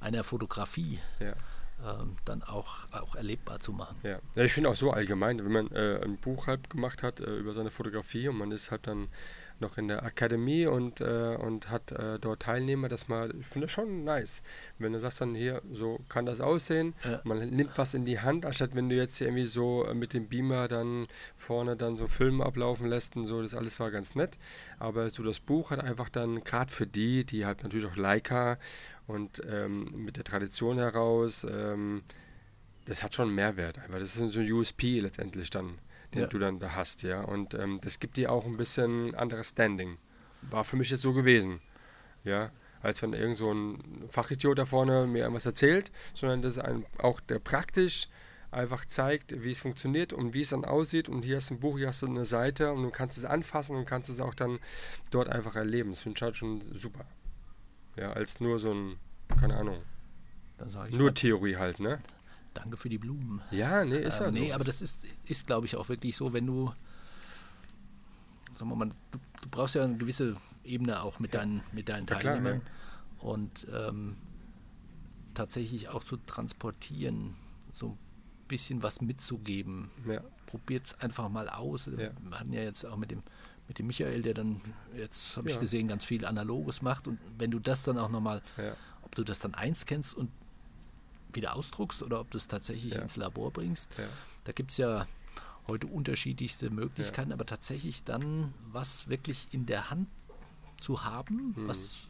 [0.00, 1.00] einer Fotografie
[1.84, 3.96] ähm, dann auch, auch erlebbar zu machen.
[4.02, 7.20] Ja, ja ich finde auch so allgemein, wenn man äh, ein Buch halt gemacht hat
[7.20, 9.08] äh, über seine Fotografie und man ist halt dann
[9.60, 13.66] noch in der Akademie und, äh, und hat äh, dort Teilnehmer, das mal, ich finde
[13.66, 14.42] das schon nice.
[14.78, 17.20] Wenn du sagst dann hier, so kann das aussehen, ja.
[17.24, 20.28] man nimmt was in die Hand, anstatt wenn du jetzt irgendwie so äh, mit dem
[20.28, 21.06] Beamer dann
[21.36, 24.38] vorne dann so Filme ablaufen lässt und so, das alles war ganz nett.
[24.78, 28.58] Aber so das Buch hat einfach dann, gerade für die, die halt natürlich auch Leica
[29.06, 32.02] und ähm, mit der Tradition heraus, ähm,
[32.86, 33.78] das hat schon einen Mehrwert.
[33.78, 33.98] Einfach.
[33.98, 35.78] Das ist so ein USP letztendlich dann
[36.14, 36.26] den ja.
[36.26, 37.22] du dann da hast, ja.
[37.22, 39.98] Und ähm, das gibt dir auch ein bisschen anderes Standing.
[40.42, 41.60] War für mich jetzt so gewesen,
[42.24, 42.50] ja.
[42.82, 46.84] Als wenn irgend so ein Fachidiot da vorne mir irgendwas erzählt, sondern das ist ein,
[46.98, 48.08] auch der praktisch
[48.52, 51.08] einfach zeigt, wie es funktioniert und wie es dann aussieht.
[51.08, 53.24] Und hier hast du ein Buch, hier hast du eine Seite und du kannst es
[53.24, 54.60] anfassen und kannst es auch dann
[55.10, 55.90] dort einfach erleben.
[55.90, 57.04] Das finde ich halt schon super.
[57.96, 58.98] Ja, als nur so ein,
[59.40, 59.82] keine Ahnung,
[60.92, 61.98] nur Theorie halt, ne?
[62.56, 63.42] Danke für die Blumen.
[63.50, 64.54] Ja, nee, ist ja äh, Nee, so.
[64.54, 66.72] aber das ist, ist glaube ich, auch wirklich so, wenn du,
[68.54, 71.40] sagen wir mal, du, du brauchst ja eine gewisse Ebene auch mit, ja.
[71.40, 72.60] deinen, mit deinen ja, Teilnehmern.
[72.60, 72.72] Klar,
[73.22, 73.28] ja.
[73.28, 74.16] Und ähm,
[75.34, 77.34] tatsächlich auch zu transportieren,
[77.70, 77.98] so ein
[78.48, 79.90] bisschen was mitzugeben.
[80.06, 80.20] Ja.
[80.46, 81.90] Probiert es einfach mal aus.
[81.96, 83.22] Wir hatten ja jetzt auch mit dem,
[83.68, 84.60] mit dem Michael, der dann,
[84.96, 87.08] jetzt habe ich gesehen, ganz viel Analoges macht.
[87.08, 88.42] Und wenn du das dann auch nochmal,
[89.02, 90.30] ob du das dann eins kennst und
[91.36, 93.02] wieder ausdruckst oder ob du es tatsächlich ja.
[93.02, 93.96] ins Labor bringst.
[93.98, 94.04] Ja.
[94.44, 95.06] Da gibt es ja
[95.68, 100.08] heute unterschiedlichste Möglichkeiten, aber tatsächlich dann was wirklich in der Hand
[100.80, 101.68] zu haben, mhm.
[101.68, 102.08] was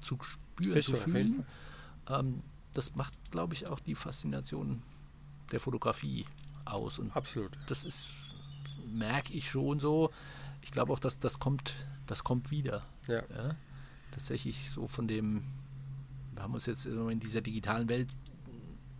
[0.00, 1.46] zu spüren, Ist zu fühlen,
[2.08, 2.42] ähm,
[2.74, 4.82] das macht, glaube ich, auch die Faszination
[5.50, 6.26] der Fotografie
[6.64, 6.98] aus.
[6.98, 7.50] Und Absolut.
[7.66, 8.10] Das ist,
[8.86, 10.10] merke ich schon so.
[10.62, 12.86] Ich glaube auch, dass das kommt, das kommt wieder.
[13.08, 13.22] Ja.
[13.28, 13.56] ja.
[14.12, 15.44] Tatsächlich so von dem,
[16.34, 18.08] wir haben uns jetzt in dieser digitalen Welt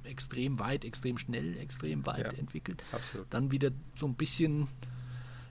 [0.05, 2.83] extrem weit, extrem schnell, extrem weit ja, entwickelt.
[2.93, 3.27] Absolut.
[3.31, 4.69] Dann wieder so ein bisschen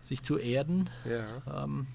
[0.01, 0.89] sich zu erden.
[1.05, 1.63] Ja.
[1.63, 1.87] Ähm,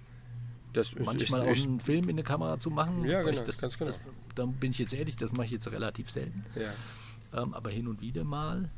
[0.72, 3.04] das manchmal ist, auch einen Film in der Kamera zu machen.
[3.04, 3.90] Ja, genau, das, ganz genau.
[3.90, 4.00] Das,
[4.34, 6.44] dann bin ich jetzt ehrlich, das mache ich jetzt relativ selten.
[6.54, 7.42] Ja.
[7.42, 8.70] Ähm, aber hin und wieder mal.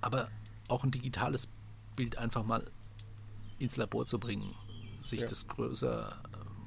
[0.00, 0.28] Aber
[0.68, 1.48] auch ein digitales
[1.96, 2.64] Bild einfach mal
[3.58, 4.54] ins Labor zu bringen,
[5.02, 5.26] sich ja.
[5.26, 6.16] das größer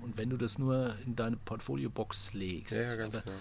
[0.01, 2.73] und wenn du das nur in deine Portfolio-Box legst.
[2.73, 3.37] Ja, ganz aber, genau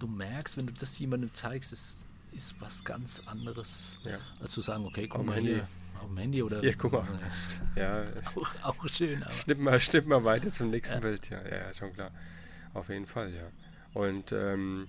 [0.00, 4.18] du merkst, wenn du das jemandem zeigst, es ist was ganz anderes, ja.
[4.40, 5.54] als zu sagen, okay, guck auf mal Handy.
[5.54, 5.68] hier
[6.00, 6.60] auf dem Handy oder.
[6.60, 7.06] Hier, guck mal.
[7.76, 8.04] ja.
[8.34, 9.22] auch, auch schön.
[9.22, 9.32] Aber.
[9.32, 11.00] Schnipp, mal, schnipp mal weiter zum nächsten ja.
[11.00, 11.46] Bild, ja.
[11.46, 12.10] ja, schon klar.
[12.74, 13.50] Auf jeden Fall, ja.
[13.92, 14.88] Und ähm,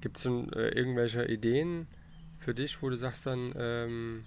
[0.00, 1.86] gibt es äh, irgendwelche Ideen
[2.38, 4.24] für dich, wo du sagst dann, ähm,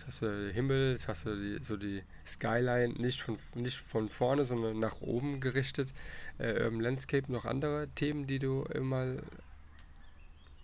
[0.00, 3.76] Jetzt hast du den Himmel, jetzt hast du die, so die Skyline nicht von, nicht
[3.76, 5.92] von vorne, sondern nach oben gerichtet.
[6.38, 9.16] Äh, Urban Landscape, noch andere Themen, die du immer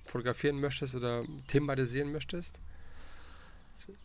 [0.06, 2.58] fotografieren möchtest oder thematisieren möchtest?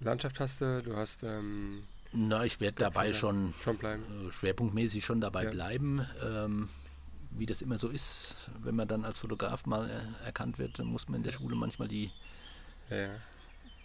[0.01, 1.23] Landschaft hast du, du hast.
[1.23, 3.77] Ähm, Na, ich werde dabei schon, schon.
[3.79, 5.49] Äh, schwerpunktmäßig schon dabei ja.
[5.49, 6.05] bleiben.
[6.21, 6.67] Ähm,
[7.37, 10.87] wie das immer so ist, wenn man dann als Fotograf mal äh, erkannt wird, dann
[10.87, 12.11] muss man in der Schule manchmal die,
[12.89, 13.07] ja.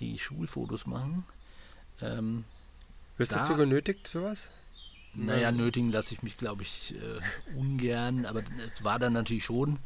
[0.00, 1.24] die Schulfotos machen.
[2.00, 2.44] Ähm,
[3.16, 4.52] Wirst du dazu genötigt, sowas?
[5.14, 9.78] Naja, nötigen lasse ich mich, glaube ich, äh, ungern, aber es war dann natürlich schon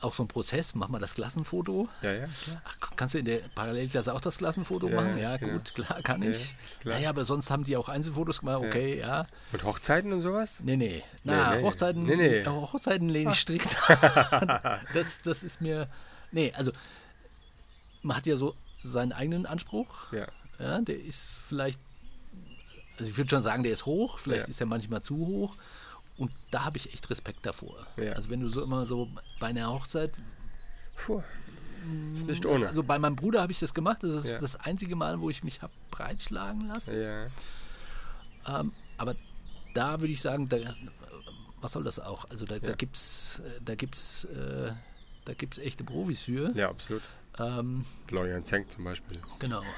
[0.00, 0.74] auch so ein Prozess.
[0.74, 1.88] Mach mal das Klassenfoto.
[2.02, 2.62] Ja, ja, klar.
[2.64, 5.18] Ach, kannst du in der Parallelklasse auch das Klassenfoto ja, machen?
[5.18, 6.54] Ja, ja, gut, klar, kann ich.
[6.84, 9.26] Ja, naja, aber sonst haben die auch Einzelfotos gemacht, okay, ja.
[9.52, 10.60] Und Hochzeiten und sowas?
[10.64, 11.02] Nee, nee.
[11.22, 11.62] Na, nee, nee.
[11.62, 12.44] Hochzeiten, nee, nee.
[12.44, 13.76] Hochzeiten lehne ich strikt
[14.94, 15.88] das, das ist mir.
[16.32, 16.72] Nee, also
[18.02, 20.12] man hat ja so seinen eigenen Anspruch.
[20.12, 20.26] Ja.
[20.58, 21.80] Ja, der ist vielleicht,
[22.98, 24.50] also ich würde schon sagen, der ist hoch, vielleicht ja.
[24.50, 25.56] ist er manchmal zu hoch.
[26.16, 27.86] Und da habe ich echt Respekt davor.
[27.96, 28.12] Ja.
[28.12, 29.08] Also wenn du so immer so
[29.40, 30.12] bei einer Hochzeit.
[30.94, 31.22] Puh,
[32.14, 32.68] ist nicht ohne.
[32.68, 34.02] Also bei meinem Bruder habe ich das gemacht.
[34.02, 34.38] Das ist ja.
[34.38, 36.94] das einzige Mal, wo ich mich habe breitschlagen lassen.
[36.94, 37.26] Ja.
[38.46, 39.16] Ähm, aber
[39.74, 40.58] da würde ich sagen, da,
[41.60, 42.24] was soll das auch?
[42.30, 42.68] Also da, ja.
[42.68, 44.72] da gibt es da gibt's, äh,
[45.24, 46.56] da gibt's echte Profis für.
[46.56, 47.02] Ja, absolut.
[47.38, 49.18] Ähm, Florian Zenk zum Beispiel.
[49.38, 49.62] Genau.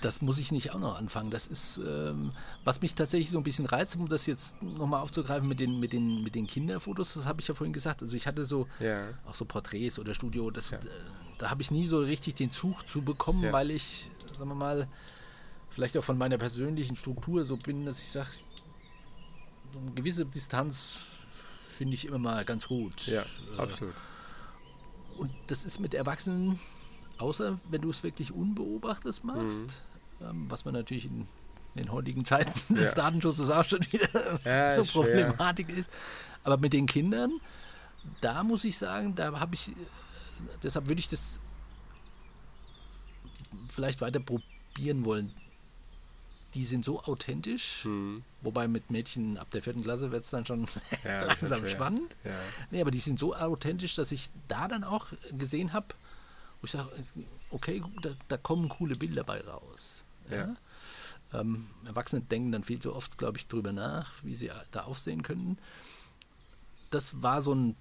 [0.00, 1.30] Das muss ich nicht auch noch anfangen.
[1.30, 2.32] Das ist, ähm,
[2.64, 5.92] was mich tatsächlich so ein bisschen reizt, um das jetzt nochmal aufzugreifen mit den, mit,
[5.92, 8.02] den, mit den Kinderfotos, das habe ich ja vorhin gesagt.
[8.02, 9.08] Also ich hatte so ja.
[9.26, 10.78] auch so Porträts oder Studio, das, ja.
[10.78, 10.82] äh,
[11.38, 13.52] da habe ich nie so richtig den Zug zu bekommen, ja.
[13.52, 14.88] weil ich, sagen wir mal,
[15.68, 18.30] vielleicht auch von meiner persönlichen Struktur so bin, dass ich sage,
[19.76, 20.98] eine gewisse Distanz
[21.76, 23.06] finde ich immer mal ganz gut.
[23.06, 23.94] Ja, Äh, absolut.
[25.20, 26.58] Und das ist mit Erwachsenen,
[27.18, 29.82] außer wenn du es wirklich unbeobachtet machst,
[30.22, 31.28] ähm, was man natürlich in
[31.76, 32.94] den heutigen Zeiten des Ja.
[32.94, 35.02] Datenschutzes auch schon wieder Ja, eine ist schwer.
[35.26, 35.90] Problematik ist.
[36.42, 37.32] Aber mit den Kindern,
[38.22, 39.72] da muss ich sagen, da habe ich,
[40.62, 41.38] deshalb würde ich das
[43.68, 45.32] vielleicht weiter probieren wollen.
[46.54, 48.24] Die sind so authentisch, Hm.
[48.42, 50.66] wobei mit Mädchen ab der vierten Klasse wird es dann schon
[51.04, 52.16] Ja, langsam spannend.
[52.24, 52.32] Ja.
[52.70, 55.08] Nee, aber die sind so authentisch, dass ich da dann auch
[55.38, 55.86] gesehen habe,
[56.60, 56.90] wo ich sage,
[57.50, 60.04] okay, da, da kommen coole Bilder bei raus.
[60.28, 60.54] Ja?
[61.32, 65.22] Ähm, Erwachsene denken dann viel zu oft, glaube ich, drüber nach, wie sie da aufsehen
[65.22, 65.56] könnten.
[66.90, 67.76] Das war so ein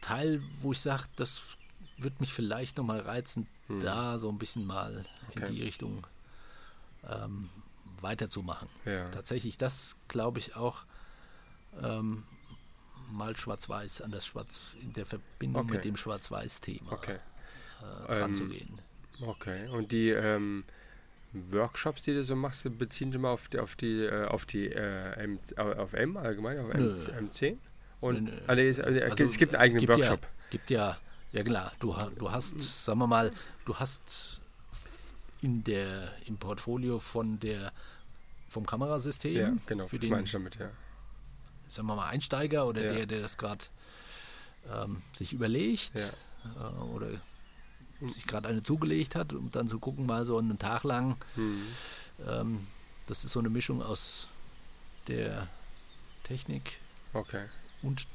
[0.00, 1.42] Teil, wo ich sage, das
[1.96, 3.46] wird mich vielleicht nochmal reizen,
[3.80, 5.46] da so ein bisschen mal Okay.
[5.48, 6.06] in die Richtung
[7.08, 7.48] ähm,
[8.02, 8.68] weiterzumachen.
[8.84, 9.08] Ja.
[9.10, 10.84] Tatsächlich, das glaube ich auch
[11.82, 12.24] ähm,
[13.10, 15.74] mal schwarz-weiß an das Schwarz in der Verbindung Okay.
[15.74, 17.16] mit dem Schwarz-Weiß-Thema Okay.
[18.08, 18.78] äh, ranzugehen.
[19.20, 19.68] Okay.
[19.68, 20.64] Und die ähm,
[21.32, 24.68] Workshops, die du so machst, beziehen sich mal auf die, auf die, äh, auf die
[24.68, 26.90] äh, M, auf M allgemein, auf Nö.
[26.90, 27.56] M, M10?
[28.00, 30.22] Und Nö, also, es, also, es gibt einen eigenen gibt Workshop.
[30.22, 30.98] Ja, gibt ja,
[31.32, 33.32] ja klar, du, du hast, sagen wir mal,
[33.64, 34.40] du hast
[35.42, 37.72] in der, im Portfolio von der
[38.48, 39.86] vom Kamerasystem Ja, genau.
[39.86, 40.70] für den damit, ja.
[41.68, 42.92] sagen wir mal, Einsteiger oder Ja.
[42.92, 43.64] der, der das gerade
[44.72, 46.08] ähm, sich überlegt Ja.
[46.70, 47.08] äh, oder
[48.08, 51.16] sich gerade eine zugelegt hat, um dann zu gucken, mal so einen Tag lang.
[51.34, 51.62] Hm.
[52.28, 52.66] Ähm,
[53.06, 54.28] das ist so eine Mischung aus
[55.08, 55.46] der
[56.24, 56.80] Technik
[57.12, 57.46] Okay.
[57.82, 58.06] und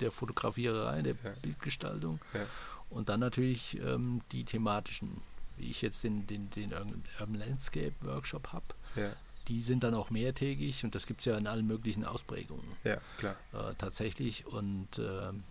[0.00, 1.30] der Fotografiererei, der Ja.
[1.42, 2.46] Bildgestaltung Ja.
[2.90, 5.20] und dann natürlich ähm, die thematischen,
[5.60, 8.64] wie ich jetzt den, den, den Urban Landscape Workshop habe.
[8.96, 9.12] Ja.
[9.48, 13.00] Die sind dann auch mehrtägig und das gibt es ja in allen möglichen Ausprägungen Ja,
[13.18, 13.36] klar.
[13.52, 14.46] äh, tatsächlich.
[14.46, 15.42] Und ähm,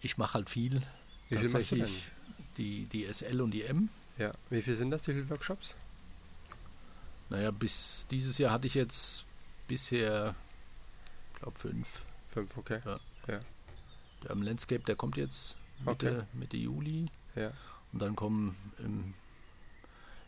[0.00, 0.80] ich mache halt viel.
[1.28, 2.10] Wie viel tatsächlich
[2.56, 3.88] die, die SL und die M.
[4.18, 4.32] Ja.
[4.50, 5.76] Wie viel sind das, wie viele Workshops?
[7.28, 9.24] Naja, bis dieses Jahr hatte ich jetzt
[9.68, 10.34] bisher,
[11.40, 12.04] glaube fünf.
[12.30, 12.80] Fünf, okay.
[13.26, 13.40] Der
[14.30, 17.06] Urban Landscape, der kommt jetzt Mitte, Mitte Juli.
[17.34, 17.52] Ja.
[17.92, 19.14] Und dann kommen im,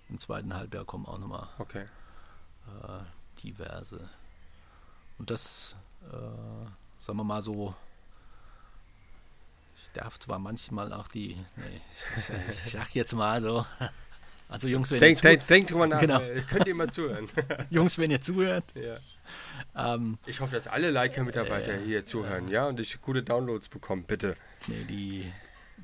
[0.09, 1.87] im zweiten Halbjahr kommen auch nochmal Okay.
[2.67, 4.09] äh, diverse.
[5.19, 5.77] Und das,
[6.11, 6.15] äh,
[7.01, 7.75] sagen wir mal so,
[9.77, 11.81] ich darf zwar manchmal auch die, nee,
[12.17, 13.65] ich, sag- ich sag jetzt mal so,
[14.49, 16.01] also Jungs, wenn, Denk, ihr, zu, denk, denk drüber nach.
[16.01, 16.21] Genau.
[16.21, 17.29] äh, Könnt ihr mal zuhören.
[17.71, 19.95] Jungs wenn ihr zuhört, ja.
[19.95, 24.37] ähm, Ich hoffe, dass alle Leica-Mitarbeiter hier zuhören, ja, und ich gute Downloads bekommen, bitte.
[24.67, 25.33] nee, die,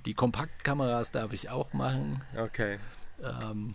[0.07, 2.79] die Kompaktkameras darf ich auch machen, Okay,
[3.23, 3.75] ähm,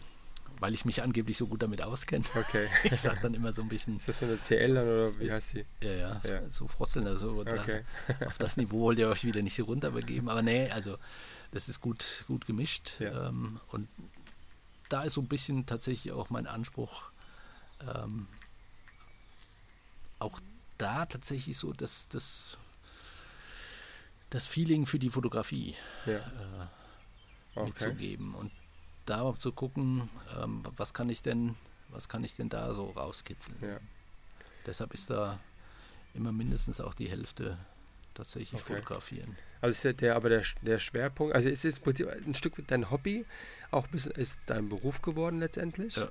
[0.62, 2.26] weil ich mich angeblich so gut damit auskenne.
[2.36, 2.68] okay.
[2.84, 5.32] Ich sag dann immer so ein bisschen, Ist das so eine CL dann oder wie
[5.32, 5.66] heißt die?
[5.84, 6.42] ja, ja, Ja.
[6.50, 7.82] so frotzeln, also da, Okay.
[8.26, 10.28] auf das Niveau wollt ihr euch wieder nicht runterbegeben.
[10.30, 10.98] Aber nee, also
[11.52, 13.00] das ist gut, gut gemischt.
[13.00, 13.30] Ja.
[13.30, 13.88] Ähm, und
[14.90, 17.04] da ist so ein bisschen tatsächlich auch mein Anspruch,
[17.96, 18.28] ähm,
[20.20, 20.40] auch
[20.78, 22.58] da tatsächlich so das, das,
[24.30, 25.76] das Feeling für die Fotografie
[26.06, 26.70] Ja.
[27.56, 27.66] Okay.
[27.66, 28.52] mitzugeben und
[29.06, 30.10] da auch zu gucken,
[30.40, 31.56] ähm, was kann ich denn,
[31.90, 33.58] was kann ich denn da so rauskitzeln.
[33.62, 33.80] Ja.
[34.66, 35.40] Deshalb ist da
[36.14, 37.58] immer mindestens auch die Hälfte
[38.20, 38.76] tatsächlich Okay.
[38.76, 39.36] fotografieren.
[39.62, 41.82] Also ist der, der aber der, der Schwerpunkt, also ist es
[42.26, 43.26] ein Stück weit dein Hobby,
[43.72, 45.96] auch ein bisschen ist dein Beruf geworden letztendlich.
[45.96, 46.10] Ja.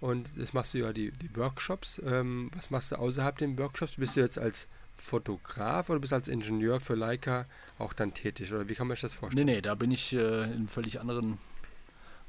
[0.00, 2.00] Und das machst du ja die, die Workshops.
[2.04, 3.92] Ähm, was machst du außerhalb den Workshops?
[3.96, 7.46] Bist du jetzt als Fotograf oder bist du als Ingenieur für Leica
[7.78, 8.52] auch dann tätig?
[8.52, 9.46] Oder wie kann man sich das Nee, vorstellen?
[9.46, 11.38] nee, da bin ich äh, in einem völlig anderen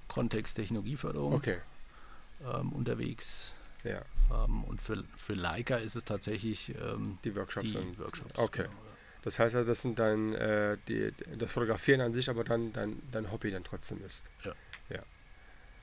[0.08, 1.58] Kontext Technologieförderung Okay,
[2.54, 3.54] ähm, unterwegs.
[3.84, 4.02] ja,
[4.32, 7.72] Ähm, und für, für Leica ist es tatsächlich ähm, die Workshops.
[7.72, 8.38] die Workshops.
[8.38, 8.64] Okay.
[8.64, 8.76] genau.
[9.24, 13.02] Das heißt also, das sind dann äh, die, das Fotografieren an sich, aber dann dein,
[13.12, 14.30] dein Hobby dann trotzdem ist.
[14.44, 14.52] Ja.
[14.90, 15.00] Ja.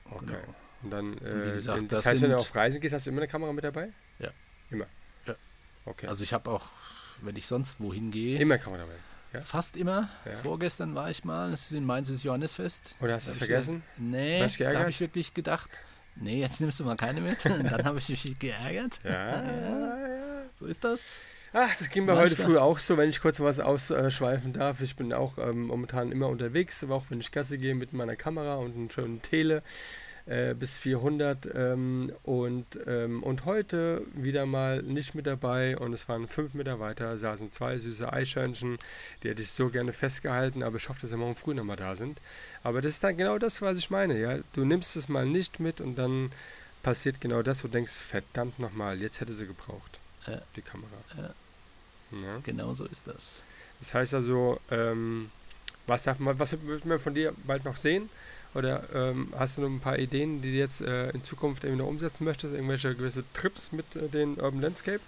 [0.05, 0.25] Okay.
[0.27, 0.55] Genau.
[0.83, 3.05] Und dann, wie äh, gesagt, den- das, das heißt, wenn du auf Reisen gehst, hast
[3.05, 3.89] du immer eine Kamera mit dabei?
[4.19, 4.29] Ja.
[4.69, 4.85] Immer?
[5.25, 5.35] Ja.
[5.85, 6.07] Okay.
[6.07, 6.69] Also ich habe auch,
[7.21, 8.95] wenn ich sonst wohin gehe, immer Kamera dabei.
[9.33, 9.41] Ja?
[9.41, 10.09] fast immer.
[10.25, 10.33] Ja.
[10.33, 12.95] Vorgestern war ich mal, das ist in Mainz das Johannesfest.
[12.99, 13.75] Oder hast du es ich vergessen?
[13.97, 15.69] gedacht, Nee, da habe ich wirklich gedacht,
[16.15, 17.45] nee, jetzt nimmst du mal keine mit.
[17.47, 18.99] Und dann habe ich mich geärgert.
[19.03, 19.97] Ja, ja, ja.
[20.55, 20.99] So ist das.
[21.53, 24.79] Ach, das ging mir heute früh auch so, wenn ich kurz was ausschweifen darf.
[24.81, 28.15] Ich bin auch ähm, momentan immer unterwegs, aber auch wenn ich Gasse gehe mit meiner
[28.15, 29.61] Kamera und einem schönen Tele
[30.27, 36.07] äh, bis 400 ähm, und, ähm, und heute wieder mal nicht mit dabei und es
[36.07, 38.77] waren fünf Meter weiter, saßen zwei süße Eichhörnchen,
[39.23, 41.95] die hätte ich so gerne festgehalten, aber ich hoffe, dass sie morgen früh nochmal da
[41.95, 42.19] sind.
[42.63, 44.37] Aber das ist dann genau das, was ich meine, ja.
[44.53, 46.31] Du nimmst es mal nicht mit und dann
[46.81, 50.41] passiert genau das, wo du denkst, verdammt nochmal, jetzt hätte sie gebraucht, Ja.
[50.55, 50.87] die Kamera.
[51.17, 51.29] Ja.
[52.19, 52.39] Ja.
[52.43, 53.43] Genau so ist das.
[53.79, 55.31] Das heißt also, ähm,
[55.87, 58.09] was darf man, was wird man von dir bald noch sehen?
[58.53, 61.81] Oder ähm, hast du noch ein paar Ideen, die du jetzt äh, in Zukunft irgendwie
[61.83, 62.53] noch umsetzen möchtest?
[62.53, 64.99] Irgendwelche gewisse Trips mit äh, den Urban Landscape?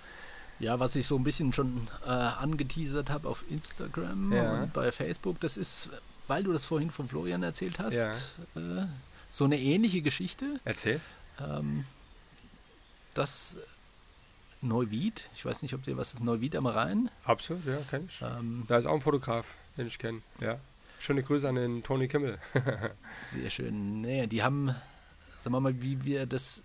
[0.60, 4.62] Ja, was ich so ein bisschen schon äh, angeteasert habe auf Instagram Ja.
[4.64, 5.90] und bei Facebook, das ist,
[6.28, 7.96] weil du das vorhin von Florian erzählt hast,
[8.56, 8.82] Ja.
[8.84, 8.86] äh,
[9.30, 10.46] so eine ähnliche Geschichte.
[10.64, 11.02] Erzähl.
[11.40, 11.84] Ähm,
[13.14, 13.58] das
[14.64, 17.10] Neuwied, ich weiß nicht, ob dir was ist, Neuwied am Rhein.
[17.26, 18.22] Absolut, ja, kenn ich.
[18.22, 20.22] Ähm, Da ist auch ein Fotograf, den ich kenne.
[20.40, 20.60] Ja.
[21.00, 22.40] Schöne Grüße an den Tony Kimmel.
[23.34, 24.02] Sehr schön.
[24.02, 24.68] Naja, die haben,
[25.42, 26.62] sagen wir mal, wie wir das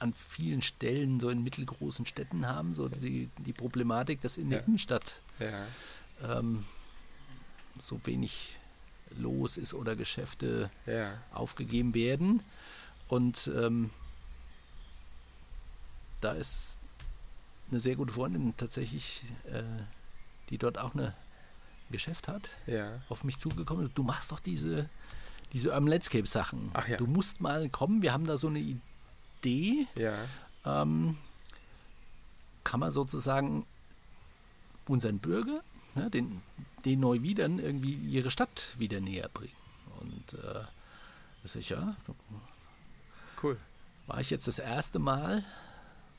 [0.00, 4.60] an vielen Stellen so in mittelgroßen Städten haben, so die, die Problematik, dass in der
[4.60, 4.66] Ja.
[4.66, 5.64] Innenstadt ja,
[6.38, 6.64] ähm,
[7.78, 8.56] so wenig
[9.16, 12.42] los ist oder Geschäfte ja, aufgegeben werden.
[13.06, 13.90] Und ähm,
[16.20, 16.78] da ist
[17.72, 19.62] eine sehr gute Freundin tatsächlich, äh,
[20.50, 21.12] die dort auch ein
[21.90, 23.00] Geschäft hat, ja.
[23.08, 23.90] auf mich zugekommen.
[23.94, 24.88] Du machst doch diese,
[25.52, 26.70] diese Urban Landscape Sachen.
[26.74, 26.96] Ach ja.
[26.96, 28.02] Du musst mal kommen.
[28.02, 29.86] Wir haben da so eine Idee.
[29.94, 30.14] Ja,
[30.64, 31.16] Ähm,
[32.62, 33.66] kann man sozusagen
[34.86, 35.60] unseren Bürger,
[35.96, 36.40] ne, den,
[36.84, 39.56] den Neuwiedern irgendwie ihre Stadt wieder näher bringen.
[40.00, 40.60] Und äh,
[41.42, 41.96] das ist ja,
[43.42, 43.58] cool.
[44.06, 45.44] war ich jetzt das erste Mal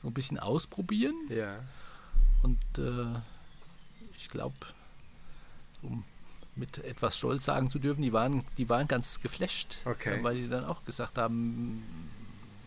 [0.04, 1.58] so ein bisschen ausprobieren Ja,
[2.42, 3.06] und äh,
[4.18, 4.54] ich glaube,
[5.82, 6.04] um
[6.56, 10.22] mit etwas Stolz sagen zu dürfen, die waren, die waren ganz geflasht, Okay.
[10.22, 11.82] weil die dann auch gesagt haben,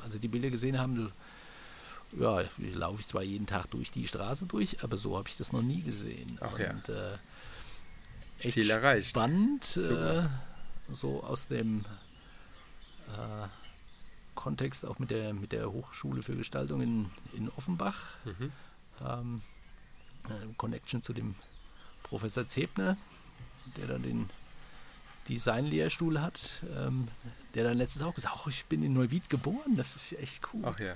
[0.04, 1.12] also die Bilder gesehen haben,
[2.20, 2.42] ja,
[2.74, 5.62] laufe ich zwar jeden Tag durch die Straße durch, aber so habe ich das noch
[5.62, 6.38] nie gesehen.
[6.42, 6.72] Ach ja.
[6.72, 7.14] und, äh,
[8.40, 9.10] echt Ziel erreicht.
[9.10, 10.24] spannend, äh,
[10.92, 11.86] so aus dem
[13.10, 13.48] äh,
[14.38, 18.16] Kontext auch mit der, mit der Hochschule für Gestaltung in, in Offenbach.
[18.24, 18.52] Mhm.
[19.06, 19.42] Ähm,
[20.30, 21.36] äh, Connection zu dem
[22.04, 22.96] Professor Zebner,
[23.76, 24.30] der dann den
[25.28, 27.08] Designlehrstuhl hat, ähm,
[27.54, 30.20] der dann letztens auch gesagt hat, oh, ich bin in Neuwied geboren, das ist ja
[30.20, 30.64] echt cool.
[30.66, 30.96] Ach ja,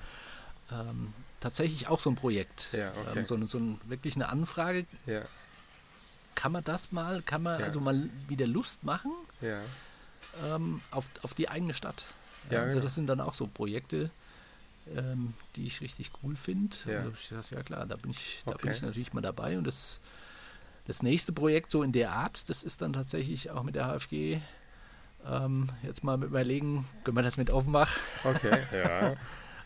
[0.70, 2.68] Ähm, tatsächlich auch so ein Projekt.
[2.72, 3.18] Ja, okay.
[3.18, 5.22] ähm, so, eine, so ein, wirklich eine Anfrage, ja,
[6.34, 7.66] kann man das mal, kann man Ja.
[7.66, 9.12] also mal wieder Lust machen
[10.46, 12.04] ähm, auf, auf die eigene Stadt.
[12.50, 12.82] Ja, also genau.
[12.84, 14.10] das sind dann auch so Projekte,
[14.96, 16.76] ähm, die ich richtig cool finde.
[16.86, 17.04] Ja.
[17.04, 18.62] Da ja klar, da bin ich, da Okay.
[18.62, 19.56] bin ich natürlich mal dabei.
[19.58, 20.00] Und das,
[20.86, 24.40] das nächste Projekt so in der Art, das ist dann tatsächlich auch mit der HFG.
[25.24, 27.96] Ähm, jetzt mal überlegen, können wir das mit Offenbach?
[28.24, 29.14] Okay, ja.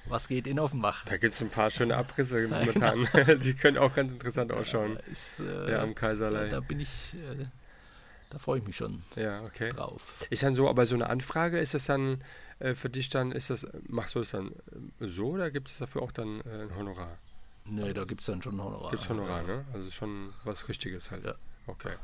[0.08, 1.04] Was geht in Offenbach?
[1.06, 2.58] Da gibt es ein paar schöne Abrisse genau.
[2.60, 3.40] momentan.
[3.40, 4.98] Die können auch ganz interessant ausschauen.
[5.10, 6.48] Ist, äh, Ja, am da, Kaiserlei.
[6.48, 7.46] da bin ich, äh,
[8.30, 9.70] da freue ich mich schon Ja, okay.
[9.70, 10.14] drauf.
[10.30, 12.22] Ist dann so, aber so eine Anfrage, ist das dann
[12.58, 14.52] äh, für dich dann, ist das, machst du das dann
[15.00, 17.18] äh, so oder gibt es dafür auch dann äh, ein Honorar?
[17.64, 18.90] Nee, da gibt es dann schon Honorar.
[18.90, 19.64] Gibt es Honorar, ne?
[19.72, 21.24] Also schon was Richtiges halt.
[21.24, 21.34] Ja.
[21.66, 21.94] Okay.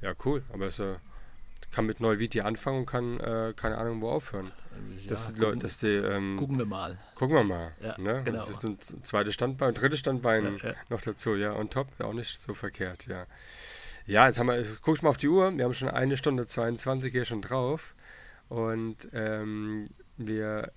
[0.00, 0.42] Ja, cool.
[0.52, 0.96] Aber es äh,
[1.70, 4.50] kann mit Neuwied die anfangen und kann, äh, keine Ahnung, wo aufhören.
[5.02, 6.98] Ja, Das, die gucken, dass die, ähm, gucken wir mal.
[7.14, 7.72] gucken wir mal.
[7.80, 8.22] Ja, ne?
[8.24, 8.40] genau.
[8.44, 10.60] Das ist ein zweites Standbein, drittes Standbein
[10.90, 11.52] noch dazu, ja.
[11.52, 13.26] Und top, auch nicht so verkehrt, ja.
[14.06, 16.44] Ja, jetzt haben wir, guck ich mal auf die Uhr, wir haben schon eine Stunde
[16.46, 17.94] 22 hier schon drauf.
[18.48, 19.84] Und ähm,
[20.16, 20.70] wir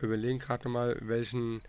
[0.00, 1.62] überlegen gerade nochmal, welchen,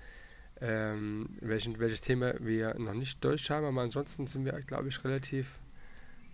[0.59, 5.03] ähm, welchen, welches Thema wir noch nicht durch haben, aber ansonsten sind wir, glaube ich,
[5.03, 5.59] relativ.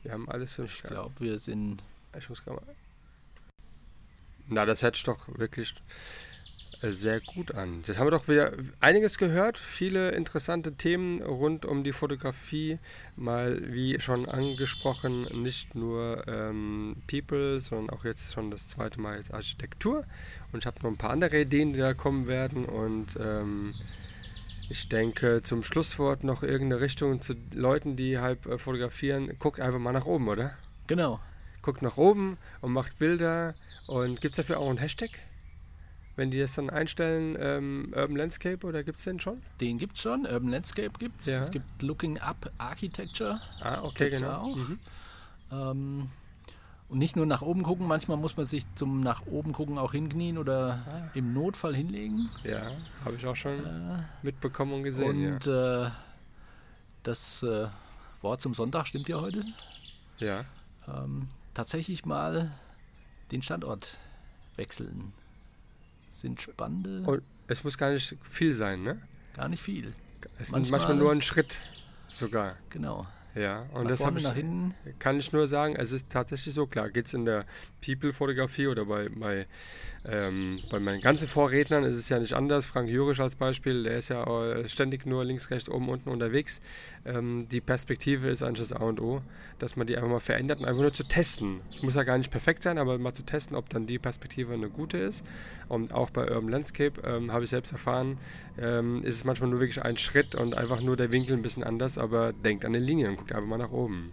[0.03, 0.63] Wir haben alles so.
[0.63, 1.83] Ich glaube, wir sind
[2.17, 2.75] Ich muss gerade mal.
[4.47, 5.75] Na, das hört sich doch wirklich
[6.81, 7.81] sehr gut an.
[7.85, 12.77] Jetzt haben wir doch wieder einiges gehört, viele interessante Themen rund um die Fotografie.
[13.15, 19.17] Mal, wie schon angesprochen, nicht nur ähm, People, sondern auch jetzt schon das zweite Mal
[19.17, 20.05] jetzt Architektur.
[20.51, 22.65] Und ich habe noch ein paar andere Ideen, die da kommen werden.
[22.65, 23.73] Und ähm,
[24.69, 29.33] ich denke, zum Schlusswort noch irgendeine Richtung zu Leuten, die halt äh, fotografieren.
[29.39, 30.55] Guckt einfach mal nach oben, oder?
[30.87, 31.19] genau.
[31.61, 33.55] guckt nach oben und macht Bilder.
[33.87, 35.09] Und gibt es dafür auch einen Hashtag?
[36.17, 39.41] Wenn die das dann einstellen, ähm, Urban Landscape oder gibt es den schon?
[39.61, 40.25] Den gibt's schon.
[40.25, 41.27] Urban Landscape gibt's.
[41.27, 41.37] Ja.
[41.39, 43.39] Es gibt Looking Up Architecture.
[43.61, 44.29] Ah, okay, genau.
[44.31, 44.55] auch.
[44.55, 44.79] Mhm.
[45.51, 46.09] Ähm,
[46.89, 49.91] und nicht nur nach oben gucken, manchmal muss man sich zum nach oben gucken auch
[49.91, 51.09] hinknien oder Ah.
[51.13, 52.29] im Notfall hinlegen.
[52.43, 52.65] Ja,
[53.05, 55.33] habe ich auch schon Äh, mitbekommen und gesehen.
[55.33, 55.89] und äh,
[57.03, 57.67] das äh,
[58.21, 59.43] Wort zum Sonntag stimmt ja heute.
[60.19, 60.27] ja.
[60.27, 61.03] ja.
[61.03, 62.49] Ähm, tatsächlich mal
[63.31, 63.97] den Standort
[64.55, 65.11] wechseln.
[66.17, 68.99] Sind spannende, Und es muss gar nicht viel sein, ne?
[69.35, 69.93] gar nicht viel.
[70.39, 71.59] Es ist Manchmal- manchmal nur ein Schritt
[72.11, 72.55] sogar.
[72.71, 73.05] Genau.
[73.35, 74.73] Ja, und nach das vorne, ich, nach hinten.
[74.97, 76.89] kann ich nur sagen, es ist tatsächlich so klar.
[76.89, 77.45] Geht es in der
[77.85, 79.45] People-Fotografie oder bei, bei
[80.09, 82.65] Ähm, bei meinen ganzen Vorrednern ist es ja nicht anders.
[82.65, 86.61] Frank Jurisch als Beispiel, der ist ja äh, ständig nur links, rechts, oben, unten unterwegs.
[87.05, 89.21] Ähm, die Perspektive ist eigentlich das A und O,
[89.59, 91.59] dass man die einfach mal verändert und einfach nur zu testen.
[91.71, 94.53] Es muss ja gar nicht perfekt sein, aber mal zu testen, ob dann die Perspektive
[94.53, 95.25] eine gute ist.
[95.67, 98.17] Und auch bei Urban Landscape ähm, habe ich selbst erfahren,
[98.57, 101.65] ähm, ist es manchmal nur wirklich ein Schritt und einfach nur der Winkel ein bisschen
[101.65, 104.09] anders, aber denkt an den Linien und guckt einfach mal nach oben.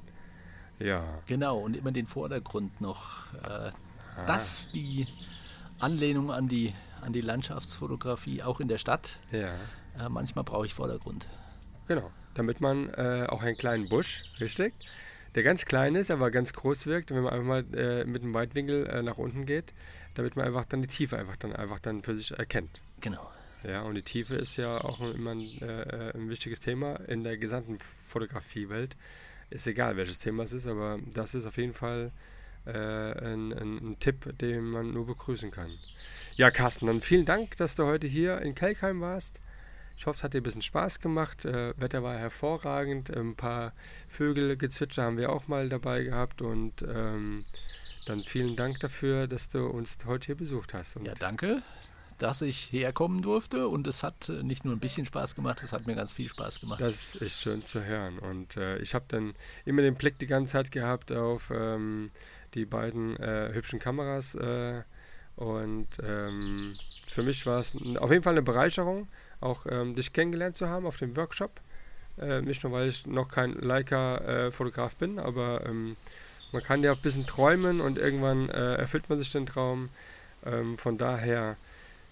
[0.81, 1.05] Ja.
[1.27, 3.33] Genau, und immer den Vordergrund noch.
[3.35, 3.71] Äh,
[4.27, 5.07] dass die
[5.85, 9.19] Anlehnung an die, an die Landschaftsfotografie, auch in der Stadt.
[9.31, 9.48] Ja.
[9.98, 11.28] Äh, manchmal brauche ich Vordergrund.
[11.86, 14.73] Genau, damit man äh, auch einen kleinen Busch, richtig,
[15.35, 18.32] der ganz klein ist, aber ganz groß wirkt, wenn man einfach mal äh, mit einem
[18.32, 19.74] Weitwinkel äh, nach unten geht,
[20.15, 22.81] damit man einfach dann die Tiefe einfach dann einfach dann für sich erkennt.
[23.01, 23.31] Genau.
[23.62, 27.36] Ja, und die Tiefe ist ja auch immer ein, äh, ein wichtiges Thema in der
[27.36, 28.97] gesamten Fotografiewelt.
[29.51, 32.12] Ist egal, welches Thema es ist, aber das ist auf jeden Fall
[32.66, 35.70] äh, ein, ein, Tipp, den man nur begrüßen kann.
[36.36, 39.41] Ja, Carsten, dann vielen Dank, dass du heute hier in Kelkheim warst.
[39.97, 41.45] Ich hoffe, es hat dir ein bisschen Spaß gemacht.
[41.45, 43.16] Äh, Wetter war hervorragend.
[43.16, 43.73] Ein paar
[44.09, 46.43] Vögelgezwitscher haben wir auch mal dabei gehabt.
[46.43, 47.45] Und ähm,
[48.07, 50.97] dann vielen Dank dafür, dass du uns heute hier besucht hast.
[50.97, 51.62] Und ja, danke,
[52.19, 53.69] dass ich herkommen durfte.
[53.69, 56.28] Und es hat äh, nicht nur ein bisschen Spaß gemacht, es hat mir ganz viel
[56.28, 56.81] Spaß gemacht.
[56.81, 58.19] Das ist schön zu hören.
[58.19, 59.35] Und äh, ich habe dann
[59.65, 61.53] immer den Blick die ganze Zeit gehabt auf.
[61.55, 62.11] Ähm,
[62.55, 64.35] die beiden äh, hübschen Kameras.
[64.35, 64.82] Äh,
[65.36, 66.76] und ähm,
[67.09, 69.09] für mich war es auf jeden Fall eine Bereicherung,
[69.40, 71.51] auch ähm, dich kennengelernt zu haben auf dem Workshop.
[72.20, 75.97] Äh, nicht nur, weil ich noch kein Leica-Fotograf bin, aber ähm,
[76.52, 79.89] man kann ja ein bisschen träumen und irgendwann äh, erfüllt man sich den Traum.
[80.47, 81.56] Ähm, von daher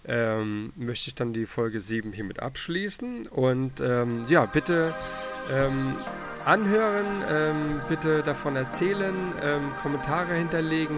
[0.05, 3.27] ähm, möchte ich dann die Folge 7 hiermit abschließen.
[3.27, 4.93] Und ähm, ja, bitte
[6.45, 10.97] anhören, ähm, bitte davon erzählen, ähm, Kommentare hinterlegen.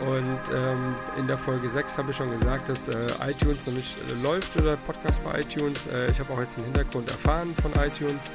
[0.00, 2.94] Und ähm, in der Folge 6 habe ich schon gesagt, dass äh,
[3.26, 5.88] iTunes noch nicht äh, läuft oder Podcast bei iTunes.
[5.88, 8.30] Äh, ich habe auch jetzt den Hintergrund erfahren von iTunes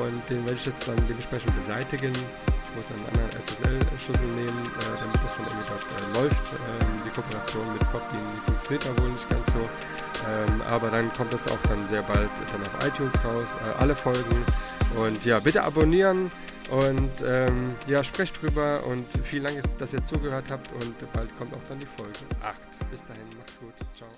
[0.00, 2.12] und den werde ich jetzt dann dementsprechend beseitigen.
[2.12, 6.46] Ich muss einen anderen SSL-Schlüssel nehmen, äh, damit das dann irgendwie dort äh, läuft.
[6.56, 9.60] Ähm, die Kooperation mit Podbean funktioniert da wohl nicht ganz so.
[9.60, 13.94] Ähm, aber dann kommt das auch dann sehr bald dann auf iTunes raus, äh, alle
[13.94, 14.40] Folgen.
[14.96, 16.30] Und ja, bitte abonnieren
[16.70, 21.52] und ähm, ja, sprecht drüber und vielen Dank, dass ihr zugehört habt und bald kommt
[21.52, 22.12] auch dann die Folge
[22.42, 22.90] 8.
[22.90, 23.74] Bis dahin, macht's gut.
[23.96, 24.08] Ciao.